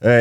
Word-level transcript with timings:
E, 0.00 0.12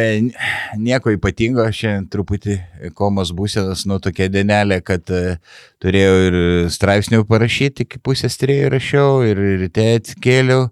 nieko 0.75 1.13
ypatingo, 1.15 1.63
šiandien 1.71 2.09
truputį 2.11 2.57
komos 2.99 3.29
būsenas, 3.31 3.85
nu 3.87 3.95
tokia 4.03 4.27
dienelė, 4.27 4.81
kad 4.83 5.07
e, 5.07 5.37
turėjau 5.79 6.17
ir 6.25 6.37
straipsnių 6.75 7.23
parašyti, 7.29 7.85
iki 7.87 8.01
pusės 8.03 8.35
trejų 8.41 8.73
rašiau 8.75 9.21
ir 9.29 9.39
ryte 9.63 9.85
atsikėliau. 10.01 10.67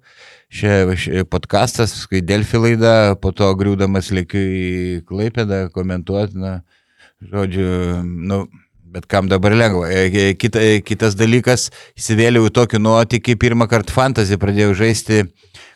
Šia 0.51 1.23
podcastas, 1.28 1.93
kai 2.07 2.21
Delfi 2.23 2.59
laida, 2.59 3.15
po 3.20 3.33
to 3.35 3.47
griūdamas 3.59 4.12
lėkiu 4.15 4.39
į 4.39 4.67
Klaipėdą 5.08 5.66
komentuoti, 5.76 6.39
na, 6.39 6.54
žodžiu, 7.20 7.68
nu, 8.04 8.46
bet 8.93 9.07
kam 9.11 9.27
dabar 9.31 9.55
lengva. 9.57 9.89
E, 9.91 10.33
kita, 10.39 10.63
kitas 10.87 11.17
dalykas, 11.19 11.69
įsivėliau 11.99 12.47
į 12.47 12.54
tokį 12.55 12.81
nuotykį, 12.83 13.37
pirmą 13.39 13.67
kartą 13.71 13.95
fantasy 13.95 14.39
pradėjau 14.39 14.75
žaisti 14.86 15.25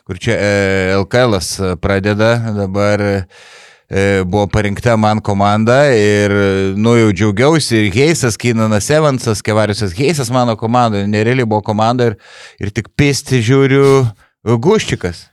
kur 0.04 0.18
čia 0.18 0.34
e, 0.34 0.94
LKL 0.98 1.38
pradeda, 1.80 2.34
dabar 2.56 3.00
e, 3.00 4.22
buvo 4.24 4.46
parinkta 4.50 4.96
man 4.96 5.20
komanda 5.20 5.84
ir, 5.94 6.34
nu, 6.76 6.96
jau 6.98 7.12
džiaugiausi 7.12 7.84
ir 7.84 7.90
Heisas, 7.94 8.38
Kinanas 8.40 8.90
Evansas, 8.90 9.42
Kevariusas 9.42 9.94
Heisas 9.96 10.32
mano 10.34 10.56
komanda, 10.56 11.04
nerealiai 11.06 11.46
buvo 11.46 11.62
komanda 11.62 12.10
ir, 12.10 12.18
ir 12.60 12.74
tik 12.74 12.90
pisti 12.96 13.42
žiūriu 13.44 14.02
Guščikas. 14.42 15.31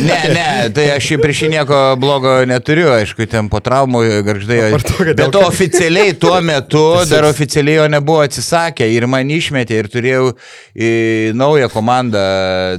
Ne, 0.00 0.20
ne, 0.34 0.44
tai 0.72 0.86
aš 0.94 1.08
prieš 1.20 1.42
jį 1.44 1.48
nieko 1.52 1.78
blogo 2.00 2.32
neturiu, 2.48 2.88
aišku, 2.94 3.26
ten 3.28 3.50
po 3.52 3.60
traumų 3.60 4.00
garždai. 4.24 4.60
Bet 5.10 5.32
to 5.34 5.42
oficialiai 5.44 6.14
tuo 6.20 6.38
metu, 6.44 6.84
dar 7.12 7.26
oficialiai 7.28 7.76
jo 7.82 7.86
nebuvo 7.92 8.22
atsisakę 8.24 8.88
ir 8.92 9.06
man 9.10 9.28
išmetė 9.32 9.80
ir 9.82 9.90
turėjau 9.92 10.30
į 10.72 10.90
naują 11.36 11.68
komandą 11.72 12.24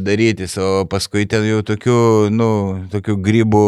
darytis, 0.02 0.58
o 0.58 0.86
paskui 0.90 1.28
ten 1.30 1.46
jau 1.46 1.62
tokių, 1.68 2.00
nu, 2.34 2.50
tokių 2.94 3.20
grybų 3.28 3.66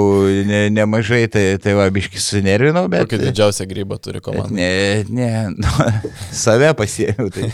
ne, 0.50 0.64
nemažai, 0.74 1.28
tai, 1.32 1.46
tai 1.62 1.78
va, 1.78 1.90
biškis 1.94 2.32
sunervinau, 2.34 2.88
bet... 2.90 3.06
Kokį 3.06 3.28
didžiausią 3.28 3.70
grybą 3.70 4.02
turi 4.02 4.24
komanda? 4.26 4.54
Ne, 4.56 5.06
ne, 5.06 5.32
nu, 5.54 5.92
save 6.46 6.74
pasiėmiau. 6.80 7.30
Tai. 7.36 7.52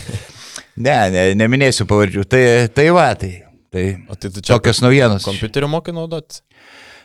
Ne, 0.76 0.92
ne, 1.08 1.22
neminėsiu 1.40 1.86
pavardžių. 1.88 2.26
Tai, 2.28 2.40
tai 2.76 2.90
va, 2.92 3.06
tai 3.16 3.45
Tai, 3.74 3.86
o 4.08 4.16
tai 4.16 4.30
čia 4.30 4.54
tokios 4.54 4.82
naujienos. 4.84 5.26
Kompiuteriu 5.26 5.68
mokai 5.70 5.94
naudoti? 5.96 6.42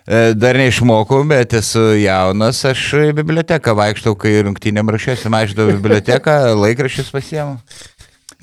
E, 0.05 0.33
dar 0.33 0.57
neišmokau, 0.57 1.21
bet 1.29 1.53
esu 1.59 1.83
jaunas, 2.01 2.63
aš 2.65 2.85
į 2.97 3.11
biblioteką 3.21 3.75
vaikštau, 3.77 4.15
kai 4.17 4.39
rungtynėm 4.47 4.89
rašiausi, 4.93 5.29
maždau 5.33 5.67
biblioteką, 5.69 6.37
laikraščius 6.57 7.11
pasiemu, 7.13 7.59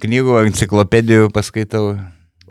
knygų, 0.05 0.39
enciklopedijų 0.47 1.33
paskaitau. 1.35 1.97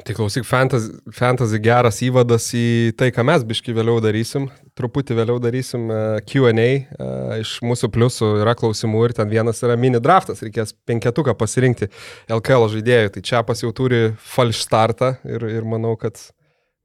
Tai 0.05 0.13
klausyk, 0.15 0.45
fantasy, 0.47 0.91
fantasy 1.15 1.59
geras 1.63 1.99
įvadas 2.05 2.47
į 2.55 2.93
tai, 2.99 3.09
ką 3.15 3.23
mes 3.27 3.43
biški 3.47 3.73
vėliau 3.75 4.01
darysim. 4.03 4.47
Truputį 4.77 5.17
vėliau 5.17 5.37
darysim 5.41 5.87
e, 5.91 5.99
QA. 6.27 6.51
Uh, 6.51 7.33
iš 7.41 7.57
mūsų 7.65 7.89
pliusų 7.93 8.29
yra 8.43 8.53
klausimų 8.57 9.03
ir 9.07 9.15
ten 9.17 9.31
vienas 9.31 9.63
yra 9.65 9.77
mini 9.79 10.01
draftas, 10.03 10.43
reikės 10.45 10.75
penketuką 10.87 11.35
pasirinkti 11.39 11.89
LKL 12.33 12.67
žaidėjų. 12.75 13.13
Tai 13.15 13.23
čia 13.31 13.43
pas 13.47 13.63
jau 13.63 13.73
turi 13.75 14.01
falš 14.33 14.63
startą 14.67 15.15
ir, 15.27 15.47
ir 15.59 15.67
manau, 15.67 15.95
kad 15.99 16.19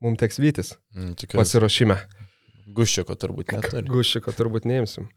mums 0.03 0.21
teks 0.23 0.41
vytis 0.43 0.75
mm, 0.97 1.17
pasiruošime. 1.35 1.99
Guščiko 2.73 3.19
turbūt 3.19 3.57
neturi. 3.57 3.89
Guščiko 3.91 4.35
turbūt 4.37 4.69
neimsim. 4.69 5.11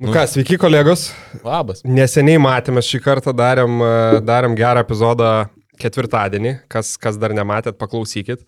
Nu, 0.00 0.08
nu 0.08 0.14
ką, 0.16 0.24
sveiki 0.26 0.56
kolegos. 0.58 1.12
Labas. 1.46 1.84
Neseniai 1.86 2.40
matėme 2.42 2.82
šį 2.82 2.98
kartą, 3.04 3.34
darėm, 3.36 3.78
e, 3.78 4.22
darėm 4.26 4.56
gerą 4.58 4.82
epizodą 4.82 5.28
ketvirtadienį, 5.80 6.54
kas, 6.72 6.94
kas 7.00 7.18
dar 7.20 7.34
nematėt, 7.36 7.78
paklausykit. 7.80 8.44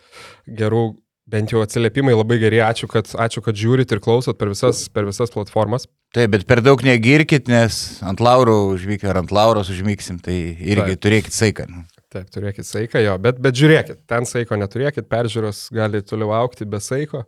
Gerų, 0.58 0.84
bent 1.26 1.50
jau 1.50 1.62
atsiliepimai 1.64 2.14
labai 2.14 2.38
geri, 2.42 2.60
ačiū, 2.62 2.88
kad, 2.90 3.10
ačiū, 3.18 3.42
kad 3.44 3.58
žiūrit 3.58 3.90
ir 3.92 4.02
klausot 4.02 4.38
per 4.38 4.52
visas, 4.52 4.86
per 4.92 5.08
visas 5.08 5.32
platformas. 5.34 5.88
Taip, 6.14 6.30
bet 6.36 6.46
per 6.48 6.62
daug 6.64 6.80
negirkit, 6.86 7.50
nes 7.50 7.98
ant 8.06 8.22
lauro 8.22 8.60
užvykę 8.74 9.10
ar 9.10 9.20
ant 9.24 9.34
lauros 9.34 9.72
užmygsim, 9.72 10.20
tai 10.22 10.38
irgi 10.54 10.94
Taip. 10.94 11.02
turėkit 11.02 11.36
saiką. 11.36 11.66
Taip, 12.14 12.30
turėkit 12.32 12.68
saiką, 12.68 13.02
jo, 13.02 13.16
bet, 13.20 13.42
bet 13.42 13.58
žiūrėkit, 13.58 14.04
ten 14.08 14.28
saiko 14.28 14.56
neturėkit, 14.56 15.08
peržiūros 15.10 15.66
gali 15.74 16.00
toliau 16.06 16.30
aukti 16.38 16.68
be 16.68 16.80
saiko. 16.80 17.26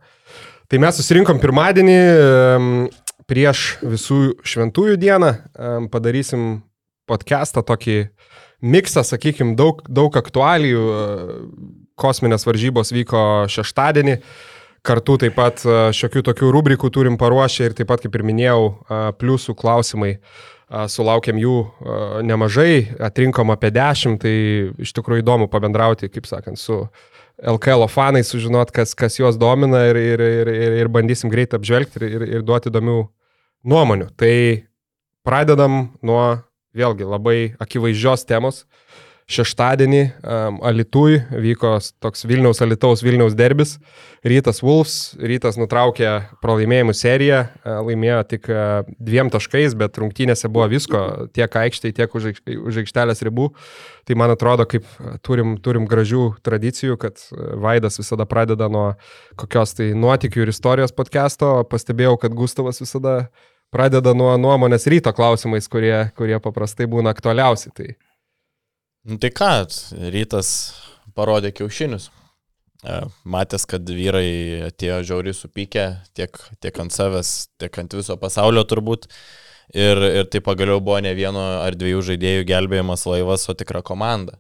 Tai 0.71 0.81
mes 0.85 1.01
susirinkom 1.01 1.41
pirmadienį 1.43 1.99
prieš 3.29 3.65
visų 3.83 4.21
šventųjų 4.47 4.97
dieną, 5.01 5.33
padarysim 5.93 6.47
podcastą 7.09 7.65
tokį 7.67 7.99
miksą, 8.63 9.05
sakykime, 9.07 9.57
daug, 9.59 9.83
daug 9.89 10.15
aktualijų. 10.19 10.85
Kosminės 11.99 12.47
varžybos 12.47 12.93
vyko 12.95 13.23
šeštadienį. 13.51 14.21
Kartu 14.87 15.17
taip 15.19 15.35
pat 15.35 15.65
šiokių 15.97 16.23
tokių 16.29 16.53
rubrikų 16.55 16.91
turim 16.95 17.19
paruošę 17.19 17.67
ir 17.67 17.75
taip 17.75 17.89
pat, 17.91 18.05
kaip 18.05 18.15
ir 18.15 18.25
minėjau, 18.25 18.63
pliusų 19.19 19.57
klausimai. 19.59 20.19
Sulaukėm 20.69 21.39
jų 21.41 21.57
nemažai, 22.29 22.93
atrinkom 23.01 23.51
apie 23.55 23.73
dešimt, 23.73 24.21
tai 24.21 24.35
iš 24.85 24.93
tikrųjų 24.99 25.25
įdomu 25.25 25.49
pabendrauti, 25.49 26.11
kaip 26.13 26.29
sakant, 26.29 26.61
su 26.61 26.83
LKL 27.39 27.87
fanai, 27.89 28.21
sužinot, 28.27 28.71
kas, 28.75 28.93
kas 28.99 29.17
juos 29.19 29.39
domina 29.41 29.87
ir, 29.89 29.97
ir, 29.97 30.21
ir, 30.21 30.51
ir, 30.53 30.77
ir 30.83 30.91
bandysim 30.93 31.33
greit 31.33 31.55
apžvelgti 31.57 32.03
ir, 32.03 32.07
ir, 32.19 32.27
ir 32.37 32.45
duoti 32.47 32.69
įdomių 32.69 32.99
nuomonių. 33.69 34.11
Tai 34.19 34.35
pradedam 35.27 35.81
nuo 36.03 36.23
vėlgi 36.79 37.09
labai 37.09 37.39
akivaizdžios 37.63 38.27
temos. 38.29 38.65
Šeštadienį 39.29 40.01
um, 40.25 40.57
Alitui 40.65 41.19
vyko 41.29 41.75
toks 42.01 42.25
Vilniaus 42.25 42.63
Alitaus 42.65 43.03
Vilniaus 43.05 43.35
derbis. 43.37 43.75
Rytas 44.25 44.63
Wolfs, 44.65 45.19
Rytas 45.21 45.59
nutraukė 45.61 46.15
pralaimėjimų 46.41 46.95
seriją, 46.97 47.43
uh, 47.45 47.83
laimėjo 47.85 48.23
tik 48.31 48.49
uh, 48.49 48.89
dviem 48.97 49.29
taškais, 49.35 49.77
bet 49.77 50.01
rungtynėse 50.01 50.49
buvo 50.49 50.71
visko, 50.73 51.03
tiek 51.37 51.59
aikštėje, 51.61 51.99
tiek 52.01 52.17
už, 52.17 52.31
aikštelės 52.87 53.21
ribų. 53.29 53.51
Tai 54.09 54.17
man 54.17 54.33
atrodo, 54.33 54.65
kaip 54.65 54.89
turim, 55.21 55.59
turim 55.61 55.85
gražių 55.91 56.31
tradicijų, 56.41 56.97
kad 57.05 57.21
Vaidas 57.61 58.01
visada 58.01 58.25
pradeda 58.25 58.71
nuo 58.73 58.87
kokios 59.37 59.77
tai 59.77 59.91
nuotikių 59.93 60.47
ir 60.47 60.57
istorijos 60.57 60.97
podcast'o. 60.97 61.53
Pastebėjau, 61.69 62.17
kad 62.25 62.33
Gustavas 62.33 62.81
visada 62.81 63.19
uh, 63.27 63.47
pradeda 63.75 64.15
nuo 64.17 64.35
nuomonės 64.41 64.87
ryto 64.91 65.13
klausimais, 65.17 65.69
kurie, 65.71 66.09
kurie 66.19 66.39
paprastai 66.43 66.89
būna 66.91 67.13
aktualiausi. 67.15 67.73
Tai. 67.77 67.89
Nu, 69.09 69.19
tai 69.21 69.33
ką, 69.35 69.53
rytas 70.15 70.53
parodė 71.17 71.53
kiaušinius. 71.57 72.11
E, 72.87 72.99
matęs, 73.27 73.67
kad 73.67 73.89
vyrai 73.91 74.69
atėjo 74.69 75.01
žiauriai 75.11 75.35
supykę 75.35 75.87
tiek, 76.15 76.37
tiek 76.63 76.77
ant 76.79 76.95
savęs, 76.95 77.49
tiek 77.59 77.79
ant 77.83 77.97
viso 77.99 78.17
pasaulio 78.21 78.65
turbūt. 78.69 79.09
Ir, 79.77 79.99
ir 80.01 80.29
tai 80.33 80.41
pagaliau 80.41 80.81
buvo 80.81 80.97
ne 81.05 81.11
vieno 81.13 81.43
ar 81.61 81.75
dviejų 81.77 82.01
žaidėjų 82.07 82.47
gelbėjimas 82.49 83.03
laivas, 83.05 83.45
o 83.51 83.57
tikra 83.59 83.83
komanda. 83.85 84.39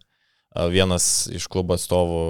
E, 0.54 0.68
vienas 0.72 1.26
iš 1.34 1.48
klubo 1.50 1.76
atstovų, 1.76 2.22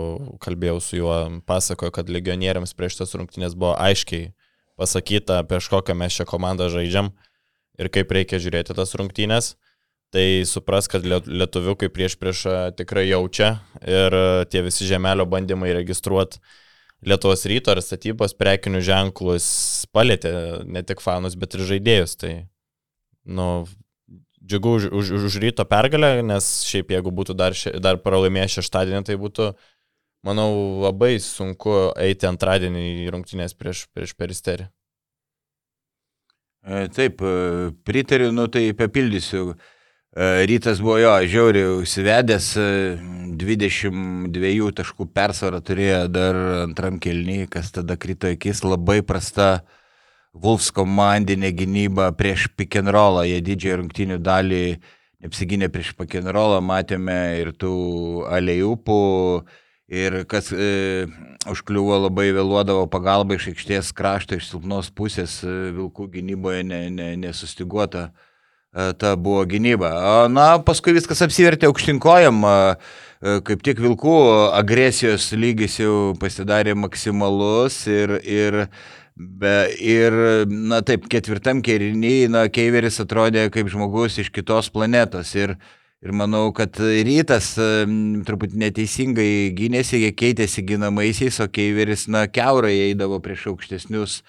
kalbėjau 0.42 0.80
su 0.82 0.98
juo, 1.02 1.18
pasakojo, 1.46 1.92
kad 1.94 2.10
legionieriams 2.10 2.74
prieš 2.74 3.02
tas 3.02 3.14
rungtynės 3.18 3.54
buvo 3.58 3.76
aiškiai 3.76 4.32
pasakyta, 4.78 5.42
prieš 5.48 5.68
kokią 5.72 5.96
mes 5.98 6.14
šią 6.14 6.26
komandą 6.28 6.68
žaidžiam 6.72 7.10
ir 7.78 7.90
kaip 7.94 8.12
reikia 8.14 8.40
žiūrėti 8.42 8.76
tas 8.78 8.94
rungtynės. 8.98 9.56
Tai 10.14 10.24
supras, 10.48 10.86
kad 10.88 11.04
lietuviukai 11.04 11.90
prieš 11.92 12.14
priešą 12.16 12.54
tikrai 12.78 13.10
jaučia 13.10 13.58
ir 13.84 14.14
tie 14.48 14.62
visi 14.64 14.88
žemelio 14.88 15.28
bandymai 15.28 15.74
registruoti 15.76 16.40
Lietuvos 17.06 17.44
ryto 17.46 17.70
ar 17.70 17.78
statybos 17.78 18.32
prekinių 18.34 18.80
ženklus 18.82 19.44
palėtė 19.94 20.32
ne 20.66 20.80
tik 20.82 20.98
fanus, 20.98 21.36
bet 21.38 21.54
ir 21.54 21.62
žaidėjus. 21.68 22.16
Tai, 22.18 22.30
nu, 23.38 23.46
džiugu 24.42 24.72
už, 24.80 24.88
už, 24.90 25.12
už 25.28 25.36
ryto 25.44 25.62
pergalę, 25.68 26.24
nes 26.26 26.48
šiaip 26.66 26.90
jeigu 26.96 27.12
būtų 27.14 27.36
dar, 27.38 27.54
še, 27.54 27.76
dar 27.78 28.00
pralaimėję 28.02 28.48
šeštadienį, 28.56 29.04
tai 29.06 29.14
būtų 29.20 29.46
uh, 29.52 29.77
manau, 30.28 30.50
labai 30.84 31.16
sunku 31.22 31.94
eiti 31.96 32.28
antradienį 32.28 32.84
į 33.06 33.08
rungtynės 33.14 33.56
prieš, 33.56 33.86
prieš 33.94 34.14
peristerį. 34.18 34.68
E, 36.68 36.86
taip, 36.92 37.22
e, 37.24 37.70
pritariu, 37.82 38.30
nu 38.36 38.46
tai 38.52 38.72
papildysiu. 38.76 39.54
E, 40.16 40.44
rytas 40.50 40.82
buvo 40.84 40.98
jo, 41.00 41.14
žiauriai 41.32 41.78
užsivedęs, 41.80 42.48
22 43.40 44.72
taškų 44.76 45.06
persvarą 45.14 45.62
turėjo 45.64 46.02
dar 46.12 46.36
antram 46.64 46.98
kelnyje, 47.00 47.46
kas 47.52 47.70
tada 47.72 47.96
krito 47.96 48.28
akis, 48.28 48.64
labai 48.66 49.00
prasta 49.06 49.62
Wolfs 50.34 50.68
komandinė 50.74 51.52
gynyba 51.56 52.10
prieš 52.12 52.48
rollą, 52.92 53.24
jie 53.24 53.40
didžiąją 53.40 53.76
rungtynių 53.80 54.18
dalį 54.18 54.64
neapsigynė 55.22 55.68
prieš 55.72 55.94
rollą, 55.96 56.60
matėme 56.60 57.40
ir 57.40 57.52
tų 57.52 58.26
alejupų, 58.28 59.00
Ir 59.88 60.26
kas 60.28 60.50
e, 60.52 61.06
užkliuvo 61.48 61.96
labai 62.02 62.26
vėluodavo 62.36 62.84
pagalba 62.92 63.38
iš 63.38 63.46
aikštės 63.54 63.94
krašto, 63.96 64.36
iš 64.36 64.50
silpnos 64.50 64.90
pusės, 64.92 65.38
e, 65.40 65.70
Vilkų 65.72 66.10
gynyboje 66.12 66.66
ne, 66.68 66.80
ne, 66.92 67.06
nesustiguota 67.16 68.10
e, 68.10 68.90
ta 69.00 69.14
buvo 69.16 69.46
gynyba. 69.48 69.94
Na, 70.28 70.58
paskui 70.60 70.92
viskas 70.92 71.24
apsivertė 71.24 71.70
aukštinkojam. 71.70 72.44
E, 72.44 73.38
kaip 73.48 73.64
tik 73.64 73.80
Vilkų 73.80 74.14
agresijos 74.60 75.30
lygis 75.32 75.80
jau 75.80 76.12
pasidarė 76.20 76.76
maksimalus 76.76 77.86
ir, 77.88 78.18
ir 78.22 78.66
Be, 79.18 79.66
ir, 79.82 80.14
na 80.46 80.78
taip, 80.86 81.08
ketvirtam 81.10 81.58
kėrinyje, 81.66 82.28
na, 82.30 82.44
Keiveris 82.54 83.00
atrodė 83.02 83.48
kaip 83.50 83.66
žmogus 83.66 84.20
iš 84.22 84.28
kitos 84.30 84.68
planetos. 84.70 85.32
Ir, 85.34 85.56
ir 86.04 86.14
manau, 86.14 86.50
kad 86.54 86.78
rytas 86.78 87.54
truputį 88.28 88.60
neteisingai 88.62 89.30
gynėsi, 89.56 90.02
jie 90.04 90.12
keitėsi 90.14 90.64
ginamaisiais, 90.66 91.40
o 91.42 91.48
Keiveris, 91.50 92.06
na, 92.12 92.26
keurai 92.30 92.76
eidavo 92.88 93.18
prieš 93.24 93.48
aukštesnius 93.52 94.22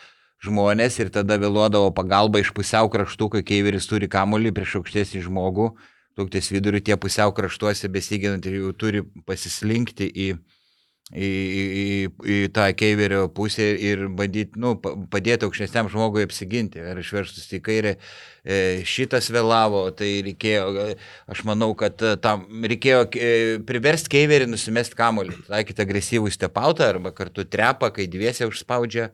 žmonės 0.45 1.00
ir 1.04 1.12
tada 1.13 1.38
vėluodavo 1.39 1.92
pagalba 1.95 2.42
iš 2.42 2.54
pusiau 2.56 2.89
kraštų, 2.92 3.30
kai 3.36 3.45
Keiveris 3.54 3.89
turi 3.89 4.10
kamolį 4.12 4.54
prieš 4.56 4.80
aukštesnį 4.80 5.25
žmogų. 5.27 5.74
Tuktis 6.19 6.50
viduriu 6.51 6.81
tie 6.83 6.98
pusiau 7.00 7.31
kraštuose 7.36 7.88
besiginant 7.92 8.44
ir 8.48 8.57
jau 8.60 8.72
turi 8.75 9.04
pasislinkti 9.27 10.10
į 10.10 10.30
į, 11.09 11.29
į, 11.81 11.85
į 12.21 12.39
tą 12.53 12.67
keiverio 12.77 13.23
pusę 13.33 13.65
ir 13.73 14.06
bandyti, 14.13 14.59
nu, 14.61 14.75
padėti 14.79 15.47
aukštesniam 15.47 15.89
žmogui 15.89 16.25
apsiginti, 16.27 16.81
ar 16.85 17.00
išverstus 17.01 17.50
į 17.57 17.61
kairę. 17.65 17.95
E, 18.45 18.59
šitas 18.88 19.27
vėlavo, 19.33 19.81
tai 19.97 20.21
reikėjo, 20.25 20.85
aš 21.29 21.41
manau, 21.50 21.73
kad 21.77 22.00
e, 22.06 22.13
tam 22.21 22.45
reikėjo 22.63 23.01
e, 23.11 23.31
priversti 23.67 24.13
keiverį 24.15 24.47
nusimesti 24.50 24.97
kamolį, 24.97 25.41
taikyti 25.50 25.83
agresyvų 25.83 26.31
stepautą 26.33 26.88
arba 26.94 27.12
kartu 27.15 27.44
trepą, 27.45 27.91
kai 27.95 28.07
dviese 28.09 28.47
užspaudžia 28.50 29.09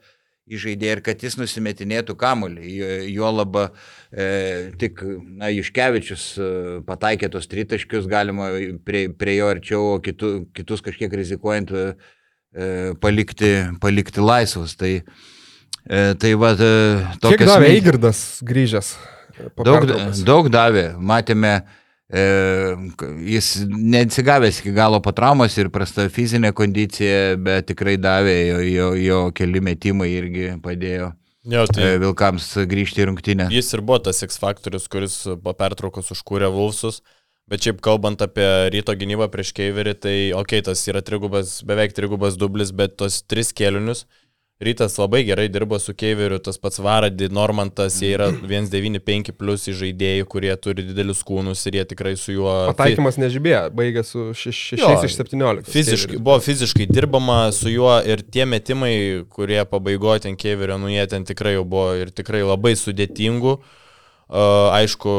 į 0.45 0.59
žaidėją 0.62 0.97
ir 0.97 1.01
kad 1.06 1.24
jis 1.25 1.38
nusimetinėtų 1.39 2.15
kamolį. 2.21 2.74
Jo 3.09 3.31
laba 3.33 3.69
e, 4.12 4.71
tik, 4.81 5.01
na, 5.39 5.50
Juškevičius 5.53 6.25
e, 6.38 6.50
pataikė 6.86 7.31
tos 7.33 7.50
tritaškius, 7.50 8.06
galima 8.09 8.51
prie, 8.86 9.07
prie 9.09 9.39
jo 9.39 9.50
arčiau, 9.53 9.88
o 9.95 10.01
kitu, 10.06 10.36
kitus 10.56 10.86
kažkiek 10.86 11.13
rizikuojant 11.18 11.74
e, 11.74 11.88
palikti, 13.01 13.56
palikti 13.81 14.21
laisvus. 14.21 14.77
Tai, 14.77 14.94
e, 15.01 16.03
tai 16.21 16.36
va, 16.38 16.53
e, 16.53 16.75
tokias... 17.24 17.41
Kiek 17.41 17.50
davė 17.50 17.71
Eigirdas 17.74 18.21
grįžęs? 18.45 18.94
Daug, 19.65 19.89
daug 20.24 20.53
davė. 20.53 20.91
Matėme, 21.01 21.57
E, 21.59 21.85
jis 22.13 23.66
neatsigavęs 23.66 24.60
iki 24.62 24.72
galo 24.72 25.00
po 25.02 25.12
traumos 25.16 25.57
ir 25.57 25.72
prasta 25.74 26.06
fizinė 26.10 26.54
kondicija, 26.54 27.36
bet 27.42 27.72
tikrai 27.72 27.98
davė, 27.98 28.36
jo, 28.52 28.60
jo, 28.69 28.90
jo 29.02 29.19
keli 29.34 29.62
metimai 29.66 30.12
irgi 30.13 30.52
padėjo. 30.62 31.13
Jo, 31.46 31.66
tai 31.69 31.92
e, 31.94 31.98
Vilkams 32.02 32.48
grįžti 32.69 33.04
į 33.04 33.12
rungtynę. 33.12 33.50
Jis 33.54 33.69
ir 33.78 33.84
buvo 33.86 34.00
tas 34.07 34.24
X 34.25 34.40
faktorius, 34.42 34.88
kuris 34.90 35.19
po 35.44 35.54
pertraukos 35.57 36.10
užkūrė 36.13 36.50
Vulfsus. 36.54 37.02
Bet 37.46 37.62
šiaip 37.62 37.78
kalbant 37.86 38.24
apie 38.25 38.46
ryto 38.74 38.96
gynybą 38.98 39.28
prieš 39.30 39.51
Keiverį, 39.54 39.92
tai 40.01 40.16
okei, 40.34 40.63
okay, 40.63 40.63
tas 40.66 40.81
yra 40.90 41.04
trigubas, 41.06 41.60
beveik 41.62 41.94
trigubas 41.94 42.40
dublis, 42.42 42.72
bet 42.74 42.96
tos 42.98 43.19
tris 43.22 43.54
kėlinius, 43.54 44.08
Rytas 44.63 44.98
labai 44.98 45.25
gerai 45.28 45.50
dirbo 45.52 45.75
su 45.80 45.92
Keiveriu, 45.94 46.38
tas 46.40 46.56
pats 46.57 46.80
Varadi, 46.80 47.28
Normantas, 47.28 47.98
jie 48.00 48.13
yra 48.16 48.30
195 48.31 49.34
plus 49.36 49.68
žaidėjai, 49.68 50.24
kurie 50.31 50.54
turi 50.63 50.86
didelius 50.88 51.25
kūnus 51.28 51.66
ir 51.68 51.81
jie 51.81 51.84
tikrai 51.90 52.13
su 52.16 52.38
juo... 52.38 52.54
Pataikymas 52.69 53.19
nežibėjo, 53.19 53.66
baigė 53.75 54.06
su 54.07 54.30
6 54.31 54.80
iš 54.80 55.19
17. 55.19 55.68
Fiziškai, 55.75 56.22
buvo 56.24 56.40
fiziškai 56.40 56.88
dirbama 56.88 57.50
su 57.52 57.74
juo 57.74 57.98
ir 58.07 58.24
tie 58.24 58.48
metimai, 58.48 58.96
kurie 59.36 59.60
pabaigojo 59.68 60.24
ten 60.30 60.40
Keiverio, 60.40 60.80
nu 60.80 60.88
jie 60.94 61.04
ten 61.12 61.28
tikrai 61.28 61.58
jau 61.58 61.68
buvo 61.75 61.92
ir 62.00 62.16
tikrai 62.16 62.46
labai 62.48 62.78
sudėtingų. 62.80 63.58
Uh, 63.60 63.81
aišku, 64.30 65.12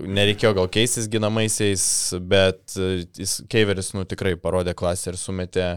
nereikėjo 0.00 0.54
gal 0.56 0.68
keistis 0.72 1.10
ginamaisiais, 1.12 1.84
bet 2.24 2.76
jis, 3.18 3.42
Keiveris 3.52 3.92
nu, 3.96 4.06
tikrai 4.08 4.34
parodė 4.40 4.72
klasę 4.76 5.12
ir 5.12 5.20
sumetė 5.20 5.68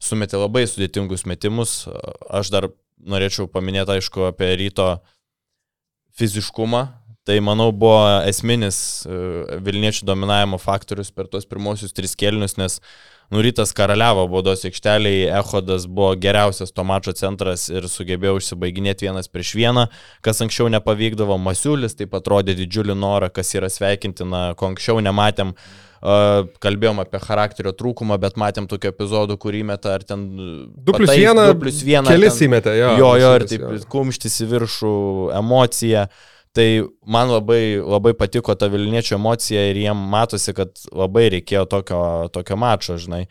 sumetė 0.00 0.40
labai 0.40 0.64
sudėtingus 0.68 1.26
metimus. 1.28 1.84
Aš 2.32 2.52
dar 2.52 2.70
norėčiau 3.00 3.48
paminėti, 3.52 3.98
aišku, 3.98 4.30
apie 4.30 4.48
ryto 4.56 4.88
fiziškumą. 6.16 6.86
Tai, 7.30 7.36
manau, 7.46 7.68
buvo 7.70 7.94
esminis 8.26 8.76
e, 9.06 9.16
Vilniečių 9.62 10.02
dominavimo 10.08 10.58
faktorius 10.58 11.12
per 11.14 11.28
tuos 11.30 11.44
pirmosius 11.46 11.94
tris 11.94 12.16
kelnius, 12.18 12.56
nes 12.58 12.80
Nurytas 13.30 13.70
karaliavo 13.78 14.24
baudos 14.26 14.64
aikšteliai, 14.66 15.28
Ehodas 15.38 15.84
buvo 15.86 16.08
geriausias 16.18 16.74
to 16.74 16.82
mačo 16.82 17.14
centras 17.14 17.68
ir 17.70 17.86
sugebėjo 17.86 18.40
užsibaiginėti 18.40 19.06
vienas 19.06 19.30
prieš 19.30 19.52
vieną, 19.54 19.84
kas 20.26 20.42
anksčiau 20.42 20.66
nepavykdavo. 20.74 21.36
Masiulis 21.38 21.94
taip 21.94 22.16
atrodė 22.18 22.56
didžiulį 22.58 22.98
norą, 22.98 23.28
kas 23.30 23.54
yra 23.54 23.70
sveikintina, 23.70 24.42
ko 24.58 24.72
anksčiau 24.72 24.98
nematėm. 25.06 25.54
Uh, 26.00 26.48
kalbėjom 26.64 27.04
apie 27.04 27.20
charakterio 27.22 27.76
trūkumą, 27.76 28.18
bet 28.18 28.40
matėm 28.40 28.66
tokių 28.66 28.90
epizodų, 28.90 29.38
kur 29.38 29.54
įmeta 29.54 29.94
ar 29.94 30.08
ten... 30.08 30.26
2 30.74 30.98
plus 30.98 31.14
1, 31.14 31.44
2 31.52 31.58
plus 31.60 31.80
1 31.86 32.10
kelis 32.10 32.42
įmetė, 32.48 32.74
jo. 32.80 32.92
Jo, 32.98 33.14
jo, 33.20 33.32
ir 33.38 33.46
taip 33.52 33.66
jo. 33.68 33.80
kumštis 33.94 34.40
į 34.42 34.50
viršų, 34.56 34.94
emocija. 35.38 36.08
Tai 36.56 36.66
man 37.06 37.30
labai, 37.30 37.78
labai 37.78 38.12
patiko 38.18 38.56
ta 38.58 38.66
Vilniečio 38.72 39.14
emocija 39.20 39.62
ir 39.70 39.78
jiem 39.78 40.00
matosi, 40.10 40.54
kad 40.56 40.74
labai 40.90 41.28
reikėjo 41.36 41.62
tokio, 41.70 42.02
tokio 42.34 42.58
mačo, 42.58 42.98
žinai. 42.98 43.24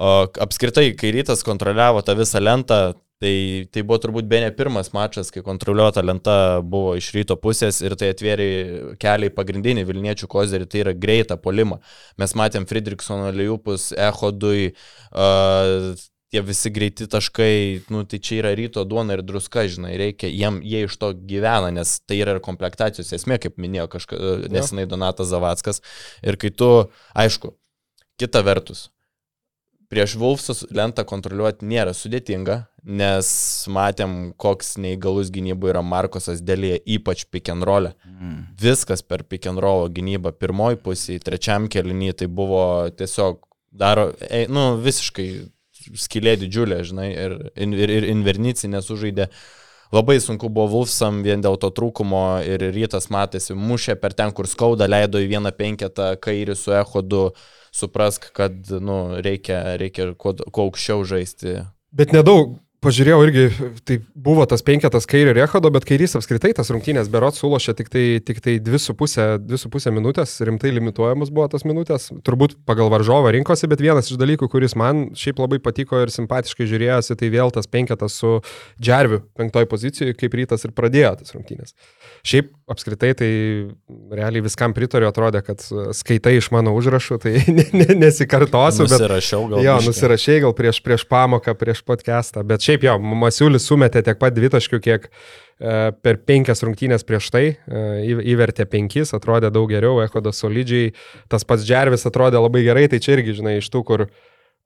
O 0.00 0.24
apskritai, 0.40 0.86
kai 0.96 1.12
rytas 1.12 1.44
kontroliavo 1.44 2.00
tą 2.06 2.16
visą 2.16 2.40
lentą, 2.40 2.80
Tai, 3.20 3.68
tai 3.68 3.82
buvo 3.84 3.98
turbūt 4.00 4.24
be 4.24 4.38
ne 4.40 4.46
pirmas 4.56 4.94
mačas, 4.96 5.28
kai 5.28 5.42
kontroliuota 5.44 6.00
lenta 6.00 6.34
buvo 6.64 6.94
iš 6.96 7.10
ryto 7.12 7.34
pusės 7.36 7.82
ir 7.84 7.92
tai 8.00 8.14
atvėrė 8.14 8.46
kelią 9.02 9.28
į 9.28 9.34
pagrindinį 9.36 9.84
Vilniečių 9.90 10.28
kozerį, 10.32 10.68
tai 10.72 10.80
yra 10.86 10.94
greitą 10.96 11.36
polimą. 11.36 11.76
Mes 12.16 12.32
matėm 12.40 12.64
Friedrichsono 12.70 13.28
Liupus, 13.36 13.90
Ehodui, 13.92 14.70
uh, 15.12 15.92
tie 16.30 16.42
visi 16.46 16.70
greiti 16.70 17.08
taškai, 17.10 17.86
nu, 17.90 18.04
tai 18.06 18.20
čia 18.22 18.38
yra 18.40 18.52
ryto 18.58 18.84
duona 18.86 19.16
ir 19.18 19.24
druska, 19.26 19.66
žinai, 19.70 19.96
reikia, 19.98 20.30
jiem, 20.30 20.60
jie 20.62 20.84
iš 20.86 20.94
to 21.00 21.10
gyvena, 21.14 21.72
nes 21.74 21.96
tai 22.06 22.20
yra 22.22 22.36
ir 22.36 22.44
komplektacijos 22.44 23.10
esmė, 23.18 23.40
kaip 23.42 23.58
minėjo 23.60 23.88
kažkas 23.96 24.46
nesenai 24.52 24.86
Donatas 24.90 25.32
Zavackas. 25.32 25.82
Ir 26.22 26.38
kai 26.40 26.52
tu, 26.54 26.70
aišku, 27.18 27.52
kita 28.22 28.44
vertus, 28.46 28.88
prieš 29.90 30.14
Wolfsus 30.22 30.62
lentą 30.70 31.02
kontroliuoti 31.08 31.66
nėra 31.66 31.92
sudėtinga, 31.96 32.60
nes 32.86 33.28
matėm, 33.74 34.32
koks 34.40 34.76
neįgalus 34.80 35.32
gynybų 35.34 35.72
yra 35.74 35.82
Markosas 35.82 36.42
dėlėje, 36.46 36.78
ypač 36.96 37.26
pick 37.26 37.50
and 37.50 37.66
roll. 37.66 37.90
E. 37.90 37.94
Mm. 38.06 38.42
Viskas 38.60 39.02
per 39.02 39.26
pick 39.26 39.50
and 39.50 39.60
roll 39.60 39.90
gynybą. 39.90 40.32
Pirmoji 40.38 40.78
pusė, 40.84 41.18
trečiam 41.24 41.66
kelinį 41.70 42.14
tai 42.22 42.30
buvo 42.30 42.62
tiesiog 42.94 43.42
daro, 43.82 44.12
ei, 44.30 44.46
nu, 44.50 44.76
visiškai 44.82 45.26
skilė 45.98 46.36
didžiulė, 46.40 46.82
žinai, 46.86 47.08
ir, 47.14 47.34
ir, 47.56 47.94
ir 47.98 48.08
Invernici 48.10 48.70
nesužaidė. 48.70 49.30
Labai 49.90 50.20
sunku 50.22 50.46
buvo 50.46 50.68
Wolfsam 50.70 51.18
vien 51.24 51.42
dėl 51.42 51.56
to 51.58 51.72
trūkumo 51.74 52.40
ir 52.46 52.62
rytas 52.70 53.08
matėsi, 53.10 53.56
mušė 53.58 53.96
per 53.98 54.14
ten, 54.14 54.30
kur 54.30 54.46
skauda, 54.46 54.86
leido 54.86 55.18
į 55.18 55.26
vieną 55.32 55.50
penketą 55.56 56.12
kairį 56.22 56.54
su 56.54 56.74
Ehodu, 56.78 57.24
suprask, 57.74 58.28
kad 58.36 58.70
nu, 58.70 59.00
reikia, 59.18 59.74
reikia 59.82 60.12
kuo, 60.14 60.36
kuo 60.38 60.68
aukščiau 60.68 61.02
žaisti. 61.10 61.58
Bet 61.90 62.14
nedaug, 62.14 62.60
Pažiūrėjau 62.80 63.24
irgi, 63.26 63.42
tai 63.84 63.98
buvo 64.16 64.46
tas 64.48 64.62
penketas 64.64 65.04
kairio 65.04 65.34
Rechodo, 65.36 65.68
bet 65.68 65.84
kairys 65.84 66.14
apskritai 66.16 66.54
tas 66.56 66.70
rungtynės 66.72 67.10
berot 67.12 67.36
sulošė 67.36 67.74
tik 67.76 67.90
tai, 67.92 68.04
tik 68.24 68.38
tai 68.40 68.54
2,5 68.64 69.92
minutės, 69.92 70.32
rimtai 70.48 70.72
limituojamas 70.72 71.28
buvo 71.28 71.44
tas 71.52 71.66
minutės, 71.68 72.08
turbūt 72.24 72.54
pagal 72.64 72.88
varžovą 72.88 73.34
rinkosi, 73.36 73.68
bet 73.68 73.84
vienas 73.84 74.08
iš 74.08 74.16
dalykų, 74.22 74.48
kuris 74.48 74.72
man 74.80 75.10
šiaip 75.12 75.42
labai 75.44 75.58
patiko 75.60 76.00
ir 76.00 76.14
simpatiškai 76.14 76.70
žiūrėjosi, 76.72 77.18
tai 77.20 77.28
vėl 77.36 77.52
tas 77.52 77.68
penketas 77.68 78.16
su 78.22 78.38
Džerviu 78.80 79.20
penktoj 79.36 79.68
pozicijoje, 79.68 80.16
kaip 80.16 80.40
rytas 80.40 80.64
ir 80.64 80.72
pradėjo 80.72 81.18
tas 81.20 81.36
rungtynės. 81.36 81.76
Šiaip 82.24 82.48
apskritai 82.70 83.10
tai 83.18 83.30
realiai 84.14 84.44
viskam 84.44 84.74
pritariu, 84.76 85.08
atrodė, 85.10 85.42
kad 85.46 85.62
skaitai 85.96 86.36
iš 86.38 86.50
mano 86.54 86.72
užrašų, 86.78 87.18
tai 87.22 87.34
nesikartosiu. 88.04 88.86
Nusirašiau 88.86 89.46
gal. 89.50 89.62
Jo, 89.66 89.76
nusirašiai 89.86 90.44
gal 90.44 90.54
prieš, 90.56 90.80
prieš 90.84 91.04
pamoką, 91.10 91.56
prieš 91.58 91.82
podcastą, 91.86 92.44
bet 92.46 92.64
šiaip 92.66 92.86
jo, 92.86 92.96
Masiulis 93.20 93.66
sumetė 93.66 94.04
tiek 94.06 94.20
pat 94.20 94.36
dvitaškių, 94.36 94.80
kiek 94.86 95.08
e, 95.10 95.12
per 96.04 96.20
penkias 96.28 96.62
rungtynės 96.66 97.06
prieš 97.08 97.30
tai, 97.34 97.44
e, 97.58 97.84
įvertė 98.32 98.68
penkis, 98.70 99.14
atrodė 99.16 99.52
daug 99.54 99.70
geriau, 99.70 99.98
Ekodas 100.04 100.42
solidžiai, 100.44 100.94
tas 101.32 101.46
pats 101.46 101.66
Džervis 101.66 102.06
atrodė 102.08 102.42
labai 102.42 102.64
gerai, 102.66 102.86
tai 102.92 103.02
čia 103.02 103.18
irgi, 103.18 103.40
žinai, 103.42 103.58
iš 103.60 103.72
tų, 103.74 103.84
kur 103.90 104.06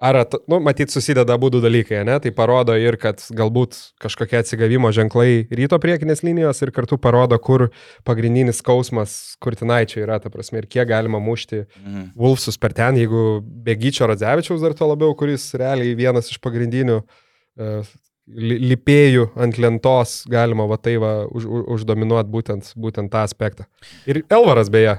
Ar, 0.03 0.17
at, 0.25 0.35
nu, 0.51 0.59
matyt, 0.59 0.91
susideda 0.91 1.37
būdų 1.39 1.61
dalykai, 1.63 2.01
ne? 2.07 2.17
Tai 2.21 2.33
parodo 2.35 2.75
ir, 2.77 2.97
kad 3.01 3.23
galbūt 3.37 3.77
kažkokie 4.03 4.41
atsigavimo 4.41 4.91
ženklai 4.95 5.47
ryto 5.55 5.79
priekinės 5.81 6.25
linijos 6.27 6.61
ir 6.67 6.73
kartu 6.75 6.99
parodo, 7.01 7.39
kur 7.39 7.69
pagrindinis 8.07 8.59
skausmas 8.59 9.37
Kurtinaičio 9.45 10.03
yra, 10.03 10.19
ta 10.21 10.33
prasme, 10.35 10.61
ir 10.61 10.69
kiek 10.71 10.89
galima 10.91 11.23
mušti 11.23 11.63
mhm. 11.63 12.09
Wolfsus 12.19 12.59
per 12.59 12.75
ten, 12.75 12.99
jeigu 12.99 13.39
be 13.45 13.79
Gyčio 13.79 14.11
Radzevičiaus 14.11 14.67
dar 14.67 14.75
to 14.75 14.91
labiau, 14.91 15.15
kuris 15.19 15.53
realiai 15.55 15.95
vienas 15.99 16.33
iš 16.33 16.43
pagrindinių 16.43 16.99
uh, 16.99 17.95
lipėjų 18.25 19.27
ant 19.37 19.59
lentos 19.61 20.15
galima 20.33 20.65
va 20.69 20.79
tai 20.81 20.95
va 21.01 21.13
už, 21.29 21.45
už, 21.45 21.65
uždominuoti 21.77 22.33
būtent, 22.33 22.71
būtent 22.81 23.13
tą 23.13 23.25
aspektą. 23.27 23.67
Ir 24.09 24.23
Elvaras 24.33 24.71
beje, 24.73 24.97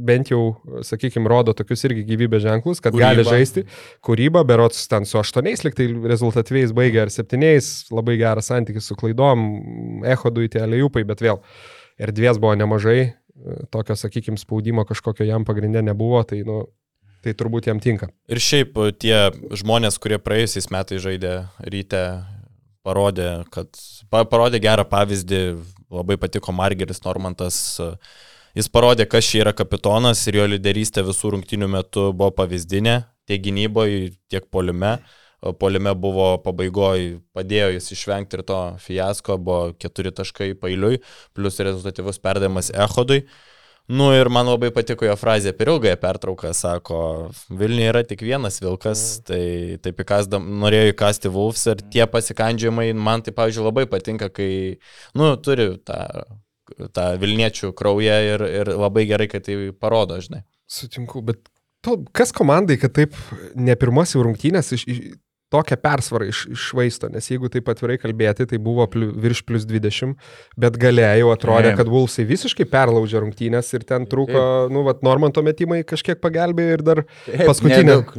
bent 0.00 0.32
jau, 0.32 0.56
sakykime, 0.86 1.28
rodo 1.28 1.52
tokius 1.56 1.84
irgi 1.88 2.06
gyvybės 2.08 2.44
ženklus, 2.46 2.80
kad 2.80 2.96
Kūryba. 2.96 3.12
gali 3.12 3.26
žaisti. 3.28 3.66
Kūryba, 4.04 4.44
berots 4.48 4.86
ten 4.88 5.04
su 5.08 5.20
aštuoniais, 5.20 5.66
liktai 5.66 5.90
rezultatyviais 6.14 6.72
baigė 6.76 7.04
ar 7.04 7.12
septyniais, 7.12 7.72
labai 7.92 8.16
geras 8.20 8.48
santykis 8.48 8.88
su 8.88 8.96
klaidom, 8.96 9.46
ehodui 10.08 10.48
tie 10.52 10.64
aliupai, 10.64 11.04
bet 11.08 11.20
vėl 11.24 11.42
erdvės 12.00 12.40
buvo 12.40 12.56
nemažai, 12.56 13.12
tokio, 13.70 13.96
sakykime, 13.98 14.40
spaudimo 14.40 14.86
kažkokio 14.88 15.26
jam 15.28 15.44
pagrindė 15.44 15.82
nebuvo, 15.84 16.22
tai, 16.24 16.40
nu, 16.46 16.64
tai 17.24 17.34
turbūt 17.36 17.68
jam 17.68 17.80
tinka. 17.82 18.08
Ir 18.32 18.40
šiaip 18.42 18.78
tie 19.02 19.28
žmonės, 19.60 19.98
kurie 20.02 20.18
praėjusiais 20.22 20.70
metais 20.72 21.02
žaidė 21.04 21.34
ryte, 21.68 22.04
parodė, 22.86 23.30
kad 23.54 23.70
pa, 24.10 24.24
parodė 24.28 24.60
gerą 24.62 24.84
pavyzdį, 24.88 25.40
labai 25.92 26.18
patiko 26.20 26.54
Margeris 26.54 27.02
Normantas. 27.06 27.56
Jis 28.56 28.68
parodė, 28.68 29.06
kas 29.08 29.24
čia 29.30 29.42
yra 29.46 29.54
kapitonas 29.56 30.20
ir 30.28 30.42
jo 30.42 30.46
lyderystė 30.54 31.04
visų 31.06 31.36
rungtinių 31.36 31.70
metų 31.72 32.10
buvo 32.12 32.32
pavyzdinė, 32.42 32.98
tiek 33.28 33.42
gynyboje, 33.44 34.12
tiek 34.32 34.48
polime. 34.52 34.98
O 35.42 35.50
Polime 35.58 35.90
buvo 35.98 36.36
pabaigoje, 36.38 37.16
padėjo 37.34 37.72
jis 37.72 37.88
išvengti 37.96 38.36
ir 38.38 38.44
to 38.46 38.58
fiasko, 38.78 39.40
buvo 39.42 39.72
keturi 39.74 40.12
taškai 40.14 40.52
pailiui, 40.54 41.00
plus 41.34 41.58
rezultatyvus 41.58 42.20
perdavimas 42.22 42.68
Ehodui. 42.70 43.24
Nu 43.90 44.12
ir 44.14 44.28
man 44.30 44.46
labai 44.46 44.70
patiko 44.70 45.08
jo 45.08 45.14
frazė 45.18 45.50
per 45.58 45.72
ilgąją 45.72 45.96
pertrauką, 46.00 46.52
sako, 46.54 46.98
Vilniuje 47.50 47.88
yra 47.90 48.02
tik 48.06 48.22
vienas 48.22 48.60
vilkas, 48.62 49.02
tai 49.26 49.42
taip 49.82 49.98
įkasdam, 50.04 50.46
norėjo 50.62 50.92
įkasti 50.92 51.32
Wolfs 51.34 51.66
ir 51.72 51.82
tie 51.90 52.06
pasikandžiamai, 52.06 52.92
man 52.94 53.24
tai, 53.26 53.34
pavyzdžiui, 53.34 53.66
labai 53.66 53.88
patinka, 53.90 54.30
kai, 54.30 54.78
nu, 55.18 55.32
turi 55.42 55.72
tą, 55.82 55.98
tą 56.94 57.08
Vilniečių 57.22 57.72
kraują 57.78 58.20
ir, 58.28 58.46
ir 58.62 58.72
labai 58.78 59.04
gerai, 59.10 59.26
kad 59.32 59.48
tai 59.50 59.58
parodo, 59.74 60.20
žinai. 60.22 60.44
Sutinku, 60.70 61.24
bet 61.26 61.42
to, 61.82 61.98
kas 62.14 62.30
komandai, 62.36 62.78
kad 62.80 62.94
taip 62.96 63.18
ne 63.58 63.74
pirmas 63.76 64.14
jau 64.14 64.22
rungtynės 64.24 64.72
iš, 64.78 64.86
iš, 64.86 65.02
tokią 65.52 65.76
persvarą 65.84 66.26
iš, 66.32 66.44
išvaisto, 66.56 67.10
nes 67.12 67.28
jeigu 67.30 67.50
taip 67.52 67.68
atvirai 67.72 67.98
kalbėti, 68.00 68.46
tai 68.50 68.58
buvo 68.62 68.86
pliu, 68.90 69.10
virš 69.22 69.44
plus 69.48 69.66
20, 69.68 70.16
bet 70.60 70.78
gale 70.80 71.04
jau 71.20 71.28
atrodė, 71.34 71.74
kad 71.78 71.90
Vulsai 71.92 72.24
visiškai 72.28 72.66
perlaužė 72.72 73.20
rungtynės 73.22 73.72
ir 73.76 73.84
ten 73.88 74.08
trūko, 74.10 74.46
nu, 74.72 74.84
vat, 74.88 75.04
Normanto 75.06 75.44
metimai 75.44 75.82
kažkiek 75.88 76.20
pagelbėjo 76.24 76.78
ir 76.78 76.84
dar 76.88 77.04
paskutinė, 77.46 77.84
Nedaug. 77.92 78.14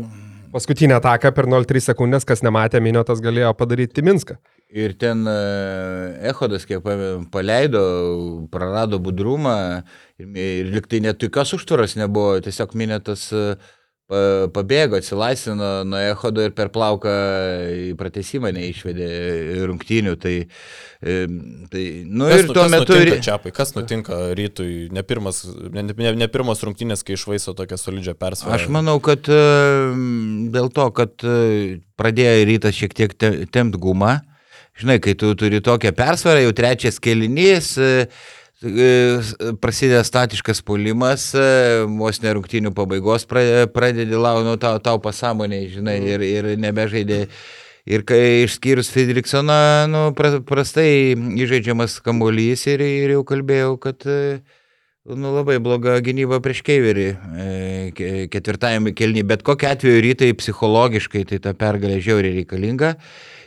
paskutinė 0.54 1.00
ataka 1.02 1.34
per 1.36 1.50
0,3 1.50 1.88
sekundės, 1.92 2.26
kas 2.30 2.46
nematė 2.46 2.82
miniotas, 2.86 3.22
galėjo 3.26 3.54
padaryti 3.58 4.06
Minską. 4.06 4.38
Ir 4.74 4.96
ten 4.98 5.20
e, 5.30 5.34
Ehodas, 6.32 6.64
kiek 6.66 6.82
paleido, 7.34 7.82
prarado 8.50 8.98
budrumą 8.98 9.84
ir, 10.18 10.32
ir 10.34 10.72
liktai 10.74 11.02
net 11.06 11.20
tokios 11.22 11.52
užtvaros 11.60 11.94
nebuvo, 12.00 12.40
tiesiog 12.42 12.74
minėtas 12.82 13.28
e, 13.38 13.44
pa- 13.54 13.83
pabėgo, 14.54 14.98
atsilaisvino 15.00 15.70
nuo 15.90 16.00
Ehodo 16.02 16.44
ir 16.46 16.54
per 16.58 16.70
plauką 16.74 17.14
į 17.90 17.94
pratesimą 18.00 18.52
neišvedė 18.56 19.08
rungtynių. 19.70 20.14
Tai, 20.24 20.34
tai 21.74 21.84
nu 22.08 22.28
Kas, 22.30 22.40
ir 22.40 22.48
nu- 22.48 22.54
tuo 22.56 22.64
kas 22.66 22.72
metu... 22.76 22.98
Nutinka, 22.98 23.22
čiapai, 23.28 23.54
kas 23.56 23.74
nutinka 23.78 24.20
rytui, 24.38 24.88
ne 24.94 25.04
pirmas, 25.08 25.44
ne, 25.74 25.86
ne, 25.90 26.14
ne 26.24 26.28
pirmas 26.32 26.62
rungtynės, 26.66 27.04
kai 27.06 27.18
išvaiso 27.18 27.56
tokią 27.58 27.80
solidžią 27.82 28.14
persvarą. 28.20 28.56
Aš 28.58 28.68
manau, 28.74 29.00
kad 29.04 29.28
dėl 30.54 30.70
to, 30.74 30.86
kad 30.96 31.26
e, 31.28 31.80
pradėjo 32.00 32.46
rytas 32.50 32.78
šiek 32.78 32.96
tiek 32.98 33.16
te- 33.20 33.36
tempt 33.54 33.78
gumą, 33.82 34.18
žinai, 34.80 35.00
kai 35.04 35.16
tu 35.20 35.34
turi 35.40 35.60
tokią 35.64 35.92
persvarą, 35.98 36.46
jau 36.46 36.54
trečias 36.58 37.00
kelinys, 37.04 37.74
e, 37.82 38.08
prasideda 39.62 40.04
statiškas 40.08 40.62
puolimas, 40.66 41.30
e, 41.36 41.84
vos 42.00 42.22
nerungtinių 42.24 42.72
pabaigos 42.76 43.28
pra- 43.28 43.68
pradedi 43.68 44.16
laukti, 44.16 44.48
nu, 44.48 44.56
tau, 44.62 44.80
tau 44.80 45.02
pasąmoniai, 45.04 45.68
žinai, 45.74 45.98
ir, 46.16 46.24
ir 46.24 46.50
nebežaidė. 46.58 47.28
Ir 47.84 48.06
kai 48.08 48.46
išskyrus 48.46 48.88
Fedriksoną, 48.96 49.60
nu, 49.92 50.04
pra- 50.16 50.40
prastai 50.40 51.16
įžaidžiamas 51.16 52.00
kamuolys 52.06 52.64
ir, 52.72 52.80
ir 52.80 53.18
jau 53.18 53.24
kalbėjau, 53.28 53.78
kad 53.84 54.08
e, 54.08 54.20
Nu, 55.04 55.34
labai 55.36 55.58
bloga 55.60 55.98
gynyba 56.00 56.38
prieš 56.40 56.62
Keiverį 56.64 57.08
e, 57.12 57.48
ke- 57.92 58.28
ketvirtajame 58.32 58.94
kelnyje. 58.96 59.26
Bet 59.28 59.42
kokiu 59.44 59.68
atveju 59.68 60.00
rytai 60.00 60.30
psichologiškai 60.32 61.26
tai 61.28 61.40
ta 61.44 61.52
pergalė 61.52 61.98
žiauriai 62.00 62.38
reikalinga. 62.38 62.94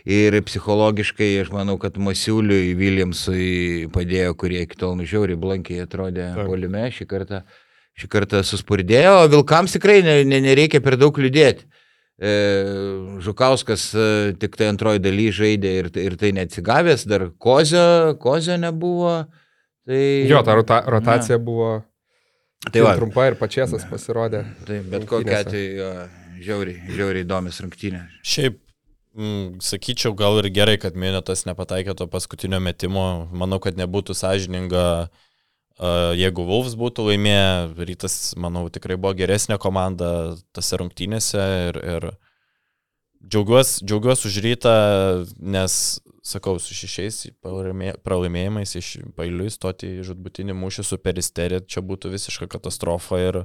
Ir 0.06 0.36
psichologiškai 0.46 1.32
aš 1.42 1.48
manau, 1.50 1.74
kad 1.82 1.96
Masiuliui, 1.98 2.76
Williamsui 2.78 3.88
padėjo, 3.94 4.36
kurie 4.38 4.60
iki 4.62 4.78
tol 4.78 5.00
žiauriai 5.02 5.38
blankiai 5.40 5.82
atrodė 5.82 6.28
Taip. 6.36 6.46
polime 6.46 6.84
šį 6.94 7.08
kartą. 7.10 7.42
Šį 7.96 8.10
kartą 8.12 8.42
suspurdėjo, 8.44 9.14
o 9.22 9.28
Vilkams 9.32 9.72
tikrai 9.72 10.02
ne, 10.04 10.18
ne, 10.28 10.36
nereikia 10.44 10.82
per 10.84 10.98
daug 11.00 11.16
liūdėti. 11.16 11.64
E, 12.20 12.32
Žukauskas 13.24 13.86
e, 13.96 14.08
tik 14.36 14.58
tai 14.60 14.68
antroji 14.68 15.00
daly 15.00 15.30
žaidė 15.32 15.72
ir, 15.80 15.88
ir 16.04 16.16
tai 16.20 16.34
neatsigavęs, 16.36 17.06
dar 17.08 17.30
Kozio, 17.40 18.14
Kozio 18.20 18.58
nebuvo. 18.60 19.22
Tai, 19.88 20.02
Jo, 20.28 20.44
ta 20.44 20.58
rota, 20.58 20.82
rotacija 20.92 21.40
buvo 21.40 21.78
Tai 22.72 22.82
va, 22.82 22.94
trumpa 22.98 23.26
ir 23.30 23.36
pačiasas 23.38 23.84
pasirodė. 23.90 24.42
Tai 24.66 24.78
bet 24.90 25.04
rungtynėse. 25.04 25.40
atveju 25.44 25.90
žiauriai, 26.42 26.94
žiauriai 26.96 27.26
įdomias 27.26 27.60
rungtynės. 27.62 28.16
Šiaip, 28.26 28.58
sakyčiau, 29.62 30.14
gal 30.16 30.40
ir 30.42 30.50
gerai, 30.52 30.76
kad 30.80 30.96
Minėtas 30.98 31.46
nepataikė 31.48 31.94
to 31.96 32.06
paskutinio 32.10 32.60
metimo. 32.60 33.26
Manau, 33.32 33.58
kad 33.62 33.78
nebūtų 33.78 34.16
sąžininga, 34.16 35.08
jeigu 36.16 36.46
Wolves 36.48 36.76
būtų 36.78 37.10
laimėję. 37.10 37.74
Rytas, 37.88 38.34
manau, 38.36 38.66
tikrai 38.72 38.98
buvo 39.00 39.14
geresnė 39.16 39.58
komanda 39.62 40.36
tose 40.56 40.80
rungtynėse 40.80 41.44
ir, 41.68 41.80
ir 41.80 42.08
džiaugiuosi 43.26 43.86
džiaugiuos 43.86 44.26
už 44.28 44.40
rytą, 44.44 44.74
nes, 45.40 46.00
sakau, 46.26 46.58
su 46.62 46.76
šešiais 46.76 47.22
pralaimė- 47.42 47.96
pralaimėjimais 48.06 48.76
iš 48.78 48.90
pailiui 49.16 49.50
stoti 49.50 49.96
į 49.96 50.04
žudbutinį 50.10 50.54
mūšį 50.54 50.84
su 50.86 50.98
peristerė, 51.02 51.62
čia 51.66 51.82
būtų 51.82 52.12
visiška 52.12 52.48
katastrofa 52.52 53.20
ir 53.22 53.40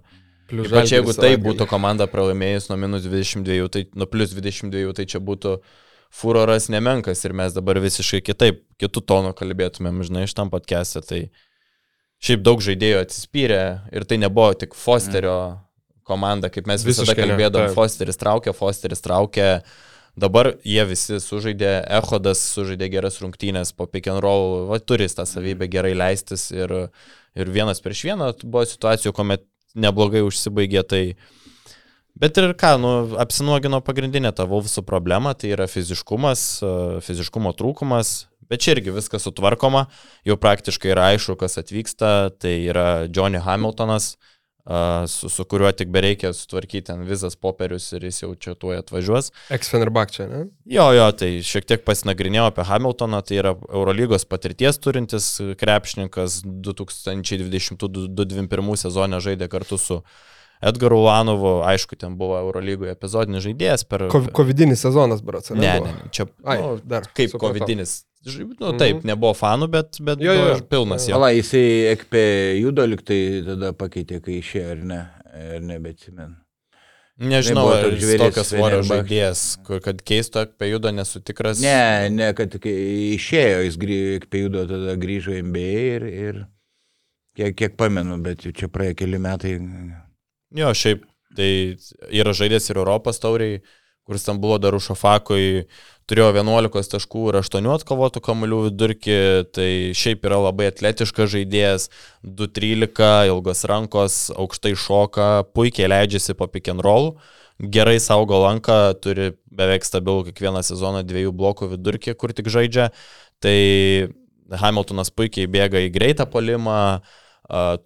Plius 0.52 0.68
Ypač 0.68 0.92
jeigu 0.92 1.08
Žalgiris 1.08 1.18
tai 1.18 1.30
savaitgalį. 1.32 1.46
būtų 1.48 1.68
komanda 1.72 2.08
pralaimėjus 2.12 2.68
nuo 2.70 2.78
minus 2.82 3.08
22, 3.08 3.72
tai 3.72 3.86
nuo 3.96 4.08
plus 4.12 4.36
22, 4.36 4.92
tai 4.98 5.08
čia 5.08 5.22
būtų 5.24 5.56
furoras 6.12 6.68
nemenkas 6.72 7.24
ir 7.24 7.36
mes 7.38 7.56
dabar 7.56 7.80
visiškai 7.80 8.20
kitaip, 8.28 8.66
kitų 8.82 9.04
tonų 9.08 9.32
kalbėtumėm, 9.40 10.04
žinai, 10.08 10.26
iš 10.28 10.36
tam 10.36 10.52
podcast'e. 10.52 11.04
Tai 11.08 11.22
šiaip 12.22 12.44
daug 12.44 12.64
žaidėjų 12.64 13.04
atsispyrė 13.06 13.62
ir 13.96 14.08
tai 14.10 14.20
nebuvo 14.22 14.52
tik 14.60 14.76
Fosterio 14.78 15.38
komanda, 16.08 16.52
kaip 16.52 16.68
mes 16.70 16.84
visada 16.84 17.08
Visiškai 17.08 17.30
kalbėdom, 17.30 17.70
taip. 17.70 17.78
Fosteris 17.78 18.20
traukė, 18.20 18.54
Fosteris 18.58 19.04
traukė. 19.06 19.48
Dabar 20.20 20.52
jie 20.68 20.84
visi 20.90 21.22
sužaidė, 21.24 21.86
Ehodas 22.00 22.42
sužaidė 22.52 22.90
geras 22.92 23.22
rungtynės 23.24 23.72
po 23.72 23.88
pick 23.88 24.12
and 24.12 24.20
roll, 24.24 24.66
va, 24.68 24.82
turi 24.84 25.08
tą 25.08 25.24
savybę 25.24 25.70
gerai 25.72 25.94
leistis 25.96 26.50
ir, 26.52 26.74
ir 27.40 27.54
vienas 27.56 27.80
prieš 27.80 28.04
vieną 28.10 28.34
buvo 28.44 28.66
situacijų, 28.68 29.16
kuomet 29.16 29.46
neblogai 29.76 30.24
užsibaigė, 30.26 30.84
tai 30.88 31.04
Bet 32.22 32.38
ir 32.38 32.52
ką, 32.60 32.76
nu, 32.78 32.90
apsinuogino 33.24 33.80
pagrindinė 33.82 34.34
ta 34.36 34.44
Wolfsų 34.46 34.84
problema, 34.86 35.32
tai 35.34 35.54
yra 35.56 35.66
fiziškumas, 35.72 36.42
e, 36.60 36.72
fiziškumo 37.02 37.54
trūkumas, 37.58 38.12
bet 38.52 38.62
čia 38.62 38.76
irgi 38.76 38.94
viskas 38.94 39.24
sutvarkoma, 39.26 39.86
jau 40.28 40.36
praktiškai 40.38 40.92
yra 40.92 41.08
aišku, 41.14 41.38
kas 41.40 41.58
atvyksta, 41.64 42.12
tai 42.38 42.58
yra 42.68 43.08
Johnny 43.08 43.42
Hamiltonas, 43.42 44.12
e, 44.14 44.41
su, 45.08 45.30
su 45.30 45.46
kuriuo 45.46 45.72
tik 45.74 45.88
bereikia 45.94 46.34
sutvarkyti 46.38 46.86
ten 46.92 47.00
vizas 47.08 47.36
popierius 47.36 47.92
ir 47.98 48.04
jis 48.06 48.22
jau 48.24 48.36
čia 48.36 48.56
tuoj 48.56 48.78
atvažiuos. 48.82 49.32
Ex-Fenerbahčia, 49.58 50.28
ne? 50.30 50.46
Jo, 50.70 50.92
jo, 50.94 51.12
tai 51.18 51.42
šiek 51.46 51.66
tiek 51.70 51.82
pasinagrinėjau 51.88 52.48
apie 52.52 52.64
Hamiltoną, 52.70 53.20
tai 53.26 53.36
yra 53.42 53.52
Eurolygos 53.70 54.26
patirties 54.30 54.76
turintis 54.82 55.26
krepšininkas 55.62 56.32
2020-2021 56.46 58.76
sezone 58.86 59.18
žaidė 59.24 59.48
kartu 59.52 59.78
su 59.82 59.96
Edgaru 60.62 61.00
Ulanovu, 61.02 61.62
aišku, 61.66 61.96
ten 61.98 62.14
buvo 62.20 62.36
Eurolygoje 62.38 62.92
epizodinis 62.94 63.42
žaidėjas 63.48 63.84
per... 63.90 64.04
Ko- 64.14 64.22
Covidinis 64.38 64.84
sezonas, 64.86 65.24
brats. 65.26 65.50
Ne, 65.58 65.80
ne, 65.82 65.94
ne, 65.96 66.10
čia 66.14 66.28
Ai, 66.46 66.60
nu, 66.62 66.76
dar. 66.86 67.08
kaip 67.18 67.32
supratau. 67.34 67.56
covidinis. 67.58 68.04
Ž- 68.26 68.46
Nu, 68.46 68.68
Mhm. 68.70 68.78
taip, 68.78 69.02
nebuvo 69.04 69.34
fanų, 69.34 69.68
bet, 69.74 69.98
bet 70.06 70.20
Jo, 70.22 70.34
jo, 70.38 70.60
pilnas 70.70 71.08
jo. 71.10 71.16
Pala, 71.18 71.32
jisai 71.34 71.96
ekpė 71.96 72.22
judo 72.62 72.86
liktai 72.86 73.42
tada 73.48 73.72
pakeitė, 73.74 74.22
kai 74.22 74.38
išėjo, 74.44 74.68
ar 74.76 74.84
ne? 74.92 75.00
Ir 75.34 75.62
nebeatsimenu. 75.66 76.36
Nežinau, 77.22 77.64
buvo 77.66 77.74
ar 77.78 77.92
jis 77.98 78.14
tokios 78.22 78.48
svorio 78.54 78.82
žaidėjas, 78.86 79.42
kad 79.86 80.00
keisto 80.06 80.42
apie 80.46 80.70
judo 80.72 80.90
nesu 80.94 81.20
tikras. 81.22 81.60
Ne, 81.62 82.10
ne, 82.10 82.30
kad 82.34 82.50
išėjo, 82.54 83.60
jis 83.66 83.78
ekpė 84.22 84.44
judo, 84.46 84.64
tada 84.70 84.96
grįžo 85.02 85.34
į 85.34 85.42
MBA 85.46 85.82
ir, 85.98 86.06
ir 86.06 86.40
kiek, 87.38 87.56
kiek 87.58 87.78
pamenu, 87.78 88.18
bet 88.22 88.46
jau 88.46 88.52
čia 88.54 88.68
praėjo 88.70 88.96
keli 89.02 89.18
metai. 89.22 89.58
Jo, 90.52 90.74
šiaip 90.76 91.06
tai 91.38 91.78
yra 92.12 92.34
žaidėjas 92.36 92.72
ir 92.72 92.82
Europos 92.82 93.22
tauriai, 93.24 93.62
kuris 94.08 94.26
ten 94.26 94.40
buvo 94.42 94.58
dar 94.60 94.76
Ušafakui, 94.76 95.68
turėjo 96.10 96.32
11 96.36 96.92
taškų 96.92 97.28
ir 97.32 97.38
8 97.40 97.70
atkovotų 97.78 98.24
kamolių 98.26 98.64
vidurkį, 98.66 99.20
tai 99.56 99.70
šiaip 99.96 100.26
yra 100.28 100.42
labai 100.42 100.68
atletiškas 100.72 101.32
žaidėjas, 101.32 101.88
2-13, 102.26 103.30
ilgos 103.32 103.64
rankos, 103.72 104.18
aukštai 104.36 104.74
šoka, 104.76 105.30
puikiai 105.56 105.92
leidžiasi 105.94 106.36
po 106.36 106.50
pick 106.52 106.68
and 106.74 106.84
roll, 106.84 107.14
gerai 107.62 108.00
saugo 108.04 108.42
lanką, 108.44 108.82
turi 109.00 109.32
beveik 109.56 109.88
stabilų 109.88 110.28
kiekvieną 110.32 110.66
sezoną 110.68 111.06
dviejų 111.08 111.32
blokų 111.38 111.72
vidurkį, 111.78 112.18
kur 112.20 112.36
tik 112.36 112.52
žaidžia, 112.52 112.90
tai 113.40 113.58
Hamiltonas 114.52 115.14
puikiai 115.16 115.48
bėga 115.48 115.80
į 115.86 115.94
greitą 115.96 116.26
polimą, 116.28 116.80
uh, 117.00 117.20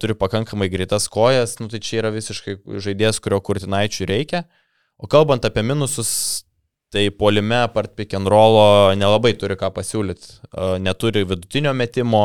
turi 0.00 0.14
pakankamai 0.18 0.70
greitas 0.72 1.08
kojas, 1.12 1.58
nu 1.60 1.70
tai 1.72 1.82
čia 1.82 2.00
yra 2.04 2.14
visiškai 2.14 2.60
žaidėjas, 2.82 3.20
kurio 3.22 3.40
kurtinaičių 3.44 4.10
reikia. 4.10 4.46
O 4.96 5.08
kalbant 5.10 5.44
apie 5.44 5.64
minusus, 5.66 6.10
tai 6.94 7.10
polime 7.10 7.56
apart 7.66 7.96
pick 7.98 8.14
and 8.14 8.28
rollo 8.30 8.94
nelabai 8.96 9.34
turi 9.36 9.56
ką 9.58 9.72
pasiūlyti. 9.74 10.28
Neturi 10.80 11.24
vidutinio 11.26 11.72
metimo, 11.76 12.22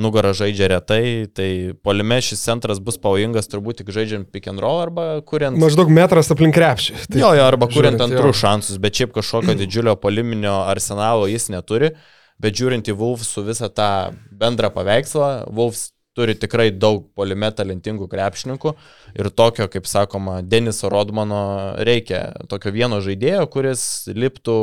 nugarą 0.00 0.32
žaidžia 0.34 0.70
retai, 0.72 1.28
tai 1.36 1.50
polime 1.84 2.18
šis 2.24 2.42
centras 2.42 2.80
bus 2.82 2.96
pavojingas 3.02 3.50
turbūt 3.52 3.82
tik 3.82 3.92
žaidžiant 3.94 4.30
pick 4.32 4.48
and 4.50 4.62
roll 4.64 4.80
arba 4.80 5.20
kuriant... 5.28 5.60
Maždaug 5.60 5.92
metras 5.92 6.32
aplink 6.32 6.56
krepšį. 6.56 6.96
Tai 7.12 7.20
jo, 7.20 7.34
jo, 7.36 7.44
arba 7.44 7.68
kuriant 7.70 8.00
antrų 8.08 8.32
šansus, 8.40 8.80
bet 8.82 8.96
šiaip 8.96 9.14
kažkokio 9.20 9.58
didžiulio 9.60 9.94
poliminio 10.00 10.62
arsenalo 10.64 11.28
jis 11.30 11.50
neturi. 11.52 11.92
Bet 12.40 12.56
žiūrint 12.56 12.88
į 12.88 12.96
Wolves 12.96 13.28
su 13.28 13.44
visą 13.44 13.68
tą 13.68 14.14
bendrą 14.32 14.72
paveikslą, 14.72 15.52
Wolves 15.52 15.90
turi 16.16 16.34
tikrai 16.38 16.70
daug 16.74 17.04
polime 17.14 17.50
talentingų 17.54 18.08
krepšininkų 18.10 18.72
ir 19.18 19.28
tokio, 19.30 19.66
kaip 19.70 19.86
sakoma, 19.86 20.40
Deniso 20.42 20.90
Rodmano 20.90 21.42
reikia, 21.86 22.22
tokio 22.50 22.72
vieno 22.74 22.98
žaidėjo, 23.04 23.44
kuris 23.52 23.84
liptų, 24.10 24.56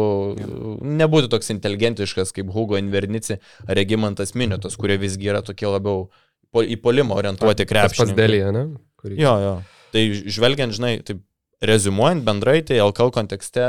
nebūtų 0.84 1.32
toks 1.32 1.54
inteligentiškas 1.56 2.36
kaip 2.36 2.51
Hugo 2.56 2.80
Invernici 2.82 3.39
ar 3.66 3.80
Regimantas 3.80 4.36
Minėtas, 4.36 4.75
kurie 4.80 5.00
visgi 5.00 5.32
yra 5.32 5.44
tokie 5.46 5.70
labiau 5.72 6.10
į 6.58 6.80
polimą 6.84 7.16
orientuoti 7.22 7.68
krepšininkai. 7.70 8.12
Pats 8.12 8.20
dėlėje, 8.20 8.51
ne? 8.56 8.68
Kurį... 9.00 9.18
Jo, 9.22 9.34
jo. 9.44 9.56
Tai 9.94 10.04
žvelgiant, 10.27 10.75
žinai, 10.75 10.94
taip 11.08 11.24
rezumuojant 11.63 12.27
bendrai, 12.27 12.60
tai 12.66 12.82
LKL 12.84 13.13
kontekste 13.16 13.66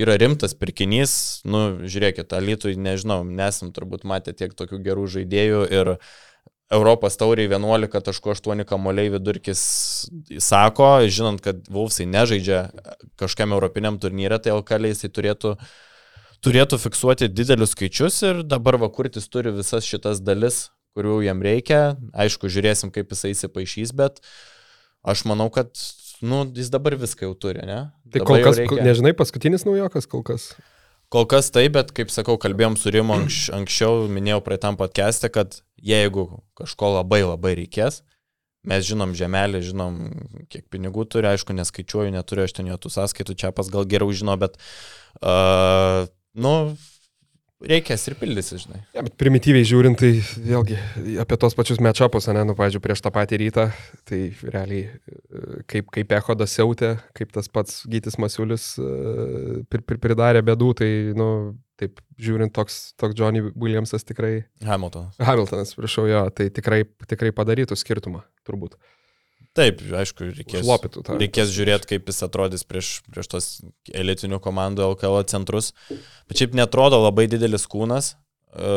yra 0.00 0.14
rimtas 0.20 0.54
pirkinys, 0.56 1.12
nu, 1.50 1.82
žiūrėkit, 1.90 2.30
Alitui, 2.38 2.76
nežinau, 2.78 3.24
nesam 3.26 3.74
turbūt 3.74 4.06
matę 4.08 4.32
tiek 4.36 4.54
tokių 4.56 4.78
gerų 4.84 5.08
žaidėjų 5.18 5.64
ir 5.74 5.94
uh, 5.96 6.12
Europos 6.70 7.16
tauriai 7.18 7.48
11.8 7.50 8.64
kamoliai 8.64 9.10
vidurkis 9.10 9.60
sako, 10.38 10.90
žinant, 11.10 11.42
kad 11.42 11.64
Vulfsai 11.72 12.06
nežaidžia 12.06 12.68
kažkam 13.18 13.56
europiniam 13.56 13.98
turnyrė, 13.98 14.38
tai 14.38 14.54
LKL 14.54 14.92
jisai 14.92 15.10
turėtų, 15.10 15.56
turėtų 16.46 16.78
fiksuoti 16.78 17.30
didelius 17.32 17.74
skaičius 17.74 18.20
ir 18.28 18.42
dabar 18.46 18.78
Vakurtis 18.78 19.26
turi 19.26 19.50
visas 19.56 19.88
šitas 19.88 20.22
dalis, 20.22 20.68
kurių 20.94 21.18
jam 21.26 21.42
reikia. 21.42 21.96
Aišku, 22.14 22.46
žiūrėsim, 22.46 22.94
kaip 22.94 23.10
jisai 23.10 23.34
įsipaišys, 23.34 23.94
bet 23.98 24.22
aš 25.02 25.26
manau, 25.26 25.50
kad 25.50 25.74
nu, 26.22 26.44
jis 26.54 26.70
dabar 26.70 26.94
viską 27.00 27.32
jau 27.32 27.34
turi, 27.34 27.66
ne? 27.66 27.88
Tai 28.14 28.22
dabar 28.22 28.46
kol 28.46 28.46
kas, 28.46 28.82
nežinai, 28.86 29.16
paskutinis 29.18 29.66
naujokas 29.66 30.06
kol 30.10 30.22
kas. 30.26 30.52
Kol 31.10 31.26
kas 31.26 31.48
taip, 31.50 31.72
bet 31.74 31.88
kaip 31.90 32.12
sakau, 32.14 32.36
kalbėjom 32.38 32.76
su 32.78 32.92
Rimu 32.94 33.16
anks, 33.16 33.40
anksčiau, 33.58 34.06
minėjau 34.14 34.44
praeitam 34.46 34.78
podcast'e, 34.78 35.30
kad 35.34 35.58
jeigu 35.82 36.28
kažko 36.58 36.92
labai 37.00 37.24
labai 37.24 37.56
reikės, 37.58 38.04
mes 38.70 38.84
žinom 38.86 39.16
žemelį, 39.18 39.62
žinom, 39.72 39.96
kiek 40.52 40.68
pinigų 40.70 41.08
turi, 41.10 41.32
aišku, 41.32 41.56
neskaičiuoju, 41.56 42.12
neturiu 42.14 42.44
aš 42.46 42.54
ten 42.60 42.70
jo 42.70 42.78
tų 42.78 42.92
sąskaitų, 42.94 43.36
čia 43.42 43.50
pas 43.56 43.72
gal 43.72 43.88
geriau 43.90 44.14
žino, 44.14 44.36
bet, 44.38 44.60
uh, 45.24 46.06
nu, 46.38 46.54
reikės 47.60 48.06
ir 48.08 48.16
pildysi, 48.20 48.58
žinai. 48.62 48.80
Ja, 48.96 49.04
bet 49.04 49.16
primityviai 49.20 49.66
žiūrint, 49.68 50.00
tai 50.00 50.10
vėlgi 50.46 50.76
apie 51.22 51.38
tos 51.40 51.56
pačius 51.58 51.80
mečapus, 51.84 52.28
ne, 52.32 52.44
nu, 52.48 52.56
pavyzdžiui, 52.58 52.82
prieš 52.84 53.02
tą 53.04 53.12
patį 53.14 53.40
rytą, 53.44 53.66
tai 54.08 54.20
realiai 54.42 54.88
kaip, 55.70 55.90
kaip 55.94 56.14
Ehodas 56.20 56.56
siautė, 56.56 56.94
kaip 57.16 57.34
tas 57.36 57.50
pats 57.52 57.82
Gytis 57.90 58.18
Masiulis 58.22 58.72
pir, 59.70 59.84
pir, 59.84 60.00
pridarė 60.02 60.44
bėdų, 60.46 60.70
tai, 60.80 60.90
nu, 61.18 61.30
taip 61.80 62.00
žiūrint, 62.20 62.52
toks, 62.56 62.92
toks 63.00 63.16
Johnny 63.18 63.44
Williamsas 63.50 64.06
tikrai. 64.08 64.46
Hamiltonas. 64.66 65.18
Hamiltonas, 65.20 65.74
prašau, 65.78 66.06
jo, 66.10 66.24
tai 66.36 66.50
tikrai, 66.54 66.84
tikrai 67.08 67.34
padarytų 67.36 67.78
skirtumą, 67.78 68.24
turbūt. 68.48 68.76
Taip, 69.58 69.80
aišku, 69.82 70.28
reikės, 70.36 70.62
Šlopytų 70.62 71.02
tą. 71.06 71.16
reikės 71.18 71.50
žiūrėti, 71.50 71.88
kaip 71.90 72.10
jis 72.12 72.22
atrodys 72.22 72.62
prieš, 72.66 72.90
prieš 73.10 73.30
tos 73.32 73.46
elitinių 73.90 74.38
komandų 74.42 74.84
LKL 74.92 75.24
centrus. 75.32 75.72
Bet 76.30 76.38
šiaip 76.38 76.54
netrodo 76.54 77.00
labai 77.02 77.26
didelis 77.30 77.66
kūnas, 77.70 78.12
e, 78.54 78.74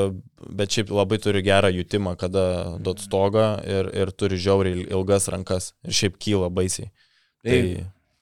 bet 0.50 0.74
šiaip 0.74 0.90
labai 0.90 1.20
turi 1.22 1.44
gerą 1.46 1.70
jutimą, 1.76 2.16
kada 2.18 2.46
duot 2.82 3.04
stogą 3.06 3.52
ir, 3.70 3.92
ir 3.94 4.14
turi 4.18 4.40
žiauriai 4.42 4.88
ilgas 4.88 5.30
rankas 5.30 5.76
ir 5.86 6.00
šiaip 6.00 6.18
kyla 6.18 6.50
baisiai. 6.54 6.90
Tai, 7.46 7.60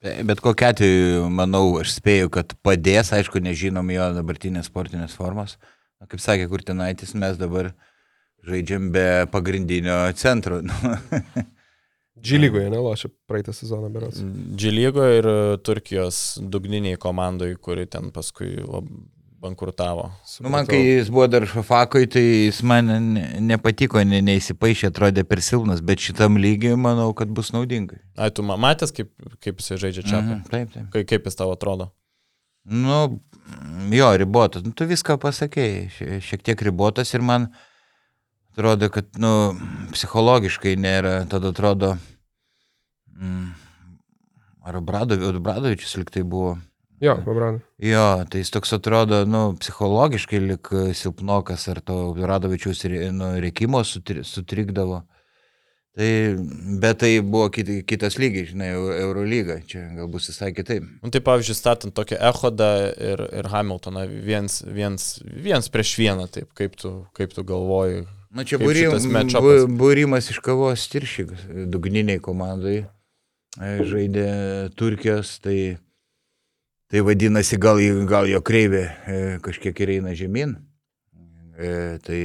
Bet 0.02 0.40
kokia 0.42 0.72
atveju, 0.72 1.28
manau, 1.30 1.76
aš 1.78 1.92
spėju, 2.00 2.26
kad 2.34 2.56
padės, 2.66 3.12
aišku, 3.14 3.38
nežinom 3.38 3.86
jo 3.94 4.08
dabartinės 4.16 4.66
sportinės 4.66 5.14
formos. 5.14 5.54
Kaip 6.10 6.18
sakė 6.18 6.48
Kurtinaitis, 6.50 7.12
mes 7.14 7.36
dabar 7.38 7.68
žaidžiam 8.42 8.88
be 8.90 9.06
pagrindinio 9.30 10.00
centro. 10.18 10.58
G 12.20 12.38
lygoje 12.38 12.68
nelošia 12.70 13.08
praeitą 13.26 13.54
sezoną 13.56 13.88
beras. 13.92 14.20
G 14.58 14.70
lygoje 14.70 15.22
ir 15.22 15.28
Turkijos 15.64 16.38
dugniniai 16.42 17.00
komandai, 17.00 17.54
kuri 17.56 17.86
ten 17.90 18.10
paskui 18.12 18.52
lab, 18.60 18.90
bankrutavo. 19.42 20.10
Nu, 20.40 20.50
man, 20.52 20.66
kai 20.68 20.78
jis 20.78 21.08
buvo 21.10 21.26
dar 21.26 21.46
Šafakui, 21.48 22.06
tai 22.12 22.22
jis 22.22 22.60
man 22.68 22.92
nepatiko, 23.48 24.02
ne, 24.06 24.20
neįsipaišė, 24.28 24.92
atrodė 24.92 25.24
per 25.26 25.42
silpnas, 25.42 25.82
bet 25.82 26.04
šitam 26.04 26.38
lygiui 26.42 26.76
manau, 26.78 27.08
kad 27.18 27.32
bus 27.34 27.50
naudingai. 27.56 27.98
Ai, 28.14 28.30
tu 28.34 28.44
matęs, 28.46 28.94
kaip, 28.94 29.10
kaip 29.42 29.58
jis 29.64 29.82
žaidžia 29.82 30.06
čia? 30.06 30.20
Mhm, 30.20 30.46
taip, 30.52 30.70
taip. 30.76 30.86
Kaip, 30.94 31.08
kaip 31.10 31.26
jis 31.26 31.40
tau 31.40 31.50
atrodo? 31.54 31.90
Nu, 32.62 33.18
jo, 33.90 34.12
ribotas. 34.22 34.62
Nu, 34.62 34.70
tu 34.78 34.86
viską 34.86 35.18
pasakėjai, 35.22 36.20
šiek 36.22 36.46
tiek 36.46 36.62
ribotas 36.68 37.10
ir 37.16 37.24
man 37.26 37.50
atrodo, 38.52 38.88
kad, 38.92 39.08
nu, 39.20 39.32
psichologiškai 39.94 40.76
nėra, 40.80 41.22
tada 41.30 41.52
atrodo, 41.52 41.94
mm, 43.16 43.48
ar 44.68 44.80
Bradovičius 44.84 45.96
liktai 46.00 46.22
buvo. 46.22 46.58
Jo, 47.02 47.16
Babran. 47.26 47.58
Jo, 47.82 48.22
tai 48.30 48.44
jis 48.44 48.52
toks 48.54 48.76
atrodo, 48.76 49.24
nu, 49.26 49.56
psichologiškai 49.58 50.38
lik 50.44 50.68
silpnokas, 50.94 51.66
ar 51.72 51.80
to 51.82 52.12
Radovičiaus 52.14 52.84
nu, 53.10 53.32
reikimo 53.42 53.82
sutri, 53.84 54.22
sutrikdavo. 54.22 55.02
Tai, 55.92 56.36
bet 56.80 57.02
tai 57.02 57.10
buvo 57.20 57.50
kit, 57.52 57.68
kitas 57.84 58.14
lygis, 58.16 58.52
žinai, 58.54 58.70
Eurolyga, 59.02 59.58
čia 59.68 59.82
galbūt 59.98 60.30
visai 60.30 60.48
kitaip. 60.56 60.86
Nu, 61.02 61.10
tai 61.12 61.20
pavyzdžiui, 61.26 61.56
statant 61.58 61.92
tokią 61.98 62.16
Ehodą 62.30 62.70
ir, 62.96 63.26
ir 63.42 63.48
Hamiltoną 63.52 64.06
viens, 64.08 64.62
viens, 64.64 65.10
viens 65.20 65.68
prieš 65.74 65.92
vieną, 66.00 66.30
taip, 66.32 66.48
kaip 66.56 66.78
tu, 66.80 66.94
kaip 67.18 67.34
tu 67.36 67.44
galvoji. 67.44 68.06
Na 68.32 68.46
čia 68.48 68.56
būrimas, 68.60 69.04
bu, 69.36 69.54
būrimas 69.76 70.30
iš 70.32 70.40
kavos 70.44 70.86
tiršygas, 70.88 71.44
dugniniai 71.68 72.20
komandai 72.22 72.86
žaidė 73.60 74.28
Turkijos, 74.78 75.36
tai 75.44 75.76
Tai 76.92 77.00
vadinasi, 77.00 77.56
gal, 77.56 77.78
gal 78.04 78.26
jo 78.28 78.42
kreivė 78.44 78.80
e, 78.84 79.18
kažkiek 79.40 79.78
ir 79.80 79.94
eina 79.94 80.10
žemyn. 80.12 80.58
E, 81.56 81.70
tai 82.04 82.18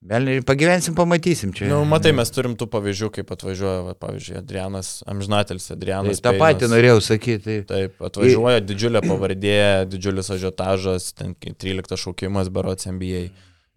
Belniai, 0.00 0.40
pagyvensim, 0.44 0.94
pamatysim 0.96 1.54
čia. 1.56 1.66
Na, 1.68 1.78
nu, 1.78 1.86
matai, 1.88 2.12
mes 2.16 2.30
turim 2.32 2.52
tų 2.56 2.68
pavyzdžių, 2.72 3.08
kaip 3.16 3.32
atvažiuoja, 3.32 3.80
va, 3.84 3.94
pavyzdžiui, 4.00 4.36
Adrianas, 4.40 4.92
Amžinatelis 5.08 5.68
Adrianas. 5.72 6.20
Tai, 6.20 6.32
tą 6.32 6.40
patį 6.40 6.70
norėjau 6.72 7.02
sakyti. 7.04 7.42
Tai... 7.44 7.56
Taip, 7.68 7.98
atvažiuoja 8.08 8.62
didžiulė 8.64 9.02
pavardė, 9.04 9.58
didžiulis 9.92 10.32
ažiotažas, 10.36 11.10
ten 11.16 11.34
13 11.36 12.00
šaukimas 12.00 12.48
berots 12.52 12.88
NBA. 12.88 13.26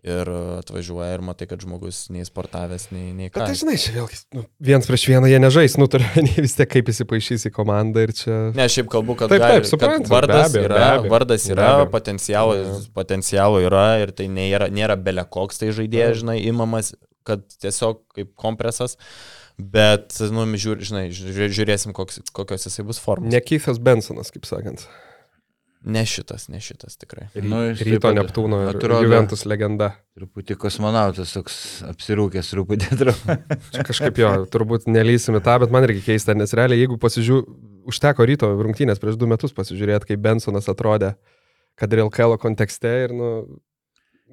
Ir 0.03 0.27
atvažiuoja 0.59 1.13
ir 1.15 1.21
matai, 1.23 1.45
kad 1.47 1.61
žmogus 1.63 2.09
nei 2.11 2.25
sportavęs, 2.27 2.89
nei, 2.91 3.13
nei 3.15 3.29
ką. 3.31 3.39
Bet 3.39 3.53
tai 3.53 3.55
žinai, 3.55 3.75
čia 3.79 3.93
vėlgi, 3.95 4.17
nu, 4.35 4.41
viens 4.59 4.87
prieš 4.89 5.05
vieną 5.07 5.29
jie 5.31 5.37
nežais, 5.39 5.77
nu 5.79 5.87
turiu 5.87 6.25
vis 6.43 6.57
tiek 6.57 6.67
kaip 6.73 6.89
įsipaišys 6.91 7.47
į 7.47 7.51
komandą 7.55 8.03
ir 8.03 8.11
čia... 8.17 8.39
Ne, 8.57 8.65
šiaip 8.67 8.89
kalbu, 8.91 9.15
kad, 9.21 9.31
taip, 9.31 9.39
gali, 9.45 9.61
taip, 9.61 9.69
suprantu, 9.69 10.09
kad 10.09 10.11
vardas 10.11 10.51
be 10.51 10.59
abejo, 10.59 10.65
yra, 10.67 10.75
be 10.75 10.89
abejo, 10.89 11.13
vardas 11.13 11.45
yra, 11.47 11.69
potencialo, 11.93 12.57
potencialo 12.99 13.61
yra 13.63 13.85
ir 14.03 14.11
tai 14.17 14.27
nėra, 14.27 14.67
nėra 14.75 14.99
belekoks 14.99 15.63
tai 15.63 15.71
žaidėjas, 15.79 16.19
žinai, 16.25 16.35
imamas, 16.51 16.91
kad 17.23 17.47
tiesiog 17.63 18.03
kaip 18.11 18.35
kompresas. 18.43 18.97
Bet, 19.55 20.17
nu, 20.33 20.43
žiūr, 20.57 20.83
žinai, 20.83 21.05
žiūrėsim, 21.13 21.95
koks, 21.95 22.19
kokios 22.35 22.67
jisai 22.67 22.83
bus 22.91 22.99
formos. 22.99 23.31
Ne 23.31 23.39
Keithas 23.39 23.79
Bensonas, 23.79 24.33
kaip 24.35 24.49
sakant. 24.49 24.83
Ne 25.83 26.05
šitas, 26.07 26.45
ne 26.47 26.61
šitas 26.63 26.95
tikrai. 27.01 27.25
Nu, 27.43 27.57
ryto 27.75 28.13
Neptūno 28.15 28.61
ir 28.63 28.69
atrodo, 28.71 29.01
Juventus 29.03 29.43
legenda. 29.49 29.89
Truputį 30.15 30.55
kosmonautas 30.61 31.33
toks 31.35 31.57
apsirūkęs, 31.89 32.53
truputį 32.53 32.89
atrodo. 32.95 33.37
Kažkaip 33.89 34.21
jo, 34.21 34.31
turbūt 34.53 34.87
nelysime 34.87 35.41
tą, 35.43 35.57
bet 35.65 35.73
man 35.75 35.83
irgi 35.89 36.05
keista, 36.07 36.35
nes 36.37 36.55
realiai, 36.55 36.85
jeigu 36.85 36.95
pasižiūrėjau, 37.03 37.57
užteko 37.91 38.23
ryto 38.29 38.47
rungtynės 38.63 39.01
prieš 39.03 39.19
du 39.19 39.27
metus 39.27 39.51
pasižiūrėti, 39.57 40.13
kaip 40.13 40.23
Bensonas 40.23 40.69
atrodė 40.71 41.15
kad 41.79 41.93
ir 41.93 42.03
LKL 42.05 42.37
kontekste 42.41 42.91
ir, 43.07 43.13
nu, 43.17 43.29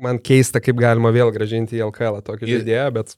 man 0.00 0.18
keista, 0.22 0.60
kaip 0.62 0.78
galima 0.80 1.12
vėl 1.14 1.32
gražinti 1.34 1.78
į 1.78 1.86
LKL 1.88 2.20
tokį 2.26 2.46
Ir- 2.48 2.60
žaidėją, 2.60 2.86
bet 3.00 3.16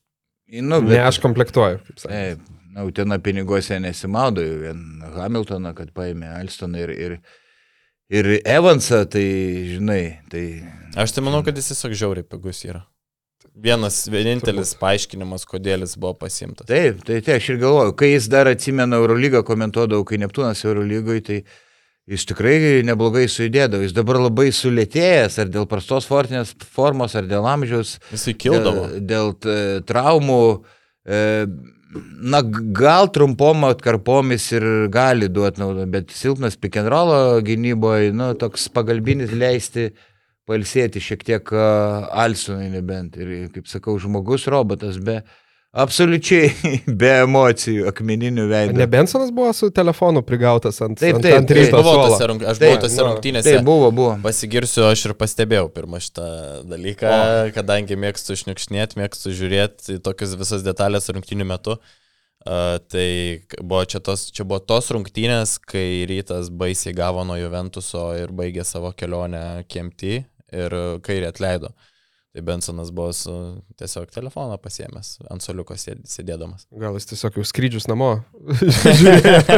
Nu, 0.52 0.82
ne 0.84 0.98
aš 1.00 1.16
komplektuoju. 1.22 1.78
kaip. 1.86 2.00
Taip, 2.02 2.40
na, 2.74 2.82
ten 2.92 3.14
piniguose 3.24 3.78
nesimaudo, 3.80 4.42
jau 4.44 4.58
vien 4.60 4.80
Hamiltoną, 5.14 5.70
kad 5.78 5.92
paėmė 5.96 6.28
Alstoną 6.42 6.82
ir, 6.82 6.90
ir, 6.92 7.14
ir 8.12 8.28
Evansą, 8.44 9.02
tai 9.10 9.26
žinai, 9.72 10.04
tai 10.30 10.44
Aš 10.92 11.14
tai 11.16 11.22
manau, 11.24 11.40
kad 11.40 11.56
jis 11.56 11.70
tiesiog 11.70 11.94
žiauriai 11.96 12.26
pigus 12.28 12.58
yra. 12.68 12.82
Vienas, 13.64 14.02
vienintelis 14.12 14.74
paaiškinimas, 14.80 15.46
kodėl 15.48 15.84
jis 15.86 15.94
buvo 16.00 16.12
pasimtas. 16.20 16.66
Taip, 16.68 17.00
tai, 17.08 17.20
tai 17.24 17.38
aš 17.38 17.50
ir 17.52 17.60
galvoju, 17.60 17.94
kai 17.96 18.10
jis 18.12 18.28
dar 18.32 18.48
atsimena 18.48 18.98
Eurolygą, 19.00 19.42
komentuodavau, 19.48 20.04
kai 20.08 20.20
Neptūnas 20.20 20.60
Eurolygoje, 20.64 21.24
tai 21.26 21.38
jis 22.12 22.24
tikrai 22.28 22.56
neblogai 22.84 23.24
sujudėdavo. 23.32 23.84
Jis 23.86 23.96
dabar 23.96 24.20
labai 24.20 24.50
sulėtėjęs, 24.56 25.38
ar 25.40 25.52
dėl 25.52 25.68
prastos 25.70 26.08
fortinės 26.08 26.52
formos, 26.76 27.16
ar 27.16 27.28
dėl 27.28 27.48
amžiaus, 27.48 27.98
Jisai 28.12 28.36
kildavo. 28.40 28.88
dėl, 29.00 29.32
dėl 29.40 29.84
traumų. 29.88 30.42
E, 31.08 31.22
na, 32.32 32.40
gal 32.76 33.10
trumpom 33.12 33.66
atkarpomis 33.68 34.46
ir 34.56 34.66
gali 34.92 35.28
duoti 35.28 35.60
naudą, 35.62 35.86
bet 35.90 36.14
silpnas 36.14 36.56
roll 36.88 37.42
gynyboje, 37.44 38.12
nu, 38.16 38.32
toks 38.38 38.68
pagalbinis 38.72 39.32
leisti 39.32 39.90
palsėti 40.48 41.00
šiek 41.00 41.22
tiek 41.24 41.52
Alsonai 41.52 42.70
nebent. 42.72 43.16
Ir, 43.16 43.48
kaip 43.54 43.68
sakau, 43.70 43.98
žmogus 43.98 44.48
robotas 44.50 44.98
be 44.98 45.20
absoliučiai 45.72 46.50
be 47.00 47.10
emocijų, 47.22 47.86
akmeninių 47.90 48.44
veidų. 48.50 48.76
Ne 48.76 48.86
Bensonas 48.92 49.30
buvo 49.34 49.52
su 49.56 49.70
telefonu 49.74 50.20
prigautas 50.26 50.80
ant, 50.84 50.98
Taip, 51.00 51.16
ant, 51.18 51.24
taip, 51.24 51.36
ant 51.38 51.48
taip. 51.48 51.58
ryto 51.62 51.78
Buvau 51.80 51.94
suolo. 51.96 52.10
tose 52.12 52.28
rung- 52.30 52.44
Aš 52.44 52.60
Taip, 52.60 52.74
buvau 52.74 52.82
tose 52.84 52.98
nu, 53.00 53.06
rungtynėse. 53.08 53.54
Tai 53.56 53.64
buvo, 53.66 53.88
buvo. 53.94 54.18
Pasigirsiu, 54.26 54.84
aš 54.90 55.06
ir 55.08 55.14
pastebėjau 55.20 55.70
pirmą 55.72 56.00
šitą 56.04 56.26
dalyką, 56.68 57.08
o. 57.16 57.50
kadangi 57.56 57.96
mėgstu 58.04 58.36
šniukšnėti, 58.42 59.00
mėgstu 59.00 59.32
žiūrėti 59.38 59.96
tokias 60.04 60.36
visas 60.40 60.64
detalės 60.66 61.08
rungtynių 61.12 61.48
metu. 61.54 61.78
Uh, 62.42 62.80
tai 62.90 63.06
buvo 63.62 63.84
čia, 63.86 64.00
tos, 64.02 64.24
čia 64.34 64.42
buvo 64.42 64.58
tos 64.66 64.88
rungtynės, 64.90 65.60
kai 65.62 66.02
rytas 66.10 66.48
baisiai 66.50 66.90
gavo 66.98 67.22
nuo 67.22 67.36
Juventuso 67.38 68.08
ir 68.18 68.32
baigė 68.34 68.64
savo 68.66 68.90
kelionę 68.98 69.62
KMT 69.70 70.16
ir 70.52 70.74
kairį 71.06 71.28
atleido. 71.30 71.70
Tai 72.32 72.40
Bensonas 72.40 72.88
buvo 72.96 73.12
su 73.12 73.32
tiesiog 73.76 74.08
telefoną 74.14 74.56
pasiemęs 74.62 75.18
ant 75.30 75.42
soliuko 75.44 75.74
sėd- 75.76 76.00
sėdėdamas. 76.08 76.64
Gal 76.80 76.94
jis 76.96 77.10
tiesiog 77.10 77.36
jau 77.36 77.44
skrydžius 77.44 77.84
namo. 77.92 78.22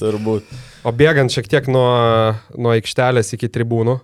Turbūt. 0.00 0.48
o 0.88 0.92
bėgant 0.96 1.32
šiek 1.34 1.50
tiek 1.50 1.68
nuo, 1.68 1.88
nuo 2.56 2.72
aikštelės 2.76 3.34
iki 3.36 3.50
tribūnų. 3.52 3.98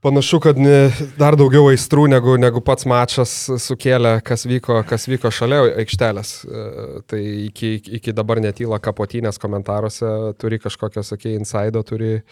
Panašu, 0.00 0.38
kad 0.40 0.56
ne, 0.56 0.88
dar 1.20 1.36
daugiau 1.36 1.66
aistrų 1.68 2.06
negu, 2.08 2.38
negu 2.40 2.62
pats 2.64 2.86
mačas 2.88 3.34
sukėlė, 3.60 4.14
kas 4.24 4.46
vyko, 4.48 4.78
kas 4.88 5.04
vyko 5.12 5.28
šalia 5.28 5.58
aikštelės. 5.82 6.30
E, 6.48 6.62
Tai 7.10 7.18
iki, 7.50 7.74
iki 8.00 8.14
dabar 8.16 8.40
netyla 8.40 8.78
kapotynės 8.80 9.36
komentaruose, 9.42 10.08
turi 10.40 10.56
kažkokią, 10.62 11.04
sakė, 11.04 11.34
insaido, 11.36 11.84
turi, 11.84 12.22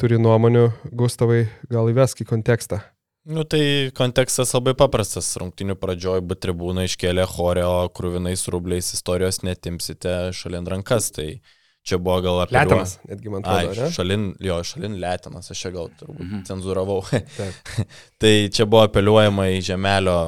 turi 0.00 0.16
nuomonių. 0.16 0.70
Gustavai, 0.96 1.42
gal 1.68 1.92
įvesk 1.92 2.24
į 2.24 2.30
kontekstą. 2.32 2.80
Nu 3.28 3.44
tai 3.44 3.90
kontekstas 3.94 4.54
labai 4.56 4.72
paprastas. 4.78 5.28
Rungtinių 5.40 5.74
pradžioj 5.80 6.22
B 6.24 6.36
tribūna 6.40 6.86
iškėlė 6.88 7.26
choreo 7.28 7.90
krūvinais 7.92 8.46
rubliais 8.52 8.88
istorijos 8.96 9.42
netimsite 9.44 10.30
šalin 10.36 10.64
rankas. 10.70 11.10
Tai 11.12 11.26
čia 11.84 11.98
buvo 12.00 12.16
gal 12.24 12.40
apie... 12.46 12.56
Lietinas, 12.56 12.96
netgi 13.08 13.32
man 13.32 13.44
Ai, 13.44 13.66
atrodo, 13.68 13.84
ne? 13.84 13.92
šalin, 13.92 14.24
jo, 14.40 14.56
šalin 14.64 14.96
lėtinas, 15.02 15.52
aš 15.52 15.62
čia 15.66 15.70
gal 15.76 15.90
turbūt 16.00 16.24
Mhm. 16.24 16.42
cenzuravau. 16.48 17.00
Tai 18.20 18.34
čia 18.52 18.64
buvo 18.66 18.86
apeliuojama 18.88 19.50
į 19.56 19.60
žemelio 19.68 20.18